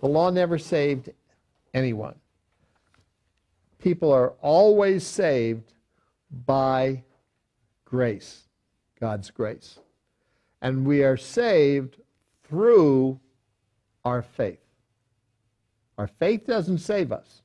The 0.00 0.08
law 0.08 0.30
never 0.30 0.58
saved 0.58 1.10
anyone 1.74 2.16
people 3.78 4.12
are 4.12 4.34
always 4.42 5.06
saved 5.06 5.72
by 6.44 7.02
grace, 7.84 8.42
God's 9.00 9.30
grace. 9.30 9.78
And 10.60 10.84
we 10.84 11.02
are 11.04 11.16
saved 11.16 11.96
through 12.44 13.20
our 14.04 14.22
faith. 14.22 14.60
Our 15.96 16.08
faith 16.08 16.46
doesn't 16.46 16.78
save 16.78 17.12
us, 17.12 17.42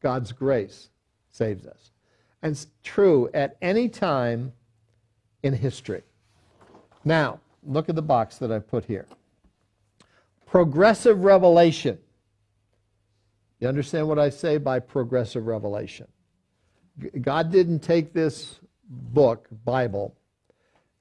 God's 0.00 0.32
grace 0.32 0.90
saves 1.38 1.66
us. 1.66 1.90
And 2.42 2.52
it's 2.52 2.66
true 2.82 3.30
at 3.32 3.56
any 3.62 3.88
time 3.88 4.52
in 5.42 5.54
history. 5.54 6.02
Now, 7.04 7.40
look 7.62 7.88
at 7.88 7.94
the 7.94 8.02
box 8.02 8.36
that 8.38 8.52
I 8.52 8.58
put 8.58 8.84
here. 8.84 9.06
Progressive 10.46 11.24
revelation 11.24 11.98
you 13.60 13.66
understand 13.66 14.06
what 14.06 14.18
I 14.18 14.30
say 14.30 14.58
by 14.58 14.78
progressive 14.78 15.46
revelation? 15.46 16.06
God 17.20 17.50
didn't 17.50 17.80
take 17.80 18.12
this 18.12 18.60
book, 18.88 19.48
Bible, 19.64 20.14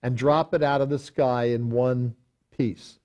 and 0.02 0.18
drop 0.18 0.54
it 0.54 0.64
out 0.64 0.82
of 0.82 0.90
the 0.90 1.00
sky 1.00 1.46
in 1.46 1.70
one 1.70 2.16
piece. 2.56 3.00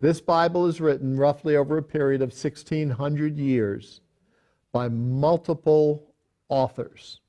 This 0.00 0.20
Bible 0.20 0.66
is 0.66 0.80
written 0.80 1.16
roughly 1.16 1.56
over 1.56 1.78
a 1.78 1.82
period 1.82 2.22
of 2.22 2.30
1600 2.30 3.38
years 3.38 4.00
by 4.72 4.88
multiple 4.88 6.02
authors 6.48 7.20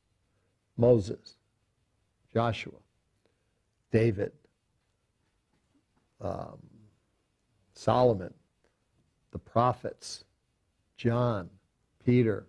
Moses, 0.78 1.36
Joshua, 2.34 2.74
David, 3.92 4.32
um, 6.20 6.58
Solomon, 7.74 8.34
the 9.32 9.38
prophets, 9.38 10.24
John, 10.98 11.50
Peter, 12.04 12.48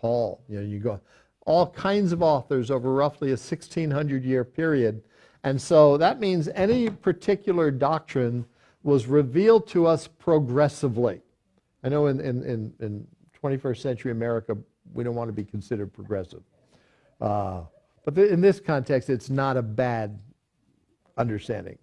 Paul. 0.00 0.42
You 0.48 0.60
know, 0.60 0.66
you 0.66 0.78
go 0.78 1.00
all 1.48 1.70
kinds 1.70 2.12
of 2.12 2.22
authors 2.22 2.70
over 2.70 2.92
roughly 2.92 3.28
a 3.28 3.32
1600 3.32 4.22
year 4.22 4.44
period. 4.44 5.02
And 5.44 5.60
so 5.60 5.96
that 5.96 6.20
means 6.20 6.48
any 6.54 6.90
particular 6.90 7.70
doctrine 7.70 8.44
was 8.82 9.06
revealed 9.06 9.66
to 9.68 9.86
us 9.86 10.06
progressively. 10.06 11.22
I 11.82 11.88
know 11.88 12.06
in, 12.06 12.20
in, 12.20 12.42
in, 12.42 12.72
in 12.80 13.06
21st 13.42 13.78
century 13.78 14.12
America, 14.12 14.56
we 14.92 15.04
don't 15.04 15.14
want 15.14 15.28
to 15.28 15.32
be 15.32 15.44
considered 15.44 15.92
progressive. 15.92 16.42
Uh, 17.20 17.62
but 18.04 18.14
th- 18.14 18.30
in 18.30 18.40
this 18.40 18.60
context, 18.60 19.10
it's 19.10 19.30
not 19.30 19.56
a 19.56 19.62
bad 19.62 20.18
understanding. 21.16 21.78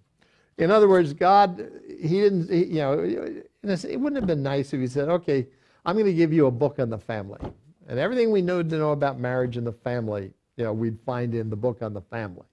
In 0.58 0.72
other 0.72 0.88
words, 0.88 1.14
God, 1.14 1.70
He 1.88 2.22
didn't, 2.22 2.50
he, 2.50 2.66
you 2.66 2.76
know, 2.76 2.94
it 3.04 4.00
wouldn't 4.00 4.16
have 4.16 4.28
been 4.28 4.44
nice 4.44 4.74
if 4.74 4.80
He 4.80 4.88
said, 4.88 5.10
okay, 5.10 5.48
I'm 5.86 5.96
going 5.96 6.06
to 6.06 6.14
give 6.14 6.34
you 6.34 6.48
a 6.48 6.52
book 6.52 6.80
on 6.80 6.90
the 6.90 6.98
family. 6.98 7.40
And 7.88 8.00
everything 8.00 8.32
we 8.32 8.42
know 8.42 8.64
to 8.64 8.78
know 8.78 8.92
about 8.92 9.20
marriage 9.20 9.58
and 9.58 9.68
the 9.68 9.74
family, 9.74 10.34
you 10.58 10.64
know, 10.64 10.74
we'd 10.74 11.00
find 11.06 11.36
in 11.36 11.50
the 11.50 11.56
book 11.56 11.82
on 11.82 11.94
the 11.94 12.02
family. 12.02 12.46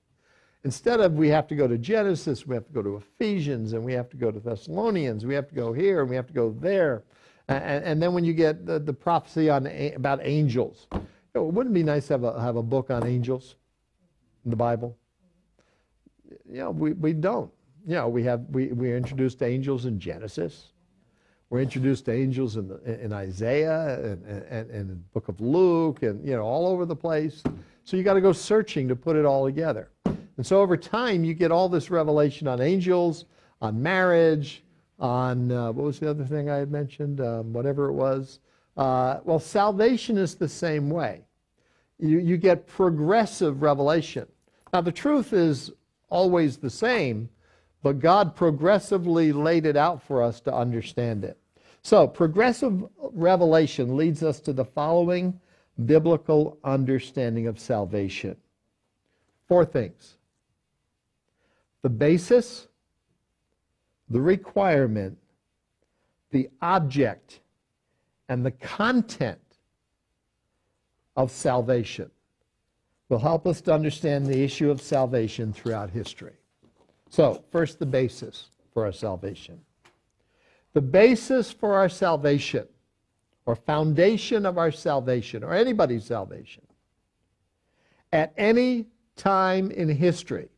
Instead 0.65 1.01
of 1.01 1.15
we 1.15 1.29
have 1.29 1.49
to 1.49 1.57
go 1.57 1.67
to 1.67 1.79
Genesis, 1.79 2.47
we 2.47 2.55
have 2.55 2.67
to 2.67 2.73
go 2.73 2.83
to 2.83 2.97
Ephesians, 2.97 3.73
and 3.73 3.83
we 3.83 3.93
have 3.95 4.09
to 4.11 4.17
go 4.17 4.31
to 4.31 4.39
Thessalonians, 4.39 5.25
we 5.25 5.35
have 5.35 5.49
to 5.49 5.55
go 5.55 5.73
here, 5.73 6.03
and 6.03 6.11
we 6.11 6.15
have 6.15 6.27
to 6.27 6.33
go 6.33 6.51
there. 6.61 7.03
And, 7.57 7.85
and 7.85 8.03
then 8.03 8.13
when 8.15 8.25
you 8.25 8.33
get 8.33 8.67
the, 8.67 8.79
the 8.79 8.93
prophecy 8.93 9.51
on 9.51 9.67
about 9.95 10.21
angels, 10.23 10.87
you 10.93 11.01
know, 11.35 11.45
wouldn't 11.45 11.75
it 11.75 11.79
be 11.79 11.83
nice 11.83 12.07
to 12.09 12.15
have 12.15 12.25
a, 12.25 12.41
have 12.41 12.57
a 12.57 12.63
book 12.63 12.91
on 12.91 13.07
angels 13.07 13.57
in 14.45 14.51
the 14.51 14.57
Bible? 14.57 14.97
You 16.51 16.59
know, 16.59 16.71
we, 16.71 16.93
we 16.93 17.13
don't. 17.13 17.51
You 17.87 17.95
know, 17.95 18.09
we 18.09 18.23
have 18.25 18.45
we, 18.51 18.69
we 18.69 18.95
introduced 18.95 19.43
angels 19.43 19.87
in 19.87 19.99
Genesis. 19.99 20.73
We're 21.51 21.61
introduced 21.61 22.07
to 22.07 22.13
angels 22.13 22.57
in, 22.57 22.69
the, 22.69 23.05
in 23.05 23.13
Isaiah 23.13 23.99
and, 24.03 24.25
and, 24.25 24.43
and 24.45 24.71
in 24.71 24.89
the 24.89 24.95
book 24.95 25.29
of 25.29 25.39
Luke 25.41 26.03
and, 26.03 26.27
you 26.27 26.35
know, 26.35 26.43
all 26.43 26.67
over 26.67 26.87
the 26.87 26.97
place. 26.97 27.43
So 27.85 27.97
you 27.97 28.03
got 28.03 28.15
to 28.15 28.23
go 28.23 28.33
searching 28.33 28.89
to 28.89 28.97
put 28.97 29.17
it 29.17 29.27
all 29.27 29.45
together. 29.45 29.91
And 30.07 30.47
so 30.47 30.63
over 30.63 30.79
time, 30.79 31.25
you 31.25 31.35
get 31.35 31.53
all 31.53 31.69
this 31.69 31.91
revelation 31.91 32.49
on 32.49 32.63
angels, 32.63 33.27
on 33.61 33.83
marriage, 33.83 34.65
on 35.03 35.53
uh, 35.53 35.73
what 35.73 35.85
was 35.85 35.99
the 35.99 36.09
other 36.09 36.25
thing 36.25 36.49
I 36.49 36.57
had 36.57 36.71
mentioned? 36.71 37.21
Um, 37.21 37.53
whatever 37.53 37.91
it 37.91 37.93
was. 37.93 38.41
Uh, 38.77 39.19
well, 39.25 39.39
salvation 39.39 40.17
is 40.17 40.37
the 40.37 40.49
same 40.49 40.89
way. 40.89 41.27
You, 41.99 42.19
you 42.19 42.39
get 42.39 42.67
progressive 42.67 43.61
revelation. 43.61 44.27
Now, 44.73 44.81
the 44.81 44.93
truth 44.93 45.35
is 45.35 45.71
always 46.09 46.57
the 46.57 46.71
same, 46.71 47.29
but 47.83 47.99
God 47.99 48.35
progressively 48.35 49.33
laid 49.33 49.67
it 49.67 49.77
out 49.77 50.03
for 50.03 50.23
us 50.23 50.41
to 50.43 50.55
understand 50.55 51.25
it. 51.25 51.37
So, 51.83 52.07
progressive 52.07 52.83
revelation 52.99 53.97
leads 53.97 54.23
us 54.23 54.41
to 54.41 54.53
the 54.53 54.65
following 54.65 55.39
biblical 55.85 56.59
understanding 56.65 57.47
of 57.47 57.59
salvation 57.59 58.37
four 59.49 59.65
things 59.67 60.15
the 61.83 61.91
basis, 61.91 62.69
the 64.13 64.21
requirement, 64.21 65.17
the 66.31 66.49
object, 66.61 67.41
and 68.29 68.45
the 68.45 68.51
content 68.51 69.41
of 71.17 71.31
salvation 71.31 72.11
will 73.09 73.19
help 73.19 73.47
us 73.47 73.63
to 73.63 73.73
understand 73.73 74.27
the 74.27 74.43
issue 74.43 74.71
of 74.71 74.81
salvation 74.81 75.53
throughout 75.53 75.91
history. 75.91 76.35
So, 77.09 77.43
first, 77.51 77.79
the 77.79 77.87
basis 77.87 78.51
for 78.73 78.85
our 78.85 78.93
salvation. 78.93 79.61
The 80.75 80.81
basis 80.81 81.51
for 81.51 81.75
our 81.75 81.89
salvation, 81.89 82.67
or 83.47 83.57
foundation 83.57 84.47
of 84.47 84.59
our 84.59 84.71
salvation, 84.71 85.43
or 85.43 85.55
anybody's 85.55 86.05
salvation, 86.05 86.63
at 88.13 88.33
any 88.37 88.87
time 89.17 89.71
in 89.71 89.89
history, 89.89 90.49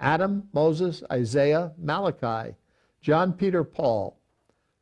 Adam, 0.00 0.48
Moses, 0.52 1.02
Isaiah, 1.10 1.72
Malachi, 1.78 2.54
John, 3.00 3.32
Peter, 3.32 3.64
Paul, 3.64 4.18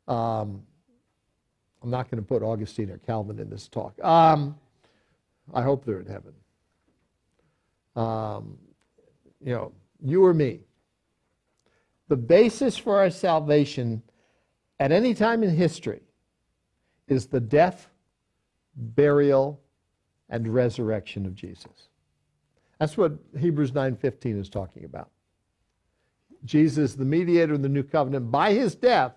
um, 0.08 0.62
I'm 1.82 1.90
not 1.90 2.10
going 2.10 2.22
to 2.22 2.26
put 2.26 2.42
Augustine 2.42 2.90
or 2.90 2.98
Calvin 2.98 3.38
in 3.38 3.50
this 3.50 3.68
talk. 3.68 4.02
Um, 4.02 4.56
I 5.52 5.62
hope 5.62 5.84
they're 5.84 6.00
in 6.00 6.06
heaven. 6.06 6.32
Um, 7.94 8.58
you 9.44 9.52
know, 9.52 9.72
you 10.02 10.24
or 10.24 10.32
me. 10.32 10.60
The 12.08 12.16
basis 12.16 12.76
for 12.76 12.98
our 12.98 13.10
salvation 13.10 14.02
at 14.80 14.92
any 14.92 15.14
time 15.14 15.42
in 15.42 15.54
history 15.54 16.00
is 17.06 17.26
the 17.26 17.40
death, 17.40 17.88
burial, 18.74 19.60
and 20.30 20.48
resurrection 20.48 21.26
of 21.26 21.34
Jesus. 21.34 21.88
That's 22.78 22.96
what 22.96 23.12
Hebrews 23.38 23.72
9:15 23.72 24.38
is 24.38 24.48
talking 24.48 24.84
about. 24.84 25.10
Jesus, 26.44 26.94
the 26.94 27.04
mediator 27.04 27.54
of 27.54 27.62
the 27.62 27.68
new 27.68 27.82
covenant, 27.82 28.30
by 28.30 28.52
his 28.52 28.74
death, 28.74 29.14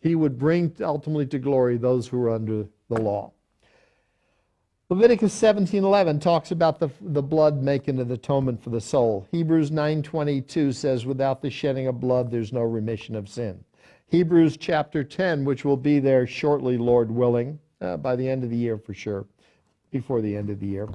he 0.00 0.14
would 0.14 0.38
bring 0.38 0.74
ultimately 0.80 1.26
to 1.26 1.38
glory 1.38 1.76
those 1.76 2.08
who 2.08 2.18
were 2.18 2.30
under 2.30 2.66
the 2.88 3.00
law. 3.00 3.32
Leviticus 4.90 5.32
17:11 5.32 6.20
talks 6.20 6.50
about 6.50 6.78
the, 6.78 6.90
the 7.00 7.22
blood 7.22 7.62
making 7.62 7.98
an 7.98 8.10
atonement 8.10 8.62
for 8.62 8.68
the 8.70 8.80
soul. 8.80 9.26
Hebrews 9.30 9.70
9:22 9.70 10.74
says 10.74 11.06
without 11.06 11.40
the 11.40 11.48
shedding 11.48 11.86
of 11.86 11.98
blood 11.98 12.30
there's 12.30 12.52
no 12.52 12.60
remission 12.60 13.14
of 13.14 13.28
sin. 13.28 13.64
Hebrews 14.08 14.58
chapter 14.58 15.02
10, 15.02 15.46
which 15.46 15.64
will 15.64 15.78
be 15.78 15.98
there 15.98 16.26
shortly, 16.26 16.76
Lord 16.76 17.10
willing, 17.10 17.58
uh, 17.80 17.96
by 17.96 18.14
the 18.14 18.28
end 18.28 18.44
of 18.44 18.50
the 18.50 18.56
year 18.56 18.76
for 18.76 18.92
sure, 18.92 19.24
before 19.90 20.20
the 20.20 20.36
end 20.36 20.50
of 20.50 20.60
the 20.60 20.66
year. 20.66 20.86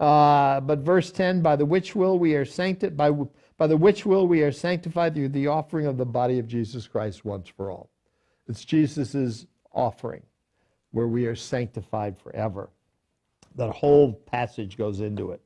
Uh, 0.00 0.60
but 0.60 0.80
verse 0.80 1.12
10, 1.12 1.42
by 1.42 1.56
the 1.56 1.64
which 1.64 1.94
will 1.94 2.18
we 2.18 2.34
are 2.34 2.44
sanctified, 2.44 2.96
by, 2.96 3.10
by 3.56 3.66
the 3.66 3.76
which 3.76 4.04
will 4.04 4.26
we 4.26 4.42
are 4.42 4.52
sanctified 4.52 5.14
through 5.14 5.28
the 5.28 5.46
offering 5.46 5.86
of 5.86 5.96
the 5.96 6.04
body 6.04 6.38
of 6.38 6.48
Jesus 6.48 6.86
Christ 6.86 7.24
once 7.24 7.48
for 7.48 7.70
all. 7.70 7.90
It's 8.48 8.64
Jesus' 8.64 9.46
offering 9.72 10.22
where 10.90 11.08
we 11.08 11.26
are 11.26 11.36
sanctified 11.36 12.18
forever. 12.18 12.70
That 13.54 13.70
whole 13.70 14.12
passage 14.12 14.76
goes 14.76 15.00
into 15.00 15.30
it. 15.30 15.40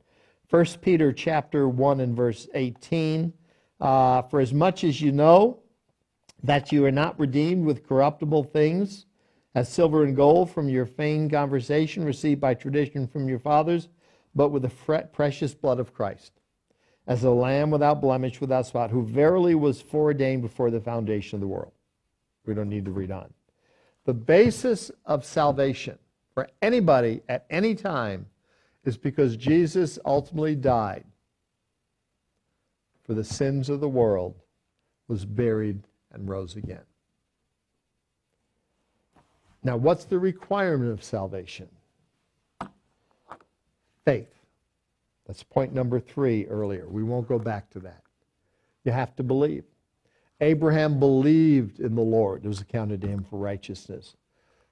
1 0.51 0.65
Peter 0.81 1.13
chapter 1.13 1.69
1 1.69 2.01
and 2.01 2.17
verse 2.17 2.49
18. 2.55 3.33
Uh, 3.81 4.23
for 4.23 4.41
as 4.41 4.55
much 4.55 4.85
as 4.85 5.01
you 5.01 5.13
know 5.13 5.59
that 6.43 6.73
you 6.73 6.85
are 6.85 6.93
not 6.93 7.19
redeemed 7.19 7.67
with 7.67 7.87
corruptible 7.87 8.45
things, 8.45 9.07
as 9.55 9.69
silver 9.69 10.05
and 10.05 10.17
gold 10.17 10.51
from 10.51 10.69
your 10.69 10.87
feigned 10.87 11.31
conversation 11.31 12.05
received 12.05 12.41
by 12.41 12.55
tradition 12.55 13.07
from 13.07 13.29
your 13.29 13.39
fathers, 13.39 13.89
but 14.37 14.51
with 14.51 14.63
the 14.63 15.09
precious 15.13 15.55
blood 15.55 15.81
of 15.81 15.95
Christ, 15.95 16.33
as 17.07 17.25
a 17.25 17.31
lamb 17.31 17.71
without 17.71 18.03
blemish, 18.03 18.41
without 18.41 18.67
spot, 18.67 18.91
who 18.91 19.03
verily 19.03 19.55
was 19.55 19.81
foreordained 19.81 20.43
before 20.43 20.71
the 20.71 20.81
foundation 20.81 21.37
of 21.37 21.41
the 21.41 21.47
world. 21.47 21.73
We 22.45 22.53
don't 22.53 22.69
need 22.69 22.85
to 22.85 22.91
read 22.91 23.11
on. 23.11 23.33
The 24.05 24.15
basis 24.15 24.91
of 25.07 25.25
salvation 25.25 25.99
for 26.35 26.49
anybody 26.61 27.23
at 27.29 27.47
any 27.49 27.75
time 27.75 28.27
is 28.85 28.99
because 28.99 29.37
Jesus 29.37 29.99
ultimately 30.05 30.55
died 30.55 31.05
for 33.05 33.15
the 33.15 33.25
sins 33.25 33.71
of 33.71 33.81
the 33.81 33.89
world, 33.89 34.35
was 35.09 35.25
buried, 35.25 35.83
and 36.13 36.29
rose 36.29 36.57
again. 36.57 36.85
Now, 39.63 39.77
what's 39.77 40.05
the 40.05 40.19
requirement 40.19 40.93
of 40.93 41.03
salvation? 41.03 41.69
Faith. 44.07 44.33
That's 45.27 45.43
point 45.43 45.75
number 45.75 46.01
three 46.01 46.47
earlier. 46.47 46.89
We 46.89 47.03
won't 47.03 47.29
go 47.29 47.39
back 47.39 47.69
to 47.71 47.81
that. 47.81 48.03
You 48.85 48.93
have 48.93 49.15
to 49.17 49.23
believe. 49.23 49.65
Abraham 50.41 50.99
believed 50.99 51.81
in 51.81 51.95
the 51.95 52.03
Lord. 52.03 52.45
It 52.45 52.49
was 52.49 52.61
accounted 52.61 53.01
to 53.03 53.09
him 53.09 53.25
for 53.29 53.39
righteousness. 53.39 54.17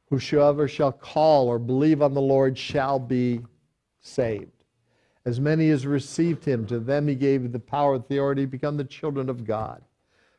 Whosoever 0.09 0.69
shall 0.69 0.93
call 0.93 1.49
or 1.49 1.59
believe 1.59 2.01
on 2.01 2.15
the 2.15 2.21
Lord 2.21 2.57
shall 2.57 2.99
be 2.99 3.41
saved. 4.01 4.65
As 5.25 5.41
many 5.41 5.71
as 5.71 5.87
received 5.87 6.45
him, 6.45 6.67
to 6.67 6.79
them 6.79 7.09
he 7.09 7.15
gave 7.15 7.51
the 7.51 7.59
power 7.59 7.95
authority 7.95 8.43
to 8.43 8.47
become 8.47 8.77
the 8.77 8.85
children 8.85 9.29
of 9.29 9.45
God. 9.45 9.83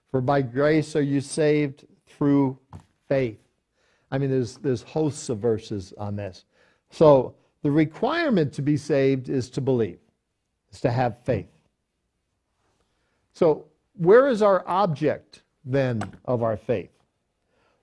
For 0.09 0.21
by 0.21 0.41
grace 0.41 0.95
are 0.95 1.01
you 1.01 1.19
saved 1.19 1.85
through 2.07 2.57
faith. 3.09 3.39
I 4.11 4.19
mean, 4.19 4.29
there's, 4.29 4.57
there's 4.57 4.83
hosts 4.83 5.27
of 5.27 5.39
verses 5.39 5.93
on 5.97 6.15
this. 6.15 6.45
So 6.91 7.35
the 7.65 7.71
requirement 7.71 8.53
to 8.53 8.61
be 8.61 8.77
saved 8.77 9.27
is 9.27 9.49
to 9.49 9.59
believe, 9.59 9.97
is 10.71 10.81
to 10.81 10.91
have 10.91 11.17
faith. 11.23 11.49
So 13.33 13.65
where 13.95 14.27
is 14.27 14.43
our 14.43 14.63
object 14.67 15.41
then 15.65 15.99
of 16.25 16.43
our 16.43 16.57
faith? 16.57 16.91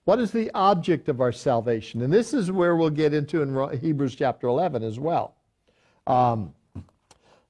What 0.04 0.20
is 0.20 0.30
the 0.30 0.52
object 0.54 1.08
of 1.08 1.20
our 1.20 1.32
salvation? 1.32 2.02
And 2.02 2.12
this 2.12 2.32
is 2.32 2.52
where 2.52 2.76
we'll 2.76 2.90
get 2.90 3.12
into 3.12 3.42
in 3.42 3.80
Hebrews 3.80 4.14
chapter 4.14 4.46
11 4.46 4.84
as 4.84 5.00
well. 5.00 5.34
Um, 6.06 6.54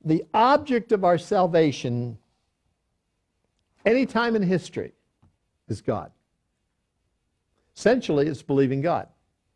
the 0.03 0.24
object 0.33 0.93
of 0.93 1.05
our 1.05 1.18
salvation, 1.18 2.16
any 3.85 4.07
time 4.07 4.37
in 4.37 4.43
history, 4.43 4.93
is 5.68 5.83
God. 5.83 6.11
Essentially, 7.76 8.26
it's 8.26 8.41
believing 8.41 8.80
God 8.80 9.09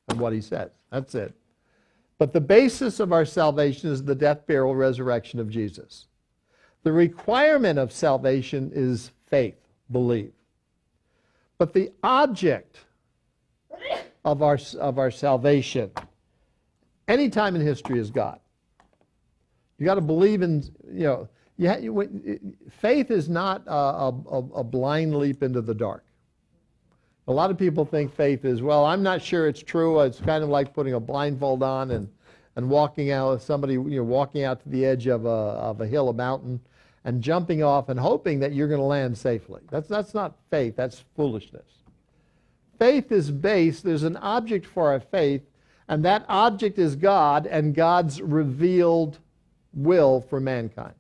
and 0.08 0.20
what 0.20 0.34
He 0.34 0.42
says. 0.42 0.72
That's 0.90 1.14
it. 1.14 1.34
But 2.18 2.32
the 2.32 2.40
basis 2.40 2.98
of 2.98 3.12
our 3.12 3.24
salvation 3.24 3.90
is 3.90 4.02
the 4.02 4.14
death, 4.14 4.46
burial, 4.46 4.74
resurrection 4.74 5.38
of 5.38 5.50
Jesus. 5.50 6.06
The 6.82 6.92
requirement 6.92 7.78
of 7.78 7.92
salvation 7.92 8.70
is 8.74 9.10
faith, 9.26 9.58
believe. 9.90 10.32
But 11.58 11.72
the 11.72 11.92
object 12.02 12.78
of 14.24 14.42
our, 14.42 14.58
of 14.78 14.98
our 14.98 15.10
salvation, 15.10 15.90
any 17.08 17.28
time 17.28 17.54
in 17.54 17.60
history, 17.60 17.98
is 17.98 18.10
God. 18.10 18.40
You 19.78 19.84
got 19.84 19.96
to 19.96 20.00
believe 20.00 20.42
in, 20.42 20.62
you 20.90 21.04
know, 21.04 21.28
you, 21.58 21.74
you 21.80 22.56
faith 22.70 23.10
is 23.10 23.28
not 23.28 23.62
a, 23.66 23.72
a, 23.72 24.38
a 24.54 24.64
blind 24.64 25.16
leap 25.16 25.42
into 25.42 25.60
the 25.60 25.74
dark. 25.74 26.05
A 27.28 27.32
lot 27.32 27.50
of 27.50 27.58
people 27.58 27.84
think 27.84 28.14
faith 28.14 28.44
is, 28.44 28.62
well, 28.62 28.84
I'm 28.84 29.02
not 29.02 29.20
sure 29.20 29.48
it's 29.48 29.62
true. 29.62 30.00
It's 30.00 30.20
kind 30.20 30.44
of 30.44 30.48
like 30.48 30.72
putting 30.72 30.94
a 30.94 31.00
blindfold 31.00 31.62
on 31.62 31.90
and, 31.90 32.08
and 32.54 32.70
walking 32.70 33.10
out, 33.10 33.42
somebody, 33.42 33.74
you 33.74 33.82
know, 33.84 34.04
walking 34.04 34.44
out 34.44 34.62
to 34.62 34.68
the 34.68 34.84
edge 34.84 35.08
of 35.08 35.26
a, 35.26 35.28
of 35.28 35.80
a 35.80 35.86
hill, 35.86 36.08
a 36.08 36.12
mountain, 36.12 36.60
and 37.04 37.22
jumping 37.22 37.62
off 37.62 37.88
and 37.88 37.98
hoping 37.98 38.40
that 38.40 38.52
you're 38.52 38.68
going 38.68 38.80
to 38.80 38.86
land 38.86 39.18
safely. 39.18 39.62
That's, 39.70 39.88
that's 39.88 40.14
not 40.14 40.36
faith, 40.50 40.76
that's 40.76 41.04
foolishness. 41.16 41.66
Faith 42.78 43.10
is 43.10 43.30
based, 43.30 43.84
there's 43.84 44.02
an 44.02 44.16
object 44.18 44.66
for 44.66 44.92
our 44.92 45.00
faith, 45.00 45.42
and 45.88 46.04
that 46.04 46.24
object 46.28 46.78
is 46.78 46.94
God 46.94 47.46
and 47.46 47.74
God's 47.74 48.20
revealed 48.20 49.18
will 49.72 50.20
for 50.20 50.40
mankind. 50.40 50.94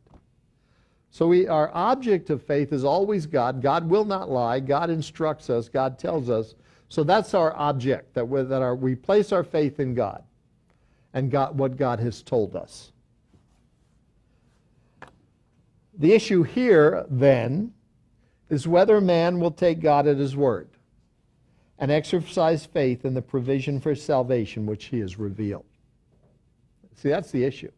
So 1.16 1.28
we, 1.28 1.48
our 1.48 1.70
object 1.72 2.28
of 2.28 2.42
faith 2.42 2.74
is 2.74 2.84
always 2.84 3.24
God. 3.24 3.62
God 3.62 3.88
will 3.88 4.04
not 4.04 4.28
lie. 4.28 4.60
God 4.60 4.90
instructs 4.90 5.48
us. 5.48 5.66
God 5.66 5.98
tells 5.98 6.28
us. 6.28 6.54
So 6.90 7.04
that's 7.04 7.32
our 7.32 7.56
object, 7.56 8.12
that, 8.12 8.28
we, 8.28 8.42
that 8.42 8.60
our, 8.60 8.76
we 8.76 8.96
place 8.96 9.32
our 9.32 9.42
faith 9.42 9.80
in 9.80 9.94
God 9.94 10.22
and 11.14 11.30
God, 11.30 11.56
what 11.56 11.78
God 11.78 12.00
has 12.00 12.22
told 12.22 12.54
us. 12.54 12.92
The 15.96 16.12
issue 16.12 16.42
here, 16.42 17.06
then, 17.08 17.72
is 18.50 18.68
whether 18.68 19.00
man 19.00 19.40
will 19.40 19.52
take 19.52 19.80
God 19.80 20.06
at 20.06 20.18
his 20.18 20.36
word 20.36 20.68
and 21.78 21.90
exercise 21.90 22.66
faith 22.66 23.06
in 23.06 23.14
the 23.14 23.22
provision 23.22 23.80
for 23.80 23.94
salvation 23.94 24.66
which 24.66 24.84
he 24.84 24.98
has 24.98 25.18
revealed. 25.18 25.64
See, 26.96 27.08
that's 27.08 27.30
the 27.30 27.42
issue. 27.42 27.72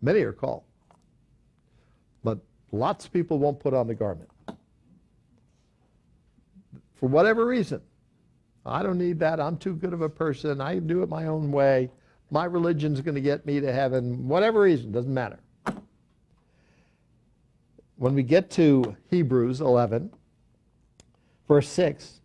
Many 0.00 0.20
are 0.20 0.32
called, 0.32 0.62
lots 2.72 3.06
of 3.06 3.12
people 3.12 3.38
won't 3.38 3.60
put 3.60 3.74
on 3.74 3.86
the 3.86 3.94
garment. 3.94 4.30
For 6.94 7.08
whatever 7.08 7.46
reason. 7.46 7.80
I 8.66 8.82
don't 8.82 8.98
need 8.98 9.18
that. 9.20 9.40
I'm 9.40 9.56
too 9.56 9.74
good 9.74 9.94
of 9.94 10.02
a 10.02 10.08
person. 10.08 10.60
I 10.60 10.78
do 10.78 11.02
it 11.02 11.08
my 11.08 11.26
own 11.26 11.50
way. 11.50 11.90
My 12.30 12.44
religion's 12.44 13.00
going 13.00 13.14
to 13.14 13.20
get 13.20 13.46
me 13.46 13.58
to 13.60 13.72
heaven. 13.72 14.28
Whatever 14.28 14.60
reason, 14.60 14.92
doesn't 14.92 15.12
matter 15.12 15.38
when 18.00 18.14
we 18.14 18.22
get 18.22 18.50
to 18.50 18.96
Hebrews 19.10 19.60
11, 19.60 20.10
verse 21.46 21.68
6, 21.68 22.22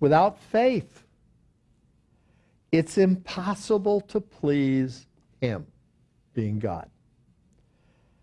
without 0.00 0.40
faith, 0.40 1.04
it's 2.72 2.96
impossible 2.96 4.00
to 4.00 4.18
please 4.18 5.06
Him, 5.42 5.66
being 6.32 6.58
God. 6.58 6.88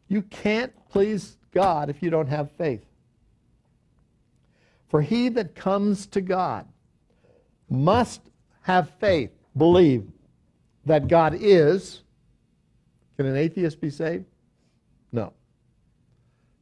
You 0.08 0.24
can't 0.24 0.74
please 0.90 1.38
God 1.54 1.90
if 1.90 2.02
you 2.02 2.10
don't 2.10 2.28
have 2.28 2.52
faith. 2.52 2.86
For 4.90 5.02
he 5.02 5.30
that 5.30 5.56
comes 5.56 6.06
to 6.08 6.22
God 6.22 6.68
must 7.70 8.22
have 8.62 8.90
faith, 9.00 9.32
believe 9.56 10.06
that 10.86 11.08
God 11.08 11.36
is. 11.40 12.02
Can 13.18 13.26
an 13.26 13.38
atheist 13.38 13.80
be 13.80 13.90
saved? 13.90 14.26
No. 15.12 15.34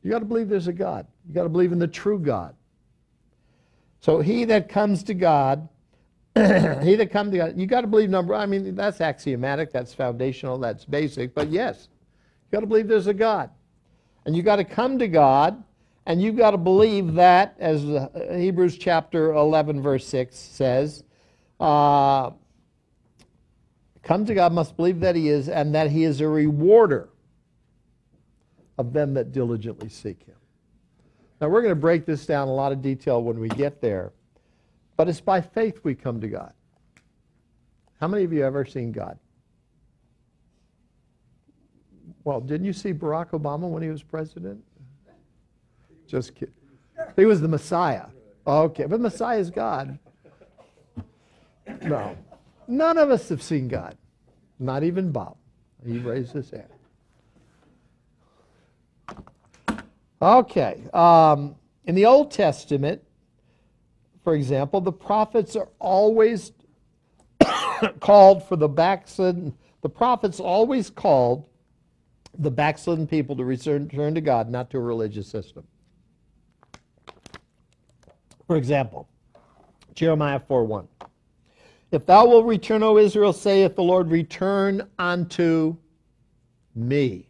You 0.03 0.11
got 0.11 0.19
to 0.19 0.25
believe 0.25 0.49
there's 0.49 0.67
a 0.67 0.73
God. 0.73 1.07
You 1.27 1.33
got 1.33 1.43
to 1.43 1.49
believe 1.49 1.71
in 1.71 1.79
the 1.79 1.87
true 1.87 2.19
God. 2.19 2.55
So 4.01 4.21
he 4.21 4.45
that 4.45 4.69
comes 4.69 5.03
to 5.03 5.13
God, 5.13 5.67
he 6.35 6.95
that 6.95 7.09
comes 7.11 7.31
to 7.31 7.37
God, 7.37 7.57
you 7.59 7.65
got 7.65 7.81
to 7.81 7.87
believe 7.87 8.09
number. 8.09 8.33
I 8.33 8.45
mean, 8.45 8.75
that's 8.75 9.01
axiomatic, 9.01 9.71
that's 9.71 9.93
foundational, 9.93 10.57
that's 10.57 10.85
basic. 10.85 11.33
But 11.33 11.49
yes, 11.49 11.89
you 11.91 12.55
got 12.55 12.61
to 12.61 12.67
believe 12.67 12.87
there's 12.87 13.07
a 13.07 13.13
God, 13.13 13.49
and 14.29 14.35
you've 14.35 14.45
got 14.45 14.57
to 14.57 14.63
come 14.63 14.99
to 14.99 15.07
God, 15.07 15.63
and 16.05 16.21
you've 16.21 16.37
got 16.37 16.51
to 16.51 16.57
believe 16.59 17.15
that, 17.15 17.55
as 17.57 17.81
Hebrews 18.31 18.77
chapter 18.77 19.33
11 19.33 19.81
verse 19.81 20.05
6 20.05 20.35
says, 20.37 21.03
uh, 21.59 22.29
Come 24.03 24.25
to 24.27 24.35
God 24.35 24.53
must 24.53 24.77
believe 24.77 24.99
that 24.99 25.15
he 25.15 25.29
is, 25.29 25.49
and 25.49 25.73
that 25.73 25.89
he 25.89 26.03
is 26.03 26.21
a 26.21 26.27
rewarder 26.27 27.09
of 28.77 28.93
them 28.93 29.15
that 29.15 29.31
diligently 29.31 29.89
seek 29.89 30.21
him. 30.21 30.35
Now, 31.41 31.49
we're 31.49 31.63
going 31.63 31.71
to 31.71 31.81
break 31.81 32.05
this 32.05 32.27
down 32.27 32.43
in 32.43 32.49
a 32.49 32.55
lot 32.55 32.71
of 32.71 32.83
detail 32.83 33.23
when 33.23 33.39
we 33.39 33.49
get 33.49 33.81
there, 33.81 34.13
but 34.95 35.09
it's 35.09 35.21
by 35.21 35.41
faith 35.41 35.79
we 35.81 35.95
come 35.95 36.21
to 36.21 36.27
God. 36.27 36.53
How 37.99 38.07
many 38.07 38.25
of 38.25 38.31
you 38.31 38.41
have 38.41 38.53
ever 38.53 38.63
seen 38.63 38.91
God? 38.91 39.17
Well, 42.29 42.41
didn't 42.41 42.67
you 42.67 42.73
see 42.73 42.93
Barack 42.93 43.31
Obama 43.31 43.67
when 43.67 43.81
he 43.81 43.89
was 43.89 44.03
president? 44.03 44.63
Just 46.05 46.35
kidding. 46.35 46.53
He 47.15 47.25
was 47.25 47.41
the 47.41 47.47
Messiah. 47.47 48.05
Okay, 48.45 48.85
but 48.85 49.01
Messiah 49.01 49.39
is 49.39 49.49
God. 49.49 49.97
No. 51.81 52.15
None 52.67 52.99
of 52.99 53.09
us 53.09 53.29
have 53.29 53.41
seen 53.41 53.67
God. 53.67 53.97
Not 54.59 54.83
even 54.83 55.11
Bob. 55.11 55.37
He 55.83 55.97
raised 55.97 56.33
his 56.33 56.51
hand. 56.51 56.67
Okay. 60.21 60.83
Um, 60.93 61.55
in 61.85 61.95
the 61.95 62.05
Old 62.05 62.29
Testament, 62.29 63.01
for 64.23 64.35
example, 64.35 64.81
the 64.81 64.91
prophets 64.91 65.55
are 65.55 65.69
always 65.79 66.51
called 67.99 68.47
for 68.47 68.55
the 68.55 68.69
backslidden. 68.69 69.55
The 69.81 69.89
prophets 69.89 70.39
always 70.39 70.91
called 70.91 71.48
the 72.37 72.51
backslidden 72.51 73.07
people 73.07 73.35
to 73.35 73.43
return, 73.43 73.83
return 73.83 74.15
to 74.15 74.21
God, 74.21 74.49
not 74.49 74.69
to 74.71 74.77
a 74.77 74.81
religious 74.81 75.27
system. 75.27 75.63
For 78.47 78.55
example, 78.55 79.07
Jeremiah 79.95 80.39
4 80.39 80.65
1. 80.65 80.87
If 81.91 82.05
thou 82.05 82.27
wilt 82.27 82.45
return, 82.45 82.83
O 82.83 82.97
Israel, 82.97 83.33
saith 83.33 83.75
the 83.75 83.83
Lord, 83.83 84.09
return 84.09 84.87
unto 84.97 85.75
me. 86.75 87.27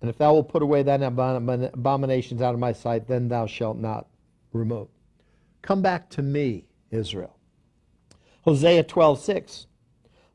And 0.00 0.10
if 0.10 0.18
thou 0.18 0.34
wilt 0.34 0.48
put 0.48 0.62
away 0.62 0.82
thine 0.82 1.02
abominations 1.02 2.42
out 2.42 2.54
of 2.54 2.60
my 2.60 2.72
sight, 2.72 3.06
then 3.06 3.28
thou 3.28 3.46
shalt 3.46 3.76
not 3.76 4.06
remove. 4.52 4.88
Come 5.62 5.80
back 5.80 6.10
to 6.10 6.22
me, 6.22 6.64
Israel. 6.90 7.36
Hosea 8.42 8.82
12, 8.82 9.20
6. 9.20 9.66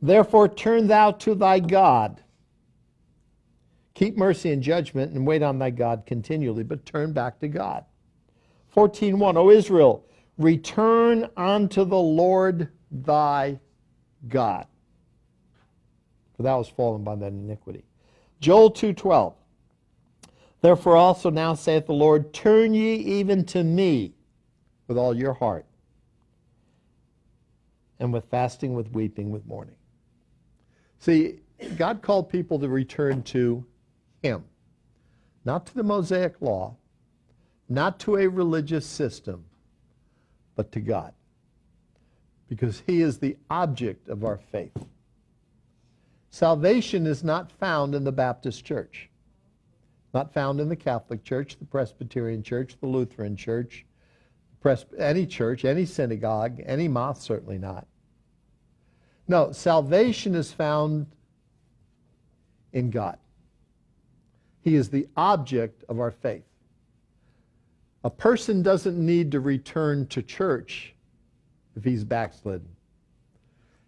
Therefore 0.02 0.48
turn 0.48 0.88
thou 0.88 1.12
to 1.12 1.36
thy 1.36 1.60
God. 1.60 2.22
Keep 3.96 4.16
mercy 4.16 4.52
and 4.52 4.62
judgment 4.62 5.14
and 5.14 5.26
wait 5.26 5.42
on 5.42 5.58
thy 5.58 5.72
God 5.72 6.04
continually, 6.06 6.64
but 6.64 6.86
turn 6.86 7.14
back 7.14 7.40
to 7.40 7.48
God. 7.48 7.84
14.1, 8.76 9.36
O 9.38 9.50
Israel, 9.50 10.06
return 10.38 11.28
unto 11.36 11.84
the 11.84 11.98
Lord 11.98 12.70
thy 12.92 13.60
God. 14.28 14.68
For 16.36 16.44
thou 16.44 16.58
hast 16.58 16.76
fallen 16.76 17.04
by 17.04 17.16
that 17.16 17.32
iniquity. 17.32 17.84
Joel 18.40 18.72
2.12, 18.72 19.34
Therefore 20.62 20.96
also 20.96 21.32
now 21.32 21.56
saith 21.56 21.88
the 21.88 21.94
Lord, 21.94 22.34
Turn 22.34 22.76
ye 22.76 22.94
even 22.96 23.46
to 23.46 23.64
me 23.64 24.14
with 24.88 24.98
all 24.98 25.18
your 25.18 25.34
heart, 25.34 25.66
and 28.00 28.14
with 28.14 28.26
fasting, 28.26 28.76
with 28.76 28.92
weeping, 28.92 29.32
with 29.32 29.48
mourning. 29.48 29.77
See, 31.00 31.40
God 31.78 32.02
called 32.02 32.30
people 32.30 32.60
to 32.60 32.70
return 32.70 33.24
to 33.24 33.66
Him, 34.22 34.44
not 35.46 35.66
to 35.68 35.76
the 35.76 35.84
Mosaic 35.84 36.42
law, 36.42 36.76
not 37.70 38.00
to 38.00 38.18
a 38.18 38.28
religious 38.28 38.86
system, 38.86 39.46
but 40.56 40.72
to 40.72 40.80
God. 40.80 41.14
Because 42.48 42.84
He 42.88 43.02
is 43.02 43.18
the 43.18 43.38
object 43.50 44.10
of 44.10 44.24
our 44.24 44.38
faith. 44.38 44.86
Salvation 46.30 47.08
is 47.08 47.24
not 47.24 47.52
found 47.52 47.96
in 47.96 48.04
the 48.04 48.12
Baptist 48.12 48.64
church, 48.64 49.10
not 50.14 50.34
found 50.34 50.60
in 50.60 50.70
the 50.70 50.76
Catholic 50.76 51.24
church, 51.24 51.58
the 51.58 51.66
Presbyterian 51.66 52.44
church, 52.44 52.78
the 52.80 52.88
Lutheran 52.88 53.36
church, 53.36 53.86
any 54.98 55.26
church, 55.26 55.64
any 55.64 55.86
synagogue, 55.86 56.62
any 56.66 56.88
mosque, 56.88 57.22
certainly 57.22 57.58
not. 57.58 57.88
No, 59.28 59.52
salvation 59.52 60.36
is 60.36 60.52
found 60.52 61.08
in 62.72 62.90
God. 62.90 63.18
He 64.62 64.76
is 64.76 64.90
the 64.90 65.08
object 65.16 65.84
of 65.90 66.00
our 66.00 66.12
faith. 66.12 66.44
A 68.04 68.10
person 68.10 68.62
doesn't 68.62 68.98
need 68.98 69.32
to 69.32 69.40
return 69.40 70.08
to 70.08 70.22
church 70.22 70.94
if 71.76 71.84
he's 71.84 72.04
backslidden. 72.04 72.68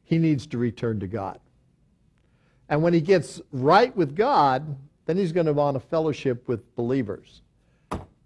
He 0.04 0.18
needs 0.18 0.48
to 0.48 0.58
return 0.58 1.00
to 1.00 1.08
God. 1.08 1.40
And 2.68 2.82
when 2.82 2.94
he 2.94 3.02
gets 3.02 3.42
right 3.52 3.96
with 3.96 4.16
God, 4.16 4.76
then 5.06 5.18
he's 5.18 5.32
going 5.32 5.46
to 5.46 5.54
want 5.54 5.78
a 5.78 5.80
fellowship 5.80 6.48
with 6.48 6.76
believers 6.76 7.42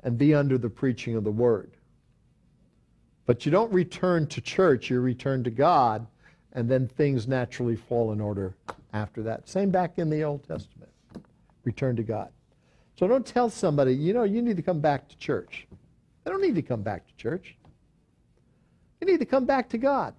and 0.03 0.17
be 0.17 0.33
under 0.33 0.57
the 0.57 0.69
preaching 0.69 1.15
of 1.15 1.23
the 1.23 1.31
word. 1.31 1.71
But 3.25 3.45
you 3.45 3.51
don't 3.51 3.71
return 3.71 4.27
to 4.27 4.41
church, 4.41 4.89
you 4.89 4.99
return 4.99 5.43
to 5.45 5.49
God, 5.49 6.05
and 6.53 6.69
then 6.69 6.87
things 6.87 7.27
naturally 7.27 7.75
fall 7.75 8.11
in 8.11 8.21
order 8.21 8.55
after 8.93 9.23
that. 9.23 9.49
Same 9.49 9.69
back 9.69 9.97
in 9.97 10.09
the 10.09 10.23
Old 10.23 10.47
Testament. 10.47 10.91
Return 11.63 11.95
to 11.95 12.03
God. 12.03 12.29
So 12.97 13.07
don't 13.07 13.25
tell 13.25 13.49
somebody, 13.49 13.93
you 13.93 14.13
know, 14.13 14.23
you 14.23 14.41
need 14.41 14.57
to 14.57 14.63
come 14.63 14.79
back 14.79 15.09
to 15.09 15.17
church. 15.17 15.67
They 16.23 16.31
don't 16.31 16.41
need 16.41 16.55
to 16.55 16.61
come 16.61 16.83
back 16.83 17.07
to 17.07 17.15
church. 17.15 17.57
They 18.99 19.11
need 19.11 19.19
to 19.19 19.25
come 19.25 19.45
back 19.45 19.67
to 19.69 19.77
God. 19.77 20.13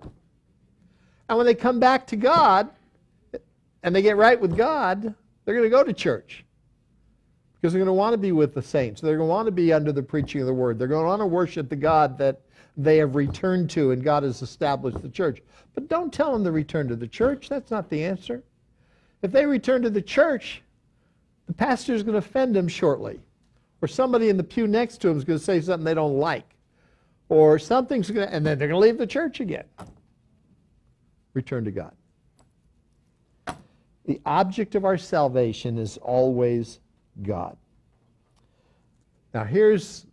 And 1.29 1.39
when 1.39 1.47
they 1.47 1.55
come 1.55 1.81
back 1.81 2.07
to 2.09 2.17
God 2.17 2.69
and 3.83 3.95
they 3.95 4.03
get 4.03 4.17
right 4.17 4.39
with 4.39 4.57
God, 4.57 5.15
they're 5.45 5.55
going 5.55 5.67
to 5.67 5.71
go 5.71 5.85
to 5.85 5.93
church. 5.93 6.45
Because 7.55 7.73
they're 7.73 7.81
going 7.81 7.87
to 7.87 7.93
want 7.95 8.13
to 8.13 8.19
be 8.19 8.33
with 8.33 8.53
the 8.53 8.61
saints. 8.61 9.01
They're 9.01 9.17
going 9.17 9.29
to 9.29 9.33
want 9.33 9.47
to 9.47 9.53
be 9.53 9.73
under 9.73 9.93
the 9.93 10.03
preaching 10.03 10.41
of 10.43 10.47
the 10.47 10.53
word. 10.53 10.79
They're 10.79 10.89
going 10.89 11.05
to 11.05 11.09
want 11.09 11.23
to 11.23 11.27
worship 11.27 11.71
the 11.71 11.77
God 11.77 12.19
that 12.19 12.43
they 12.77 12.97
have 12.99 13.15
returned 13.15 13.71
to 13.71 13.93
and 13.93 14.03
God 14.03 14.23
has 14.23 14.43
established 14.43 15.01
the 15.01 15.09
church. 15.09 15.43
But 15.75 15.89
don't 15.89 16.13
tell 16.13 16.33
them 16.33 16.45
to 16.45 16.53
return 16.53 16.89
to 16.89 16.97
the 16.97 17.07
church. 17.07 17.49
That's 17.49 17.71
not 17.71 17.89
the 17.91 18.05
answer. 18.05 18.43
If 19.23 19.33
they 19.33 19.47
return 19.47 19.83
to 19.83 19.91
the 19.91 20.03
church, 20.03 20.63
the 21.47 21.55
pastor 21.55 21.95
is 21.95 22.03
going 22.03 22.15
to 22.15 22.19
offend 22.19 22.55
them 22.55 22.69
shortly. 22.69 23.21
Or 23.81 23.89
somebody 23.89 24.29
in 24.29 24.37
the 24.37 24.45
pew 24.45 24.67
next 24.67 24.99
to 24.99 25.09
him 25.09 25.19
is 25.19 25.25
going 25.25 25.39
to 25.39 25.45
say 25.45 25.61
something 25.61 25.85
they 25.85 25.95
don't 25.95 26.19
like. 26.19 26.49
Or 27.29 27.59
something's 27.59 28.11
going 28.11 28.29
to, 28.29 28.35
and 28.35 28.45
then 28.45 28.59
they're 28.59 28.69
going 28.69 28.81
to 28.81 28.87
leave 28.87 28.99
the 28.99 29.07
church 29.07 29.41
again. 29.41 29.65
Return 31.33 31.65
to 31.65 31.71
God. 31.71 31.93
The 34.07 34.21
object 34.27 34.75
of 34.75 34.85
our 34.85 34.99
salvation 34.99 35.79
is 35.79 35.97
always 35.99 36.81
God. 37.23 37.57
Now, 39.33 39.45
here's 39.45 40.07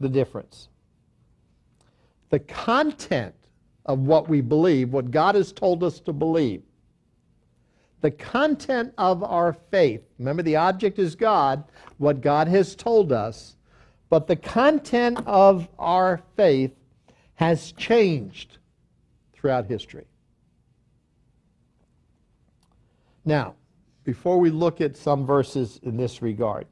the 0.00 0.08
difference 0.08 0.68
the 2.30 2.38
content 2.40 3.34
of 3.84 4.00
what 4.00 4.28
we 4.28 4.40
believe, 4.40 4.92
what 4.92 5.12
God 5.12 5.36
has 5.36 5.52
told 5.52 5.84
us 5.84 6.00
to 6.00 6.12
believe, 6.12 6.62
the 8.00 8.10
content 8.10 8.92
of 8.98 9.22
our 9.22 9.52
faith. 9.70 10.02
Remember, 10.18 10.42
the 10.42 10.56
object 10.56 10.98
is 10.98 11.14
God, 11.14 11.64
what 11.98 12.20
God 12.20 12.48
has 12.48 12.74
told 12.74 13.12
us, 13.12 13.56
but 14.10 14.26
the 14.26 14.36
content 14.36 15.20
of 15.24 15.68
our 15.78 16.20
faith 16.36 16.72
has 17.34 17.72
changed 17.72 18.58
throughout 19.32 19.66
history. 19.66 20.06
Now, 23.24 23.54
before 24.04 24.38
we 24.38 24.50
look 24.50 24.80
at 24.80 24.96
some 24.96 25.26
verses 25.26 25.80
in 25.82 25.96
this 25.96 26.22
regard, 26.22 26.66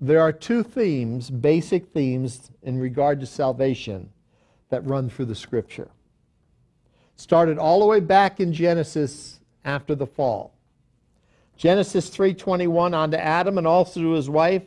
there 0.00 0.20
are 0.20 0.32
two 0.32 0.62
themes, 0.62 1.28
basic 1.28 1.92
themes, 1.92 2.50
in 2.62 2.78
regard 2.78 3.20
to 3.20 3.26
salvation 3.26 4.10
that 4.70 4.86
run 4.86 5.10
through 5.10 5.26
the 5.26 5.34
scripture. 5.34 5.90
Started 7.16 7.58
all 7.58 7.80
the 7.80 7.86
way 7.86 8.00
back 8.00 8.40
in 8.40 8.52
Genesis 8.52 9.40
after 9.64 9.94
the 9.94 10.06
fall. 10.06 10.54
Genesis 11.56 12.08
3:21 12.08 12.94
on 12.94 13.10
to 13.10 13.22
Adam 13.22 13.58
and 13.58 13.66
also 13.66 14.00
to 14.00 14.12
his 14.12 14.30
wife 14.30 14.62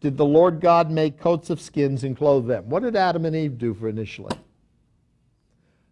did 0.00 0.16
the 0.16 0.24
Lord 0.24 0.60
God 0.60 0.90
make 0.90 1.18
coats 1.18 1.50
of 1.50 1.60
skins 1.60 2.04
and 2.04 2.16
clothe 2.16 2.46
them. 2.46 2.68
What 2.68 2.84
did 2.84 2.94
Adam 2.94 3.24
and 3.24 3.34
Eve 3.34 3.58
do 3.58 3.74
for 3.74 3.88
initially? 3.88 4.36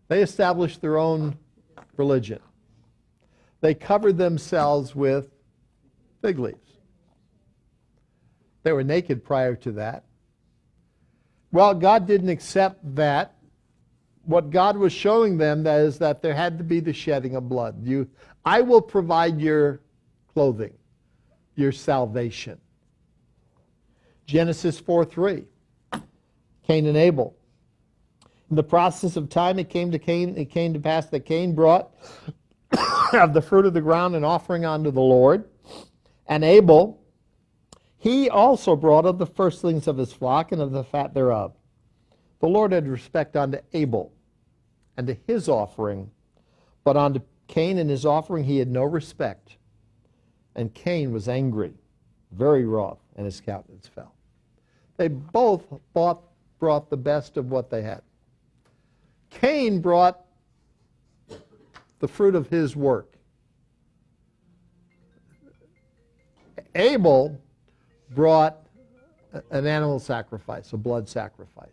They 0.06 0.22
established 0.22 0.80
their 0.80 0.98
own 0.98 1.36
religion. 1.96 2.38
They 3.60 3.74
covered 3.74 4.18
themselves 4.18 4.94
with 4.94 5.30
fig 6.22 6.38
leaves. 6.38 6.63
They 8.64 8.72
were 8.72 8.82
naked 8.82 9.24
prior 9.24 9.54
to 9.56 9.72
that. 9.72 10.04
Well, 11.52 11.74
God 11.74 12.06
didn't 12.06 12.30
accept 12.30 12.96
that. 12.96 13.36
What 14.24 14.50
God 14.50 14.76
was 14.76 14.92
showing 14.92 15.36
them 15.36 15.66
is 15.66 15.98
that 15.98 16.22
there 16.22 16.34
had 16.34 16.58
to 16.58 16.64
be 16.64 16.80
the 16.80 16.92
shedding 16.92 17.36
of 17.36 17.48
blood. 17.48 17.76
You, 17.86 18.08
I 18.44 18.62
will 18.62 18.80
provide 18.80 19.38
your 19.38 19.82
clothing, 20.32 20.72
your 21.54 21.72
salvation. 21.72 22.58
Genesis 24.26 24.80
4 24.80 25.04
3. 25.04 25.44
Cain 26.66 26.86
and 26.86 26.96
Abel. 26.96 27.36
In 28.48 28.56
the 28.56 28.62
process 28.62 29.16
of 29.16 29.28
time, 29.28 29.58
it 29.58 29.68
came 29.68 29.90
to 29.92 29.98
Cain. 29.98 30.36
It 30.38 30.46
came 30.46 30.72
to 30.72 30.80
pass 30.80 31.06
that 31.06 31.26
Cain 31.26 31.54
brought 31.54 31.94
of 33.12 33.34
the 33.34 33.42
fruit 33.42 33.66
of 33.66 33.74
the 33.74 33.82
ground 33.82 34.16
an 34.16 34.24
offering 34.24 34.64
unto 34.64 34.90
the 34.90 35.02
Lord, 35.02 35.44
and 36.26 36.42
Abel 36.42 37.03
he 38.04 38.28
also 38.28 38.76
brought 38.76 39.06
of 39.06 39.16
the 39.16 39.24
firstlings 39.24 39.88
of 39.88 39.96
his 39.96 40.12
flock 40.12 40.52
and 40.52 40.60
of 40.60 40.72
the 40.72 40.84
fat 40.84 41.14
thereof. 41.14 41.54
The 42.40 42.46
Lord 42.46 42.72
had 42.72 42.86
respect 42.86 43.34
unto 43.34 43.60
Abel 43.72 44.12
and 44.98 45.06
to 45.06 45.16
his 45.26 45.48
offering, 45.48 46.10
but 46.84 46.98
unto 46.98 47.20
Cain 47.48 47.78
and 47.78 47.88
his 47.88 48.04
offering 48.04 48.44
he 48.44 48.58
had 48.58 48.68
no 48.68 48.82
respect. 48.82 49.56
And 50.54 50.74
Cain 50.74 51.12
was 51.12 51.30
angry, 51.30 51.72
very 52.30 52.66
wroth, 52.66 53.00
and 53.16 53.24
his 53.24 53.40
countenance 53.40 53.86
fell. 53.86 54.14
They 54.98 55.08
both 55.08 55.64
bought, 55.94 56.24
brought 56.58 56.90
the 56.90 56.98
best 56.98 57.38
of 57.38 57.50
what 57.50 57.70
they 57.70 57.80
had. 57.80 58.02
Cain 59.30 59.80
brought 59.80 60.20
the 62.00 62.08
fruit 62.08 62.34
of 62.34 62.48
his 62.48 62.76
work. 62.76 63.14
Abel 66.74 67.40
brought 68.14 68.66
an 69.50 69.66
animal 69.66 69.98
sacrifice, 69.98 70.72
a 70.72 70.76
blood 70.76 71.08
sacrifice. 71.08 71.68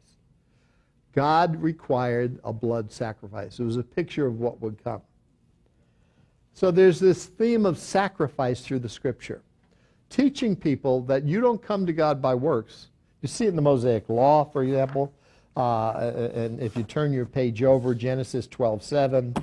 God 1.13 1.61
required 1.61 2.39
a 2.43 2.53
blood 2.53 2.91
sacrifice. 2.91 3.59
It 3.59 3.63
was 3.63 3.77
a 3.77 3.83
picture 3.83 4.25
of 4.25 4.39
what 4.39 4.61
would 4.61 4.81
come. 4.83 5.01
So 6.53 6.71
there's 6.71 6.99
this 6.99 7.25
theme 7.25 7.65
of 7.65 7.77
sacrifice 7.77 8.61
through 8.61 8.79
the 8.79 8.89
scripture, 8.89 9.41
teaching 10.09 10.55
people 10.55 11.01
that 11.03 11.23
you 11.23 11.41
don't 11.41 11.61
come 11.61 11.85
to 11.85 11.93
God 11.93 12.21
by 12.21 12.35
works. 12.35 12.87
You 13.21 13.27
see 13.27 13.45
it 13.45 13.49
in 13.49 13.55
the 13.55 13.61
Mosaic 13.61 14.09
Law, 14.09 14.45
for 14.45 14.63
example. 14.63 15.13
Uh, 15.55 16.11
and 16.33 16.61
if 16.61 16.77
you 16.77 16.83
turn 16.83 17.11
your 17.11 17.25
page 17.25 17.61
over, 17.61 17.93
Genesis 17.93 18.47
12 18.47 18.83
7, 18.83 19.33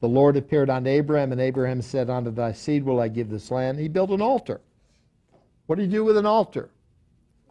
the 0.00 0.08
Lord 0.08 0.36
appeared 0.36 0.70
unto 0.70 0.88
Abraham, 0.88 1.32
and 1.32 1.40
Abraham 1.40 1.82
said, 1.82 2.08
Unto 2.08 2.30
thy 2.30 2.52
seed 2.52 2.84
will 2.84 3.00
I 3.00 3.08
give 3.08 3.28
this 3.28 3.50
land. 3.50 3.78
He 3.78 3.88
built 3.88 4.10
an 4.10 4.22
altar. 4.22 4.60
What 5.68 5.76
do 5.76 5.82
you 5.82 5.88
do 5.88 6.02
with 6.02 6.16
an 6.16 6.24
altar? 6.24 6.70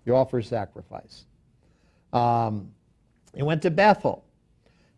You 0.03 0.15
offer 0.15 0.39
a 0.39 0.43
sacrifice. 0.43 1.25
Um, 2.11 2.71
he 3.35 3.43
went 3.43 3.61
to 3.61 3.69
Bethel, 3.69 4.25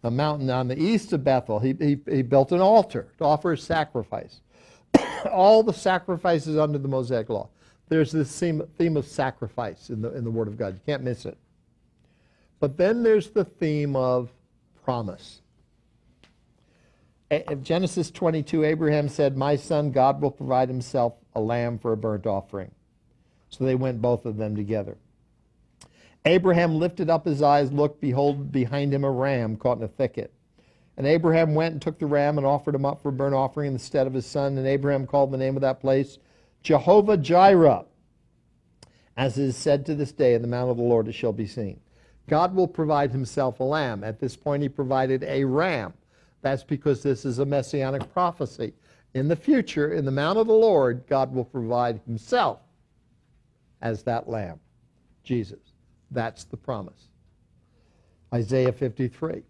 a 0.04 0.10
mountain 0.10 0.50
on 0.50 0.70
the 0.70 0.82
east 0.82 1.12
of 1.12 1.22
Bethel. 1.22 1.60
He, 1.60 1.74
he, 1.74 2.00
he 2.10 2.22
built 2.22 2.54
an 2.54 2.62
altar 2.62 3.10
to 3.18 3.26
offer 3.26 3.52
a 3.52 3.58
sacrifice. 3.58 4.40
All 5.30 5.64
the 5.64 5.74
sacrifices 5.74 6.58
under 6.58 6.78
the 6.78 6.88
Mosaic 6.88 7.28
Law. 7.28 7.50
There's 7.90 8.14
this 8.14 8.40
theme, 8.40 8.66
theme 8.78 8.96
of 8.96 9.06
sacrifice 9.06 9.90
in 9.90 10.02
the, 10.02 10.16
in 10.16 10.24
the 10.24 10.32
Word 10.32 10.48
of 10.48 10.58
God. 10.58 10.76
You 10.76 10.82
can't 10.86 11.04
miss 11.04 11.26
it. 11.26 11.38
But 12.62 12.78
then 12.78 13.04
there's 13.04 13.32
the 13.32 13.44
theme 13.44 13.98
of 13.98 14.30
promise. 14.86 15.42
Genesis 17.64 18.12
22, 18.12 18.64
Abraham 18.64 19.10
said, 19.10 19.36
My 19.36 19.58
son, 19.58 19.92
God 19.92 20.22
will 20.22 20.32
provide 20.32 20.70
himself 20.70 21.16
a 21.36 21.42
lamb 21.42 21.80
for 21.80 21.92
a 21.92 21.98
burnt 21.98 22.26
offering. 22.26 22.72
So 23.50 23.64
they 23.64 23.76
went 23.76 24.02
both 24.02 24.26
of 24.26 24.38
them 24.38 24.56
together. 24.56 24.98
Abraham 26.26 26.78
lifted 26.78 27.10
up 27.10 27.26
his 27.26 27.42
eyes, 27.42 27.72
looked, 27.72 28.02
behold, 28.02 28.52
behind 28.52 28.94
him 28.94 29.04
a 29.04 29.12
ram 29.12 29.56
caught 29.56 29.78
in 29.78 29.84
a 29.84 29.88
thicket. 29.88 30.34
And 30.98 31.08
Abraham 31.08 31.56
went 31.56 31.74
and 31.74 31.82
took 31.82 31.98
the 31.98 32.06
ram 32.06 32.38
and 32.38 32.46
offered 32.46 32.76
him 32.76 32.86
up 32.86 33.02
for 33.02 33.10
a 33.10 33.14
burnt 33.14 33.34
offering 33.34 33.72
instead 33.72 34.06
of 34.06 34.14
his 34.14 34.26
son. 34.26 34.58
And 34.58 34.68
Abraham 34.68 35.08
called 35.08 35.32
the 35.32 35.38
name 35.38 35.56
of 35.56 35.62
that 35.62 35.80
place 35.80 36.18
Jehovah 36.62 37.16
Jireh, 37.16 37.86
as 39.16 39.38
is 39.38 39.56
said 39.56 39.86
to 39.86 39.96
this 39.96 40.12
day, 40.12 40.34
in 40.34 40.42
the 40.42 40.48
mount 40.48 40.70
of 40.70 40.78
the 40.78 40.84
Lord 40.84 41.08
it 41.08 41.14
shall 41.14 41.32
be 41.32 41.48
seen. 41.48 41.80
God 42.28 42.54
will 42.54 42.68
provide 42.68 43.12
himself 43.12 43.60
a 43.60 43.64
lamb. 43.64 44.04
At 44.04 44.20
this 44.20 44.36
point, 44.36 44.62
he 44.62 44.70
provided 44.70 45.24
a 45.24 45.44
ram. 45.46 45.94
That's 46.42 46.64
because 46.64 47.02
this 47.02 47.26
is 47.26 47.40
a 47.40 47.46
messianic 47.46 48.12
prophecy. 48.14 48.74
In 49.14 49.28
the 49.28 49.36
future, 49.36 49.94
in 49.94 50.06
the 50.06 50.12
mount 50.12 50.38
of 50.38 50.48
the 50.48 50.54
Lord, 50.54 51.04
God 51.08 51.34
will 51.34 51.46
provide 51.46 52.02
himself 52.06 52.60
as 53.82 54.04
that 54.04 54.30
lamb, 54.30 54.60
Jesus. 55.24 55.60
That's 56.12 56.44
the 56.46 56.58
promise. 56.58 57.08
Isaiah 58.34 58.72
53. 58.72 59.44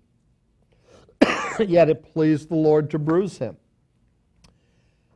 Yet 1.59 1.89
it 1.89 2.13
pleased 2.13 2.49
the 2.49 2.55
Lord 2.55 2.89
to 2.91 2.99
bruise 2.99 3.37
him. 3.37 3.57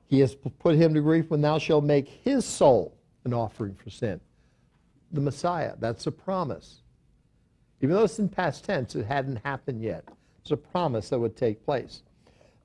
He 0.07 0.19
has 0.19 0.35
put 0.35 0.75
him 0.75 0.93
to 0.93 1.01
grief 1.01 1.29
when 1.29 1.41
thou 1.41 1.57
shalt 1.57 1.83
make 1.83 2.07
his 2.07 2.45
soul 2.45 2.95
an 3.23 3.33
offering 3.33 3.75
for 3.75 3.89
sin. 3.89 4.19
The 5.11 5.21
Messiah, 5.21 5.73
that's 5.79 6.07
a 6.07 6.11
promise. 6.11 6.81
Even 7.81 7.95
though 7.95 8.03
it's 8.03 8.19
in 8.19 8.29
past 8.29 8.63
tense, 8.63 8.95
it 8.95 9.05
hadn't 9.05 9.37
happened 9.43 9.81
yet. 9.81 10.07
It's 10.41 10.51
a 10.51 10.57
promise 10.57 11.09
that 11.09 11.19
would 11.19 11.35
take 11.35 11.65
place. 11.65 12.03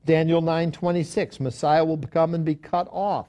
Daniel 0.05 0.41
9:26, 0.41 1.41
Messiah 1.41 1.85
will 1.85 1.99
come 1.99 2.35
and 2.35 2.45
be 2.45 2.55
cut 2.55 2.89
off 2.91 3.29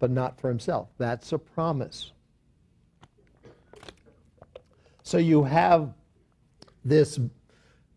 but 0.00 0.10
not 0.10 0.40
for 0.40 0.48
himself. 0.48 0.88
That's 0.98 1.32
a 1.32 1.38
promise. 1.38 2.10
So 5.04 5.18
you 5.18 5.44
have 5.44 5.92
this, 6.84 7.20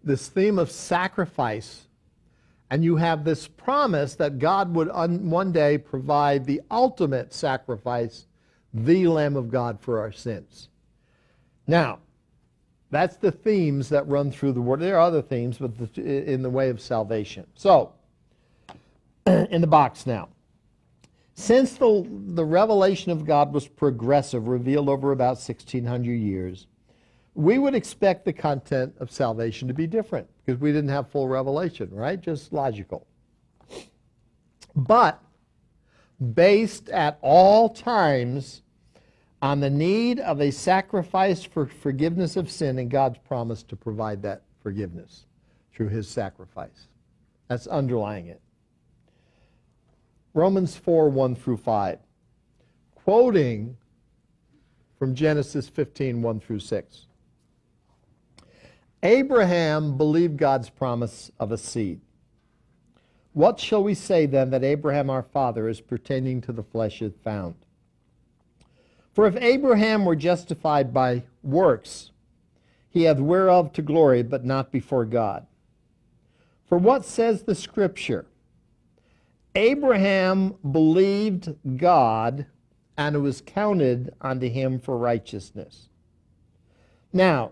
this 0.03 0.27
theme 0.27 0.59
of 0.59 0.69
sacrifice, 0.69 1.87
and 2.69 2.83
you 2.83 2.97
have 2.97 3.23
this 3.23 3.47
promise 3.47 4.15
that 4.15 4.39
God 4.39 4.75
would 4.75 4.89
un, 4.91 5.29
one 5.29 5.51
day 5.51 5.77
provide 5.77 6.45
the 6.45 6.61
ultimate 6.69 7.33
sacrifice, 7.33 8.27
the 8.73 9.07
Lamb 9.07 9.35
of 9.35 9.49
God 9.49 9.79
for 9.79 9.99
our 9.99 10.11
sins. 10.11 10.69
Now, 11.67 11.99
that's 12.91 13.15
the 13.15 13.31
themes 13.31 13.89
that 13.89 14.07
run 14.07 14.31
through 14.31 14.53
the 14.53 14.61
word. 14.61 14.79
There 14.79 14.97
are 14.97 15.01
other 15.01 15.21
themes, 15.21 15.57
but 15.57 15.95
the, 15.95 16.31
in 16.31 16.41
the 16.41 16.49
way 16.49 16.69
of 16.69 16.81
salvation. 16.81 17.47
So, 17.55 17.93
in 19.25 19.61
the 19.61 19.67
box 19.67 20.05
now. 20.05 20.29
Since 21.35 21.73
the, 21.73 22.07
the 22.09 22.45
revelation 22.45 23.11
of 23.11 23.25
God 23.25 23.53
was 23.53 23.67
progressive, 23.67 24.47
revealed 24.47 24.89
over 24.89 25.11
about 25.11 25.37
1600 25.37 26.13
years, 26.13 26.67
we 27.35 27.57
would 27.57 27.73
expect 27.73 28.25
the 28.25 28.33
content 28.33 28.93
of 28.99 29.11
salvation 29.11 29.67
to 29.67 29.73
be 29.73 29.87
different 29.87 30.27
because 30.45 30.61
we 30.61 30.71
didn't 30.71 30.89
have 30.89 31.09
full 31.09 31.27
revelation, 31.27 31.89
right? 31.91 32.21
Just 32.21 32.53
logical. 32.53 33.07
But 34.75 35.19
based 36.33 36.89
at 36.89 37.17
all 37.21 37.69
times 37.69 38.61
on 39.41 39.59
the 39.59 39.69
need 39.69 40.19
of 40.19 40.39
a 40.39 40.51
sacrifice 40.51 41.43
for 41.43 41.65
forgiveness 41.65 42.37
of 42.37 42.49
sin 42.49 42.77
and 42.79 42.89
God's 42.89 43.17
promise 43.27 43.63
to 43.63 43.75
provide 43.75 44.21
that 44.21 44.43
forgiveness 44.61 45.25
through 45.73 45.89
his 45.89 46.07
sacrifice. 46.07 46.87
That's 47.47 47.67
underlying 47.67 48.27
it. 48.27 48.39
Romans 50.33 50.75
4 50.75 51.09
1 51.09 51.35
through 51.35 51.57
5, 51.57 51.99
quoting 52.95 53.77
from 54.97 55.13
Genesis 55.13 55.69
15 55.69 56.21
1 56.21 56.39
through 56.39 56.59
6. 56.59 57.05
Abraham 59.03 59.97
believed 59.97 60.37
God's 60.37 60.69
promise 60.69 61.31
of 61.39 61.51
a 61.51 61.57
seed. 61.57 61.99
What 63.33 63.59
shall 63.59 63.83
we 63.83 63.93
say 63.93 64.25
then 64.25 64.49
that 64.51 64.63
Abraham 64.63 65.09
our 65.09 65.23
father 65.23 65.67
is 65.67 65.81
pertaining 65.81 66.41
to 66.41 66.51
the 66.51 66.63
flesh 66.63 67.01
is 67.01 67.13
found? 67.23 67.55
For 69.13 69.27
if 69.27 69.35
Abraham 69.35 70.05
were 70.05 70.15
justified 70.15 70.93
by 70.93 71.23
works, 71.43 72.11
he 72.89 73.03
hath 73.03 73.19
whereof 73.19 73.73
to 73.73 73.81
glory, 73.81 74.23
but 74.23 74.45
not 74.45 74.71
before 74.71 75.05
God. 75.05 75.45
For 76.67 76.77
what 76.77 77.05
says 77.05 77.43
the 77.43 77.55
Scripture? 77.55 78.25
Abraham 79.55 80.55
believed 80.71 81.53
God, 81.77 82.47
and 82.97 83.15
it 83.15 83.19
was 83.19 83.41
counted 83.41 84.13
unto 84.19 84.49
him 84.49 84.79
for 84.79 84.97
righteousness. 84.97 85.89
Now, 87.11 87.51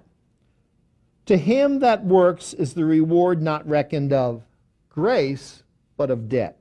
to 1.27 1.37
him 1.37 1.79
that 1.79 2.03
works 2.03 2.53
is 2.53 2.73
the 2.73 2.85
reward 2.85 3.41
not 3.41 3.67
reckoned 3.67 4.11
of 4.11 4.43
grace, 4.89 5.63
but 5.95 6.09
of 6.09 6.27
debt. 6.27 6.59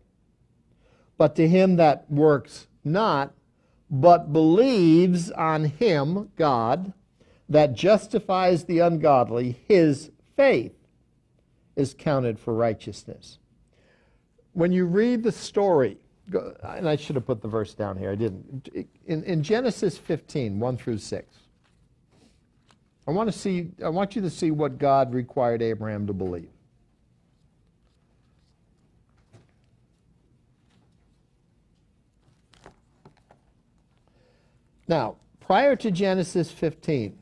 But 1.17 1.35
to 1.37 1.49
him 1.49 1.77
that 1.77 2.11
works 2.11 2.67
not, 2.85 3.33
but 3.91 4.33
believes 4.33 5.31
on 5.31 5.65
him, 5.65 6.31
God, 6.37 6.93
that 7.49 7.75
justifies 7.75 8.65
the 8.65 8.79
ungodly, 8.79 9.59
his 9.67 10.11
faith 10.37 10.77
is 11.75 11.95
counted 11.99 12.39
for 12.39 12.55
righteousness 12.55 13.40
when 14.53 14.73
you 14.73 14.87
read 14.87 15.23
the 15.23 15.33
story, 15.33 15.97
and 16.63 16.89
I 16.89 16.97
should 16.97 17.17
have 17.17 17.27
put 17.27 17.43
the 17.43 17.49
verse 17.49 17.75
down 17.75 17.97
here, 17.97 18.11
I 18.11 18.15
didn't. 18.15 18.69
In, 19.07 19.23
in 19.25 19.43
Genesis 19.43 19.99
15, 19.99 20.59
1 20.59 20.77
through 20.77 20.99
6, 20.99 21.37
I 23.07 23.11
want 23.11 23.33
to 23.33 23.37
see, 23.37 23.71
I 23.85 23.89
want 23.89 24.15
you 24.15 24.23
to 24.23 24.31
see 24.31 24.51
what 24.51 24.79
God 24.79 25.13
required 25.13 25.63
Abraham 25.63 26.07
to 26.07 26.13
believe. 26.13 26.51
Now, 34.87 35.17
prior 35.39 35.77
to 35.77 35.91
Genesis 35.91 36.51
15, 36.51 37.17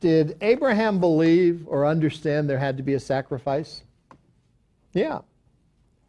did 0.00 0.36
Abraham 0.40 0.98
believe 0.98 1.66
or 1.68 1.86
understand 1.86 2.48
there 2.48 2.58
had 2.58 2.76
to 2.78 2.82
be 2.82 2.94
a 2.94 3.00
sacrifice? 3.00 3.82
Yeah. 4.92 5.20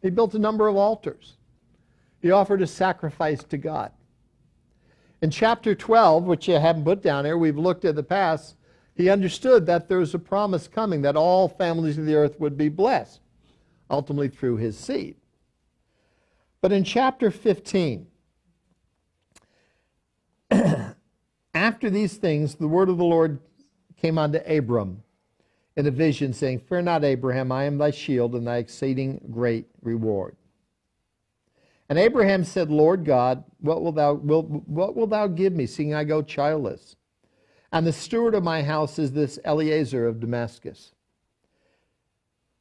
He 0.02 0.10
built 0.10 0.34
a 0.34 0.38
number 0.38 0.66
of 0.66 0.76
altars. 0.76 1.34
He 2.20 2.30
offered 2.30 2.60
a 2.60 2.66
sacrifice 2.66 3.42
to 3.44 3.56
God. 3.56 3.92
In 5.22 5.30
chapter 5.30 5.74
12, 5.74 6.24
which 6.24 6.48
you 6.48 6.54
haven't 6.54 6.84
put 6.84 7.00
down 7.02 7.24
here, 7.24 7.38
we've 7.38 7.56
looked 7.56 7.84
at 7.84 7.94
the 7.94 8.02
past, 8.02 8.56
he 8.94 9.08
understood 9.08 9.66
that 9.66 9.88
there 9.88 9.98
was 9.98 10.14
a 10.14 10.18
promise 10.18 10.66
coming 10.66 11.02
that 11.02 11.16
all 11.16 11.48
families 11.48 11.96
of 11.96 12.06
the 12.06 12.16
earth 12.16 12.38
would 12.40 12.58
be 12.58 12.68
blessed, 12.68 13.20
ultimately 13.88 14.28
through 14.28 14.56
his 14.56 14.76
seed. 14.76 15.16
But 16.60 16.72
in 16.72 16.82
chapter 16.84 17.30
15, 17.30 18.06
after 21.54 21.88
these 21.88 22.16
things, 22.16 22.56
the 22.56 22.68
word 22.68 22.88
of 22.88 22.98
the 22.98 23.04
Lord 23.04 23.38
came 23.96 24.18
unto 24.18 24.38
Abram 24.38 25.04
in 25.76 25.86
a 25.86 25.90
vision, 25.90 26.32
saying, 26.32 26.60
Fear 26.60 26.82
not, 26.82 27.04
Abraham, 27.04 27.50
I 27.50 27.64
am 27.64 27.78
thy 27.78 27.90
shield 27.90 28.34
and 28.34 28.46
thy 28.46 28.58
exceeding 28.58 29.20
great 29.30 29.66
reward. 29.82 30.36
And 31.88 31.98
Abraham 31.98 32.44
said, 32.44 32.70
Lord 32.70 33.04
God, 33.04 33.44
what 33.60 33.82
wilt 33.82 33.96
thou, 33.96 34.14
will, 34.14 34.42
what 34.42 35.10
thou 35.10 35.26
give 35.26 35.52
me, 35.52 35.66
seeing 35.66 35.94
I 35.94 36.04
go 36.04 36.22
childless? 36.22 36.96
And 37.70 37.86
the 37.86 37.92
steward 37.92 38.34
of 38.34 38.42
my 38.42 38.62
house 38.62 38.98
is 38.98 39.12
this 39.12 39.38
Eliezer 39.44 40.06
of 40.06 40.20
Damascus. 40.20 40.92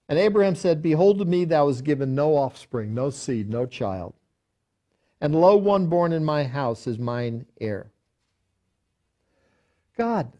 And 0.09 0.20
Abraham 0.20 0.55
said, 0.55 0.82
Behold, 0.82 1.20
to 1.20 1.26
me 1.26 1.45
thou 1.45 1.68
hast 1.68 1.86
given 1.86 2.16
no 2.16 2.36
offspring, 2.36 2.93
no 2.93 3.09
seed, 3.09 3.49
no 3.49 3.66
child. 3.66 4.14
And 5.22 5.34
lo, 5.34 5.55
one 5.55 5.88
born 5.88 6.12
in 6.12 6.26
my 6.26 6.43
house 6.43 6.88
is 6.88 6.99
mine 6.99 7.45
heir. 7.62 7.91
God, 9.97 10.32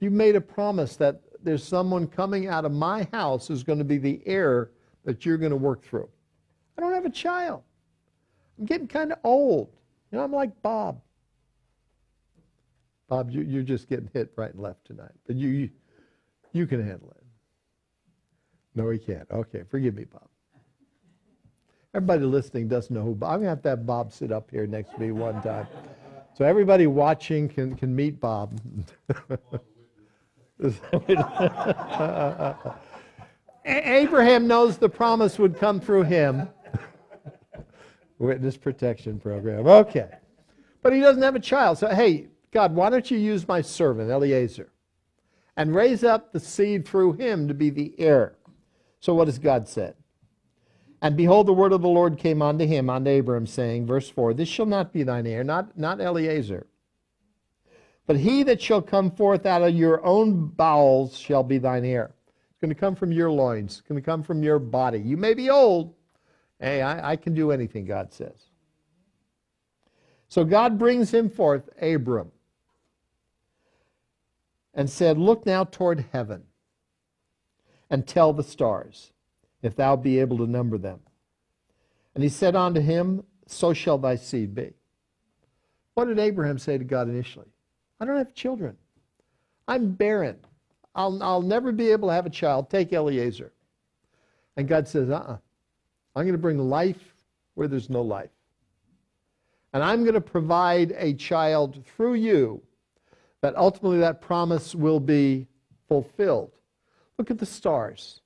you 0.00 0.10
made 0.10 0.34
a 0.34 0.40
promise 0.40 0.96
that 0.96 1.20
there's 1.42 1.64
someone 1.64 2.06
coming 2.06 2.48
out 2.48 2.64
of 2.64 2.72
my 2.72 3.06
house 3.12 3.48
who's 3.48 3.62
going 3.62 3.78
to 3.78 3.84
be 3.84 3.98
the 3.98 4.20
heir 4.26 4.70
that 5.04 5.24
you're 5.24 5.38
going 5.38 5.50
to 5.50 5.56
work 5.56 5.84
through. 5.84 6.08
I 6.76 6.80
don't 6.80 6.92
have 6.92 7.06
a 7.06 7.10
child. 7.10 7.62
I'm 8.58 8.66
getting 8.66 8.86
kind 8.86 9.12
of 9.12 9.18
old. 9.24 9.70
You 10.10 10.18
know, 10.18 10.24
I'm 10.24 10.32
like 10.32 10.50
Bob. 10.62 11.00
Bob, 13.08 13.30
you, 13.30 13.42
you're 13.42 13.62
just 13.62 13.88
getting 13.88 14.08
hit 14.12 14.32
right 14.36 14.52
and 14.52 14.62
left 14.62 14.84
tonight. 14.84 15.12
But 15.26 15.36
you, 15.36 15.48
you, 15.48 15.70
you 16.52 16.66
can 16.66 16.84
handle 16.84 17.10
it. 17.10 17.24
No, 18.74 18.88
he 18.90 18.98
can't. 18.98 19.28
Okay, 19.30 19.62
forgive 19.68 19.94
me, 19.94 20.04
Bob. 20.04 20.28
Everybody 21.92 22.24
listening 22.24 22.68
doesn't 22.68 22.94
know 22.94 23.02
who 23.02 23.14
Bob. 23.14 23.34
I'm 23.34 23.40
to 23.40 23.48
have 23.48 23.62
to 23.62 23.70
have 23.70 23.84
Bob 23.84 24.12
sit 24.12 24.30
up 24.30 24.50
here 24.50 24.66
next 24.66 24.92
to 24.92 25.00
me 25.00 25.10
one 25.10 25.42
time. 25.42 25.66
So 26.34 26.44
everybody 26.44 26.86
watching 26.86 27.48
can, 27.48 27.74
can 27.74 27.94
meet 27.94 28.20
Bob. 28.20 28.60
Abraham 33.64 34.46
knows 34.46 34.78
the 34.78 34.88
promise 34.88 35.38
would 35.38 35.58
come 35.58 35.80
through 35.80 36.02
him. 36.02 36.48
Witness 38.18 38.56
protection 38.56 39.18
program. 39.18 39.66
Okay. 39.66 40.10
But 40.82 40.92
he 40.92 41.00
doesn't 41.00 41.22
have 41.22 41.36
a 41.36 41.40
child. 41.40 41.78
So, 41.78 41.88
hey, 41.88 42.28
God, 42.50 42.74
why 42.74 42.90
don't 42.90 43.10
you 43.10 43.18
use 43.18 43.46
my 43.46 43.60
servant, 43.60 44.10
Eliezer, 44.10 44.70
and 45.56 45.74
raise 45.74 46.04
up 46.04 46.32
the 46.32 46.40
seed 46.40 46.86
through 46.86 47.14
him 47.14 47.48
to 47.48 47.54
be 47.54 47.70
the 47.70 47.94
heir? 47.98 48.36
So, 49.00 49.14
what 49.14 49.28
has 49.28 49.38
God 49.38 49.68
said? 49.68 49.94
And 51.02 51.16
behold, 51.16 51.46
the 51.46 51.54
word 51.54 51.72
of 51.72 51.80
the 51.80 51.88
Lord 51.88 52.18
came 52.18 52.42
unto 52.42 52.66
him, 52.66 52.90
unto 52.90 53.10
Abram, 53.10 53.46
saying, 53.46 53.86
verse 53.86 54.10
4 54.10 54.34
This 54.34 54.48
shall 54.48 54.66
not 54.66 54.92
be 54.92 55.02
thine 55.02 55.26
heir, 55.26 55.44
not, 55.44 55.78
not 55.78 56.00
Eliezer. 56.00 56.66
But 58.10 58.18
he 58.18 58.42
that 58.42 58.60
shall 58.60 58.82
come 58.82 59.12
forth 59.12 59.46
out 59.46 59.62
of 59.62 59.72
your 59.72 60.04
own 60.04 60.48
bowels 60.48 61.16
shall 61.16 61.44
be 61.44 61.58
thine 61.58 61.84
heir. 61.84 62.12
It's 62.50 62.58
going 62.58 62.74
to 62.74 62.74
come 62.74 62.96
from 62.96 63.12
your 63.12 63.30
loins. 63.30 63.78
It's 63.78 63.88
going 63.88 64.02
to 64.02 64.04
come 64.04 64.24
from 64.24 64.42
your 64.42 64.58
body. 64.58 64.98
You 64.98 65.16
may 65.16 65.32
be 65.32 65.48
old. 65.48 65.94
Hey, 66.58 66.82
I, 66.82 67.12
I 67.12 67.14
can 67.14 67.34
do 67.34 67.52
anything, 67.52 67.84
God 67.84 68.12
says. 68.12 68.48
So 70.28 70.42
God 70.42 70.76
brings 70.76 71.14
him 71.14 71.30
forth, 71.30 71.68
Abram, 71.80 72.32
and 74.74 74.90
said, 74.90 75.16
Look 75.16 75.46
now 75.46 75.62
toward 75.62 76.06
heaven 76.12 76.42
and 77.90 78.08
tell 78.08 78.32
the 78.32 78.42
stars, 78.42 79.12
if 79.62 79.76
thou 79.76 79.94
be 79.94 80.18
able 80.18 80.38
to 80.38 80.48
number 80.48 80.78
them. 80.78 80.98
And 82.16 82.24
he 82.24 82.28
said 82.28 82.56
unto 82.56 82.80
him, 82.80 83.22
So 83.46 83.72
shall 83.72 83.98
thy 83.98 84.16
seed 84.16 84.52
be. 84.52 84.72
What 85.94 86.06
did 86.06 86.18
Abraham 86.18 86.58
say 86.58 86.76
to 86.76 86.82
God 86.82 87.08
initially? 87.08 87.46
I 88.00 88.06
don't 88.06 88.16
have 88.16 88.34
children. 88.34 88.76
I'm 89.68 89.92
barren. 89.92 90.38
I'll, 90.94 91.22
I'll 91.22 91.42
never 91.42 91.70
be 91.70 91.90
able 91.90 92.08
to 92.08 92.14
have 92.14 92.26
a 92.26 92.30
child. 92.30 92.70
Take 92.70 92.92
Eliezer. 92.92 93.52
And 94.56 94.66
God 94.66 94.88
says, 94.88 95.10
uh 95.10 95.14
uh-uh. 95.14 95.32
uh. 95.32 95.38
I'm 96.16 96.24
going 96.24 96.32
to 96.32 96.38
bring 96.38 96.58
life 96.58 97.14
where 97.54 97.68
there's 97.68 97.90
no 97.90 98.02
life. 98.02 98.30
And 99.72 99.84
I'm 99.84 100.02
going 100.02 100.14
to 100.14 100.20
provide 100.20 100.92
a 100.96 101.14
child 101.14 101.84
through 101.86 102.14
you 102.14 102.60
that 103.42 103.56
ultimately 103.56 103.98
that 103.98 104.20
promise 104.20 104.74
will 104.74 104.98
be 104.98 105.46
fulfilled. 105.88 106.50
Look 107.18 107.30
at 107.30 107.38
the 107.38 107.46
stars. 107.46 108.22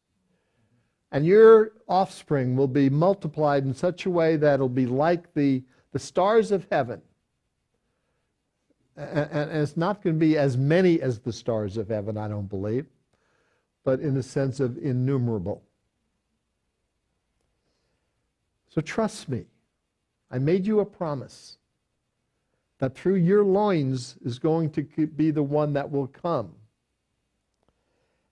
And 1.13 1.27
your 1.27 1.73
offspring 1.89 2.57
will 2.57 2.69
be 2.69 2.89
multiplied 2.89 3.65
in 3.65 3.75
such 3.75 4.07
a 4.07 4.11
way 4.11 4.37
that 4.37 4.55
it'll 4.55 4.69
be 4.69 4.87
like 4.87 5.33
the, 5.35 5.63
the 5.93 5.99
stars 5.99 6.51
of 6.51 6.67
heaven 6.71 7.03
and, 8.97 9.51
it's 9.51 9.77
not 9.77 10.03
going 10.03 10.17
to 10.17 10.21
be 10.21 10.39
as 10.39 10.57
many 10.57 11.01
as 11.01 11.19
the 11.19 11.33
stars 11.33 11.77
of 11.77 11.89
heaven, 11.89 12.17
I 12.17 12.29
don't 12.29 12.49
believe, 12.49 12.87
but 13.83 14.01
in 14.01 14.15
the 14.15 14.23
sense 14.23 14.61
of 14.61 14.79
innumerable. 14.79 15.63
So 18.69 18.81
trust 18.81 19.29
me. 19.29 19.47
I 20.31 20.39
made 20.39 20.67
you 20.67 20.81
a 20.81 20.87
promise 20.87 21.59
that 22.79 22.95
through 22.95 23.17
your 23.17 23.45
loins 23.45 24.17
is 24.25 24.39
going 24.39 24.71
to 24.71 24.83
be 24.83 25.31
the 25.31 25.43
one 25.43 25.73
that 25.75 25.91
will 25.91 26.09
come. 26.09 26.55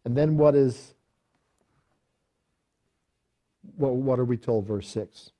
And 0.05 0.17
then 0.17 0.37
what 0.37 0.57
is 0.57 0.95
well, 3.77 3.95
what 3.95 4.19
are 4.19 4.25
we 4.25 4.37
told 4.37 4.67
verse 4.67 4.89
6? 4.89 5.31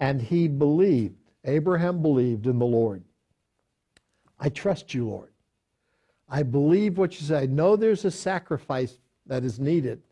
And 0.00 0.20
he 0.20 0.48
believed, 0.48 1.14
Abraham 1.44 2.02
believed 2.02 2.46
in 2.46 2.58
the 2.58 2.66
Lord 2.66 3.02
I 4.38 4.48
trust 4.48 4.94
you, 4.94 5.08
Lord. 5.08 5.32
I 6.28 6.42
believe 6.42 6.98
what 6.98 7.20
you 7.20 7.26
say. 7.26 7.38
I 7.38 7.46
know 7.46 7.76
there's 7.76 8.04
a 8.04 8.10
sacrifice 8.10 8.98
that 9.26 9.44
is 9.44 9.58
needed. 9.58 10.02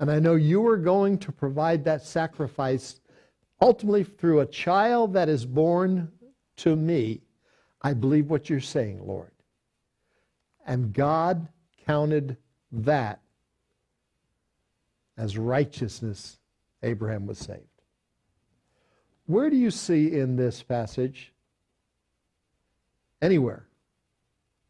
And 0.00 0.10
I 0.10 0.18
know 0.18 0.34
you 0.34 0.66
are 0.66 0.76
going 0.76 1.18
to 1.18 1.32
provide 1.32 1.84
that 1.84 2.02
sacrifice 2.02 3.00
ultimately 3.60 4.04
through 4.04 4.40
a 4.40 4.46
child 4.46 5.12
that 5.14 5.28
is 5.28 5.46
born 5.46 6.10
to 6.56 6.74
me. 6.74 7.20
I 7.82 7.94
believe 7.94 8.30
what 8.30 8.50
you're 8.50 8.60
saying, 8.60 9.06
Lord. 9.06 9.30
And 10.66 10.92
God 10.92 11.48
counted 11.86 12.36
that 12.72 13.20
as 15.16 15.36
righteousness. 15.38 16.38
Abraham 16.82 17.26
was 17.26 17.38
saved. 17.38 17.60
Where 19.26 19.50
do 19.50 19.56
you 19.56 19.70
see 19.70 20.18
in 20.18 20.36
this 20.36 20.62
passage 20.62 21.31
anywhere 23.22 23.66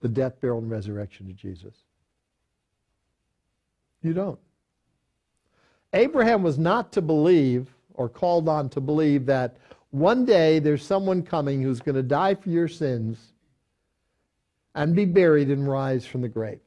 the 0.00 0.08
death, 0.08 0.40
burial, 0.40 0.58
and 0.58 0.70
resurrection 0.70 1.30
of 1.30 1.36
Jesus. 1.36 1.74
You 4.02 4.12
don't. 4.12 4.38
Abraham 5.92 6.42
was 6.42 6.58
not 6.58 6.92
to 6.92 7.00
believe 7.02 7.74
or 7.94 8.08
called 8.08 8.48
on 8.48 8.68
to 8.70 8.80
believe 8.80 9.26
that 9.26 9.56
one 9.90 10.24
day 10.24 10.58
there's 10.58 10.84
someone 10.84 11.22
coming 11.22 11.62
who's 11.62 11.80
going 11.80 11.94
to 11.94 12.02
die 12.02 12.34
for 12.34 12.48
your 12.48 12.66
sins 12.68 13.32
and 14.74 14.96
be 14.96 15.04
buried 15.04 15.50
and 15.50 15.68
rise 15.68 16.04
from 16.04 16.22
the 16.22 16.28
grave. 16.28 16.60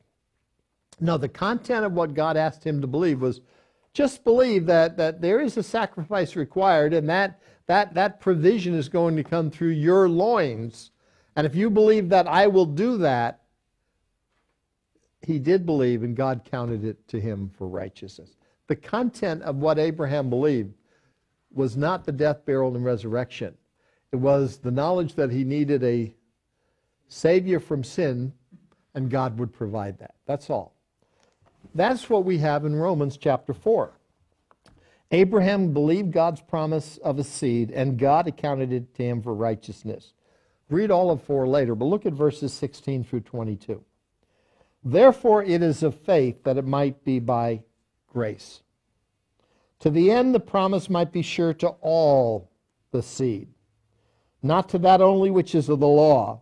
No, 0.99 1.17
the 1.17 1.27
content 1.27 1.85
of 1.85 1.93
what 1.93 2.13
God 2.13 2.37
asked 2.37 2.63
him 2.63 2.79
to 2.81 2.87
believe 2.87 3.19
was 3.19 3.41
just 3.93 4.23
believe 4.23 4.65
that, 4.67 4.95
that 4.97 5.21
there 5.21 5.41
is 5.41 5.57
a 5.57 5.63
sacrifice 5.63 6.35
required 6.35 6.93
and 6.93 7.09
that, 7.09 7.41
that, 7.65 7.95
that 7.95 8.21
provision 8.21 8.75
is 8.75 8.87
going 8.87 9.15
to 9.15 9.23
come 9.23 9.49
through 9.49 9.69
your 9.69 10.07
loins 10.07 10.91
and 11.35 11.45
if 11.45 11.55
you 11.55 11.69
believe 11.69 12.09
that 12.09 12.27
I 12.27 12.47
will 12.47 12.65
do 12.65 12.97
that, 12.99 13.41
he 15.21 15.39
did 15.39 15.65
believe, 15.65 16.03
and 16.03 16.15
God 16.15 16.47
counted 16.49 16.85
it 16.85 17.07
to 17.07 17.19
him 17.19 17.51
for 17.57 17.67
righteousness. 17.67 18.35
The 18.67 18.75
content 18.75 19.41
of 19.43 19.57
what 19.57 19.79
Abraham 19.79 20.29
believed 20.29 20.73
was 21.51 21.75
not 21.75 22.05
the 22.05 22.11
death, 22.11 22.45
burial, 22.45 22.75
and 22.75 22.85
resurrection. 22.85 23.55
It 24.11 24.17
was 24.17 24.57
the 24.57 24.71
knowledge 24.71 25.15
that 25.15 25.31
he 25.31 25.43
needed 25.43 25.83
a 25.83 26.13
Savior 27.07 27.59
from 27.59 27.83
sin, 27.83 28.33
and 28.93 29.09
God 29.09 29.37
would 29.39 29.53
provide 29.53 29.99
that. 29.99 30.15
That's 30.25 30.49
all. 30.49 30.73
That's 31.73 32.09
what 32.09 32.23
we 32.23 32.37
have 32.39 32.65
in 32.65 32.75
Romans 32.75 33.17
chapter 33.17 33.53
4. 33.53 33.91
Abraham 35.11 35.73
believed 35.73 36.11
God's 36.11 36.41
promise 36.41 36.97
of 36.97 37.19
a 37.19 37.23
seed, 37.23 37.71
and 37.71 37.97
God 37.97 38.27
accounted 38.27 38.71
it 38.71 38.93
to 38.95 39.03
him 39.03 39.21
for 39.21 39.33
righteousness. 39.33 40.13
Read 40.69 40.91
all 40.91 41.11
of 41.11 41.21
4 41.23 41.47
later, 41.47 41.75
but 41.75 41.85
look 41.85 42.05
at 42.05 42.13
verses 42.13 42.53
16 42.53 43.03
through 43.03 43.21
22. 43.21 43.83
Therefore, 44.83 45.43
it 45.43 45.61
is 45.61 45.83
of 45.83 45.95
faith 45.95 46.43
that 46.43 46.57
it 46.57 46.65
might 46.65 47.03
be 47.03 47.19
by 47.19 47.61
grace. 48.11 48.61
To 49.79 49.89
the 49.89 50.11
end, 50.11 50.33
the 50.33 50.39
promise 50.39 50.89
might 50.89 51.11
be 51.11 51.21
sure 51.21 51.53
to 51.55 51.69
all 51.81 52.49
the 52.91 53.03
seed, 53.03 53.49
not 54.41 54.69
to 54.69 54.77
that 54.79 55.01
only 55.01 55.29
which 55.29 55.53
is 55.53 55.69
of 55.69 55.79
the 55.79 55.87
law, 55.87 56.41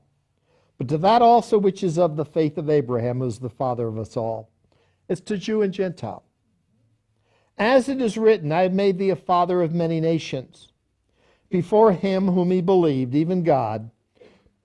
but 0.77 0.87
to 0.89 0.97
that 0.99 1.21
also 1.21 1.57
which 1.57 1.83
is 1.83 1.97
of 1.97 2.15
the 2.15 2.25
faith 2.25 2.57
of 2.57 2.69
Abraham, 2.69 3.19
who 3.19 3.25
is 3.25 3.39
the 3.39 3.49
father 3.49 3.87
of 3.87 3.97
us 3.97 4.15
all. 4.15 4.49
It's 5.09 5.21
to 5.21 5.37
Jew 5.37 5.61
and 5.61 5.73
Gentile. 5.73 6.23
As 7.57 7.89
it 7.89 8.01
is 8.01 8.17
written, 8.17 8.51
I 8.51 8.63
have 8.63 8.73
made 8.73 8.97
thee 8.97 9.09
a 9.09 9.15
father 9.15 9.61
of 9.61 9.73
many 9.73 9.99
nations. 9.99 10.69
Before 11.49 11.91
him 11.91 12.29
whom 12.29 12.51
he 12.51 12.61
believed, 12.61 13.13
even 13.13 13.43
God, 13.43 13.91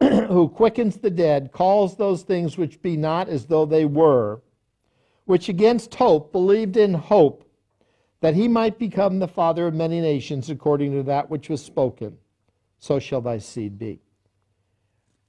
who 0.28 0.49
quickens 0.49 0.96
the 0.99 1.11
dead, 1.11 1.53
calls 1.53 1.96
those 1.96 2.22
things 2.22 2.57
which 2.57 2.80
be 2.82 2.96
not 2.96 3.28
as 3.28 3.46
though 3.46 3.66
they 3.66 3.84
were, 3.84 4.40
which 5.24 5.49
against 5.49 5.94
hope 5.96 6.32
believed 6.32 6.76
in 6.76 6.94
hope 6.94 7.44
that 8.20 8.34
he 8.34 8.49
might 8.49 8.78
become 8.78 9.18
the 9.18 9.28
father 9.28 9.66
of 9.66 9.74
many 9.74 10.01
nations 10.01 10.51
according 10.51 10.92
to 10.92 11.03
that 11.05 11.30
which 11.30 11.49
was 11.49 11.62
spoken. 11.62 12.16
So 12.78 12.99
shall 12.99 13.20
thy 13.20 13.38
seed 13.38 13.78
be. 13.78 14.01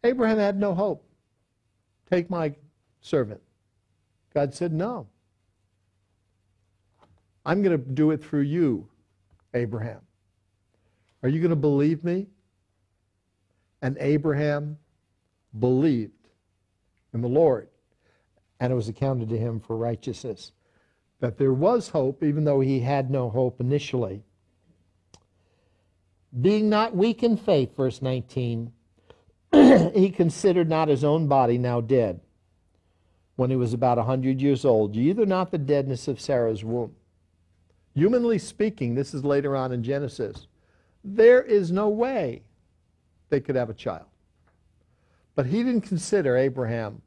Abraham 0.03 0.37
had 0.37 0.59
no 0.59 0.73
hope. 0.73 1.03
Take 2.09 2.29
my 2.29 2.55
servant. 3.01 3.41
God 4.33 4.53
said, 4.53 4.71
No. 4.71 5.07
I'm 7.45 7.63
going 7.63 7.77
to 7.77 7.83
do 7.83 8.11
it 8.11 8.23
through 8.23 8.41
you, 8.41 8.87
Abraham. 9.53 10.01
Are 11.23 11.29
you 11.29 11.39
going 11.39 11.49
to 11.49 11.55
believe 11.55 12.03
me? 12.03 12.27
And 13.81 13.97
Abraham 13.99 14.77
believed 15.57 16.27
in 17.13 17.21
the 17.21 17.27
Lord, 17.27 17.69
and 18.59 18.71
it 18.71 18.75
was 18.75 18.89
accounted 18.89 19.29
to 19.29 19.37
him 19.37 19.59
for 19.59 19.77
righteousness. 19.77 20.51
That 21.19 21.37
there 21.37 21.53
was 21.53 21.89
hope, 21.89 22.23
even 22.23 22.43
though 22.43 22.59
he 22.59 22.79
had 22.81 23.09
no 23.09 23.29
hope 23.29 23.59
initially. 23.59 24.23
Being 26.39 26.69
not 26.69 26.95
weak 26.95 27.23
in 27.23 27.37
faith, 27.37 27.75
verse 27.75 28.01
19, 28.01 28.71
he 29.51 30.09
considered 30.11 30.69
not 30.69 30.87
his 30.87 31.03
own 31.03 31.27
body 31.27 31.57
now 31.57 31.81
dead 31.81 32.21
when 33.35 33.49
he 33.49 33.55
was 33.55 33.73
about 33.73 33.97
a 33.97 34.03
hundred 34.03 34.41
years 34.41 34.65
old, 34.65 34.95
either 34.95 35.25
not 35.25 35.49
the 35.49 35.57
deadness 35.57 36.07
of 36.07 36.19
Sarah's 36.19 36.63
womb. 36.63 36.93
Humanly 37.95 38.37
speaking, 38.37 38.95
this 38.95 39.13
is 39.13 39.23
later 39.23 39.55
on 39.55 39.71
in 39.71 39.81
Genesis, 39.81 40.47
there 41.03 41.41
is 41.41 41.71
no 41.71 41.89
way 41.89 42.43
they 43.29 43.39
could 43.39 43.55
have 43.55 43.69
a 43.69 43.73
child. 43.73 44.05
But 45.35 45.45
he 45.45 45.63
didn't 45.63 45.81
consider 45.81 46.35
Abraham 46.35 47.01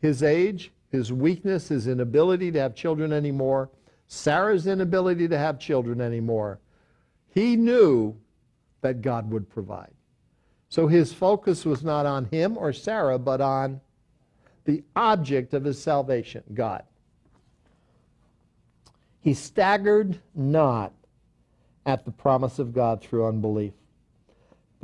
his 0.00 0.22
age, 0.22 0.70
his 0.90 1.12
weakness, 1.12 1.68
his 1.68 1.86
inability 1.86 2.52
to 2.52 2.60
have 2.60 2.74
children 2.74 3.12
anymore, 3.12 3.70
Sarah's 4.06 4.66
inability 4.66 5.28
to 5.28 5.38
have 5.38 5.58
children 5.58 6.00
anymore. 6.00 6.60
He 7.32 7.56
knew 7.56 8.14
that 8.82 9.00
God 9.00 9.30
would 9.30 9.48
provide. 9.48 9.92
So 10.68 10.86
his 10.86 11.12
focus 11.12 11.64
was 11.64 11.82
not 11.82 12.04
on 12.04 12.26
him 12.26 12.58
or 12.58 12.72
Sarah, 12.72 13.18
but 13.18 13.40
on 13.40 13.80
the 14.64 14.82
object 14.94 15.54
of 15.54 15.64
his 15.64 15.80
salvation, 15.80 16.42
God. 16.52 16.84
He 19.20 19.32
staggered 19.32 20.18
not 20.34 20.92
at 21.86 22.04
the 22.04 22.10
promise 22.10 22.58
of 22.58 22.74
God 22.74 23.02
through 23.02 23.26
unbelief, 23.26 23.72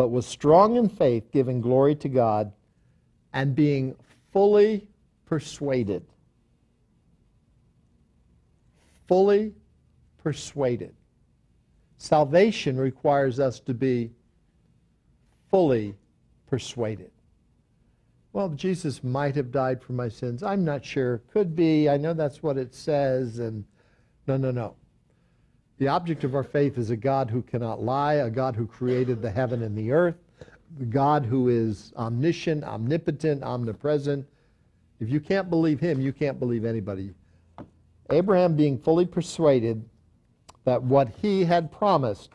but 0.01 0.09
was 0.09 0.27
strong 0.27 0.77
in 0.77 0.89
faith, 0.89 1.31
giving 1.31 1.61
glory 1.61 1.95
to 1.95 2.09
God 2.09 2.51
and 3.35 3.55
being 3.55 3.95
fully 4.33 4.89
persuaded. 5.27 6.07
Fully 9.09 9.53
persuaded. 10.17 10.95
Salvation 11.99 12.79
requires 12.79 13.39
us 13.39 13.61
to 13.61 13.75
be 13.75 14.11
fully 15.51 15.95
persuaded. 16.47 17.11
Well, 18.33 18.49
Jesus 18.49 19.05
might 19.05 19.37
have 19.37 19.53
died 19.53 19.83
for 19.83 19.93
my 19.93 20.09
sins. 20.09 20.43
I'm 20.43 20.65
not 20.65 20.83
sure. 20.83 21.21
Could 21.31 21.55
be. 21.55 21.91
I 21.91 21.99
know 21.99 22.15
that's 22.15 22.43
what 22.43 22.57
it 22.57 22.75
says. 22.75 23.39
And 23.39 23.67
no, 24.27 24.39
no, 24.39 24.51
no. 24.51 24.77
The 25.81 25.89
object 25.89 26.25
of 26.25 26.35
our 26.35 26.45
faith 26.45 26.77
is 26.77 26.91
a 26.91 26.97
God 26.97 27.31
who 27.31 27.41
cannot 27.41 27.83
lie, 27.83 28.17
a 28.17 28.29
God 28.29 28.55
who 28.55 28.67
created 28.67 29.23
the 29.23 29.31
heaven 29.31 29.63
and 29.63 29.75
the 29.75 29.93
earth, 29.93 30.17
a 30.79 30.85
God 30.85 31.25
who 31.25 31.49
is 31.49 31.95
omniscient, 31.97 32.65
omnipotent, 32.65 33.43
omnipresent. 33.43 34.27
If 35.01 35.09
you 35.09 35.21
can't 35.21 35.49
believe 35.49 35.81
him, 35.81 35.99
you 35.99 36.13
can't 36.13 36.39
believe 36.39 36.67
anybody. 36.67 37.15
Abraham 38.11 38.57
being 38.57 38.77
fully 38.79 39.07
persuaded 39.07 39.83
that 40.65 40.83
what 40.83 41.09
he 41.23 41.47
had 41.47 41.73
promised, 41.73 42.35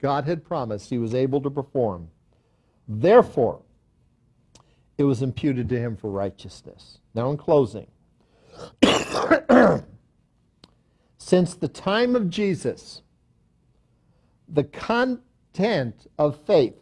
God 0.00 0.24
had 0.26 0.44
promised, 0.44 0.88
he 0.88 0.98
was 0.98 1.16
able 1.16 1.40
to 1.40 1.50
perform. 1.50 2.08
Therefore, 2.86 3.60
it 4.98 5.02
was 5.02 5.20
imputed 5.20 5.68
to 5.70 5.80
him 5.80 5.96
for 5.96 6.12
righteousness. 6.12 7.00
Now, 7.12 7.32
in 7.32 7.38
closing, 7.38 7.88
since 11.28 11.54
the 11.54 11.68
time 11.68 12.16
of 12.16 12.30
Jesus, 12.30 13.02
the 14.48 14.64
content 14.64 16.06
of 16.18 16.38
faith 16.46 16.72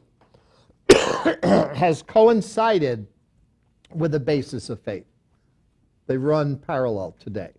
has 1.42 2.01
coincided 2.03 3.09
with 3.92 4.12
the 4.12 4.20
basis 4.20 4.70
of 4.70 4.80
faith. 4.80 5.07
They 6.07 6.16
run 6.16 6.59
parallel 6.59 7.16
today. 7.18 7.51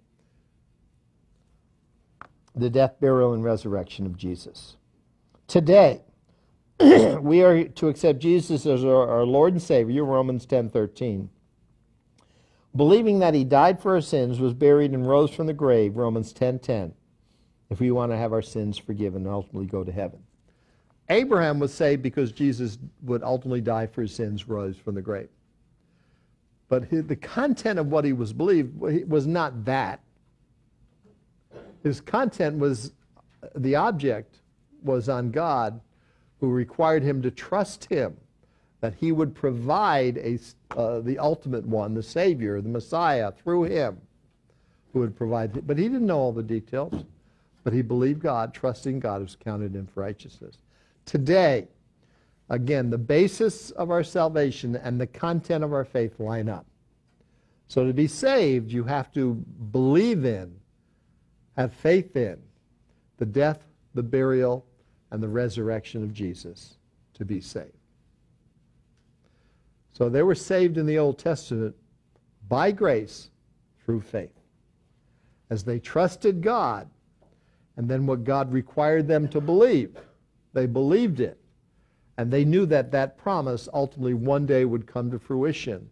The 2.55 2.69
death, 2.69 3.01
burial, 3.01 3.33
and 3.33 3.43
resurrection 3.43 4.05
of 4.05 4.15
Jesus. 4.15 4.77
Today, 5.45 6.03
we 6.79 7.43
are 7.43 7.65
to 7.65 7.89
accept 7.89 8.19
Jesus 8.19 8.65
as 8.65 8.85
our, 8.85 9.09
our 9.09 9.25
Lord 9.25 9.51
and 9.51 9.61
Savior, 9.61 10.05
Romans 10.05 10.45
10 10.45 10.69
13. 10.69 11.29
Believing 12.77 13.19
that 13.19 13.33
he 13.33 13.43
died 13.43 13.81
for 13.81 13.95
our 13.95 14.01
sins, 14.01 14.39
was 14.39 14.53
buried, 14.53 14.91
and 14.91 15.07
rose 15.07 15.31
from 15.31 15.47
the 15.47 15.53
grave, 15.53 15.97
Romans 15.97 16.31
10 16.31 16.59
10. 16.59 16.93
If 17.71 17.79
we 17.79 17.91
want 17.91 18.11
to 18.11 18.17
have 18.17 18.31
our 18.31 18.41
sins 18.41 18.77
forgiven 18.77 19.25
and 19.25 19.33
ultimately 19.33 19.65
go 19.65 19.83
to 19.83 19.91
heaven. 19.91 20.19
Abraham 21.09 21.59
was 21.59 21.73
saved 21.73 22.03
because 22.03 22.31
Jesus 22.31 22.77
would 23.01 23.23
ultimately 23.23 23.61
die 23.61 23.87
for 23.87 24.03
his 24.03 24.13
sins, 24.13 24.47
rose 24.47 24.77
from 24.77 24.95
the 24.95 25.01
grave. 25.01 25.29
But 26.69 26.89
the 26.89 27.15
content 27.15 27.79
of 27.79 27.87
what 27.87 28.05
he 28.05 28.13
was 28.13 28.31
believed 28.31 28.77
was 28.79 29.25
not 29.25 29.65
that. 29.65 30.01
His 31.81 31.99
content 31.99 32.59
was, 32.59 32.91
the 33.55 33.75
object 33.75 34.39
was 34.83 35.09
on 35.09 35.31
God 35.31 35.79
who 36.39 36.49
required 36.49 37.03
him 37.03 37.21
to 37.23 37.31
trust 37.31 37.85
him, 37.85 38.17
that 38.81 38.93
he 38.95 39.11
would 39.11 39.33
provide 39.33 40.17
a, 40.17 40.39
uh, 40.75 40.99
the 40.99 41.17
ultimate 41.17 41.65
one, 41.65 41.93
the 41.93 42.03
Savior, 42.03 42.61
the 42.61 42.69
Messiah, 42.69 43.31
through 43.31 43.63
him, 43.63 43.99
who 44.93 44.99
would 44.99 45.15
provide. 45.15 45.65
But 45.65 45.77
he 45.77 45.85
didn't 45.85 46.05
know 46.05 46.19
all 46.19 46.31
the 46.31 46.43
details, 46.43 47.05
but 47.63 47.73
he 47.73 47.81
believed 47.81 48.21
God, 48.21 48.53
trusting 48.53 48.99
God, 48.99 49.21
was 49.21 49.35
counted 49.35 49.75
in 49.75 49.87
for 49.87 50.01
righteousness. 50.01 50.57
Today, 51.05 51.67
again, 52.49 52.89
the 52.89 52.97
basis 52.97 53.71
of 53.71 53.89
our 53.89 54.03
salvation 54.03 54.75
and 54.75 55.01
the 55.01 55.07
content 55.07 55.63
of 55.63 55.73
our 55.73 55.85
faith 55.85 56.19
line 56.19 56.49
up. 56.49 56.65
So 57.67 57.85
to 57.85 57.93
be 57.93 58.07
saved, 58.07 58.71
you 58.71 58.83
have 58.85 59.11
to 59.13 59.33
believe 59.71 60.23
in, 60.23 60.55
have 61.57 61.73
faith 61.73 62.15
in 62.15 62.37
the 63.17 63.25
death, 63.25 63.59
the 63.95 64.03
burial, 64.03 64.65
and 65.11 65.21
the 65.21 65.27
resurrection 65.27 66.03
of 66.03 66.13
Jesus 66.13 66.77
to 67.15 67.25
be 67.25 67.41
saved. 67.41 67.76
So 69.97 70.09
they 70.09 70.21
were 70.21 70.35
saved 70.35 70.77
in 70.77 70.85
the 70.85 70.99
Old 70.99 71.17
Testament 71.17 71.75
by 72.47 72.71
grace 72.71 73.31
through 73.83 74.01
faith. 74.01 74.39
As 75.49 75.63
they 75.63 75.79
trusted 75.79 76.43
God, 76.43 76.87
and 77.77 77.89
then 77.89 78.05
what 78.05 78.23
God 78.23 78.53
required 78.53 79.07
them 79.07 79.27
to 79.29 79.41
believe, 79.41 79.97
they 80.53 80.67
believed 80.67 81.19
it. 81.19 81.39
And 82.15 82.29
they 82.29 82.45
knew 82.45 82.67
that 82.67 82.91
that 82.91 83.17
promise 83.17 83.67
ultimately 83.73 84.13
one 84.13 84.45
day 84.45 84.65
would 84.65 84.85
come 84.85 85.09
to 85.09 85.17
fruition, 85.17 85.89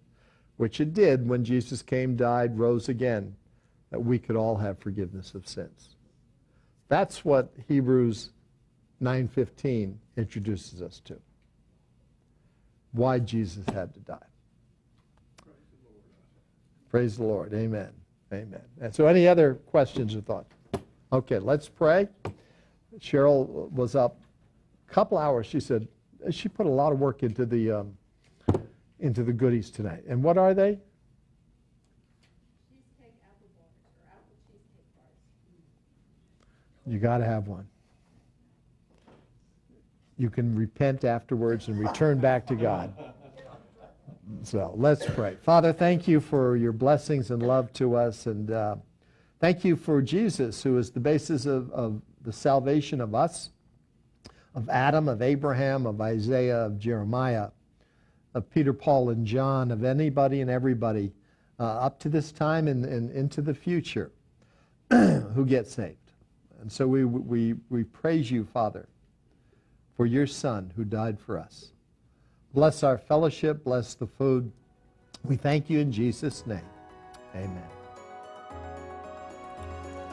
which 0.58 0.80
it 0.80 0.94
did 0.94 1.28
when 1.28 1.44
Jesus 1.44 1.82
came, 1.82 2.16
died, 2.16 2.60
rose 2.60 2.88
again, 2.90 3.36
that 3.90 4.06
we 4.06 4.20
could 4.20 4.36
all 4.36 4.58
have 4.58 4.78
forgiveness 4.78 5.34
of 5.34 5.48
sins. 5.48 5.96
That's 6.90 7.26
what 7.26 7.52
Hebrews 7.68 8.30
9:15 9.02 9.96
introduces 10.16 10.84
us 10.84 11.00
to 11.06 11.20
why 12.96 13.20
Jesus 13.20 13.64
had 13.74 13.94
to 13.94 14.00
die. 14.02 14.18
Praise 15.38 15.48
the 15.48 15.84
Lord. 15.94 16.90
Praise 16.90 17.18
the 17.18 17.24
Lord. 17.24 17.54
Amen. 17.54 17.90
Amen. 18.34 18.62
And 18.82 18.94
so, 18.94 19.06
any 19.08 19.28
other 19.28 19.56
questions 19.56 20.16
or 20.16 20.22
thoughts? 20.22 20.54
Okay, 21.12 21.40
let's 21.40 21.70
pray. 21.70 22.08
Cheryl 23.00 23.70
was 23.72 23.96
up 23.96 24.20
a 24.90 24.94
couple 24.94 25.18
hours. 25.18 25.46
She 25.46 25.60
said 25.60 25.88
she 26.32 26.50
put 26.50 26.66
a 26.66 26.70
lot 26.70 26.92
of 26.92 27.00
work 27.00 27.24
into 27.24 27.46
the 27.46 27.72
um, 27.72 27.98
into 29.00 29.24
the 29.24 29.34
goodies 29.34 29.70
tonight. 29.70 30.04
And 30.08 30.24
what 30.24 30.38
are 30.38 30.54
they? 30.54 30.80
You 36.88 37.00
got 37.00 37.18
to 37.18 37.26
have 37.26 37.48
one. 37.48 37.68
You 40.18 40.30
can 40.30 40.56
repent 40.56 41.04
afterwards 41.04 41.68
and 41.68 41.78
return 41.78 42.20
back 42.20 42.48
to 42.48 42.56
God. 42.56 42.94
So 44.44 44.74
let's 44.76 45.06
pray. 45.06 45.38
Father, 45.42 45.74
thank 45.74 46.08
you 46.08 46.20
for 46.20 46.56
your 46.56 46.72
blessings 46.72 47.32
and 47.32 47.44
love 47.44 47.72
to 47.74 47.96
us. 47.96 48.26
And 48.26 48.50
uh, 48.50 48.78
thank 49.40 49.64
you 49.64 49.76
for 49.76 50.02
Jesus, 50.02 50.64
who 50.64 50.78
is 50.78 50.92
the 50.92 51.00
basis 51.00 51.46
of, 51.46 51.72
of 51.72 52.02
the 52.22 52.34
salvation 52.34 53.02
of 53.02 53.14
us, 53.14 53.52
of 54.56 54.70
Adam, 54.70 55.08
of 55.08 55.22
Abraham, 55.22 55.86
of 55.86 56.02
Isaiah, 56.02 56.66
of 56.66 56.80
Jeremiah, 56.80 57.50
of 58.34 58.50
Peter, 58.50 58.74
Paul, 58.74 59.10
and 59.10 59.26
John, 59.26 59.70
of 59.70 59.84
anybody 59.84 60.42
and 60.42 60.50
everybody 60.50 61.14
uh, 61.60 61.64
up 61.64 62.00
to 62.00 62.10
this 62.10 62.32
time 62.32 62.68
and, 62.68 62.86
and 62.86 63.12
into 63.12 63.42
the 63.42 63.54
future 63.54 64.12
who 64.90 65.46
get 65.46 65.68
saved. 65.68 65.98
And 66.62 66.72
so 66.72 66.88
we, 66.88 67.06
we, 67.06 67.56
we 67.70 67.84
praise 67.84 68.32
you, 68.32 68.44
Father, 68.44 68.88
for 69.96 70.06
your 70.06 70.28
Son 70.28 70.72
who 70.76 70.84
died 70.84 71.20
for 71.20 71.38
us. 71.38 71.72
Bless 72.54 72.84
our 72.84 72.98
fellowship, 72.98 73.64
bless 73.64 73.96
the 73.96 74.08
food. 74.08 74.52
We 75.24 75.36
thank 75.36 75.70
you 75.70 75.80
in 75.80 75.92
Jesus' 75.92 76.46
name. 76.46 76.62
Amen. 77.36 77.64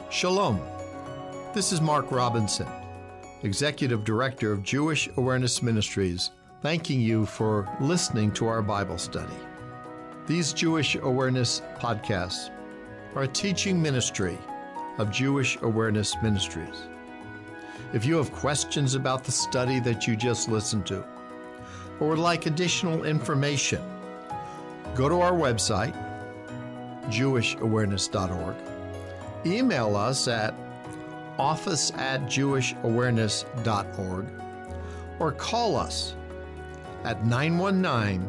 Shalom. 0.09 0.59
This 1.53 1.71
is 1.71 1.81
Mark 1.81 2.11
Robinson, 2.11 2.67
Executive 3.43 4.03
Director 4.03 4.51
of 4.51 4.63
Jewish 4.63 5.09
Awareness 5.17 5.61
Ministries, 5.61 6.31
thanking 6.61 6.99
you 6.99 7.25
for 7.25 7.69
listening 7.79 8.31
to 8.33 8.47
our 8.47 8.61
Bible 8.61 8.97
study. 8.97 9.33
These 10.25 10.53
Jewish 10.53 10.95
Awareness 10.95 11.61
podcasts 11.77 12.49
are 13.15 13.23
a 13.23 13.27
teaching 13.27 13.81
ministry 13.81 14.37
of 14.97 15.11
Jewish 15.11 15.57
Awareness 15.61 16.15
Ministries. 16.23 16.87
If 17.93 18.05
you 18.05 18.17
have 18.17 18.31
questions 18.31 18.95
about 18.95 19.23
the 19.23 19.31
study 19.31 19.79
that 19.81 20.07
you 20.07 20.15
just 20.15 20.49
listened 20.49 20.87
to, 20.87 21.05
or 21.99 22.07
would 22.09 22.17
like 22.17 22.47
additional 22.47 23.03
information, 23.03 23.83
go 24.95 25.07
to 25.07 25.21
our 25.21 25.33
website, 25.33 25.93
jewishawareness.org, 27.05 28.55
email 29.45 29.95
us 29.95 30.27
at 30.27 30.55
office 31.37 31.91
at 31.91 32.23
jewishawareness.org, 32.23 34.25
or 35.19 35.31
call 35.33 35.75
us 35.75 36.15
at 37.03 37.23
919 37.27 38.27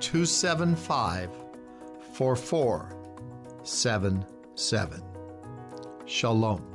275 0.00 1.28
4477. 2.14 5.04
Shalom. 6.06 6.69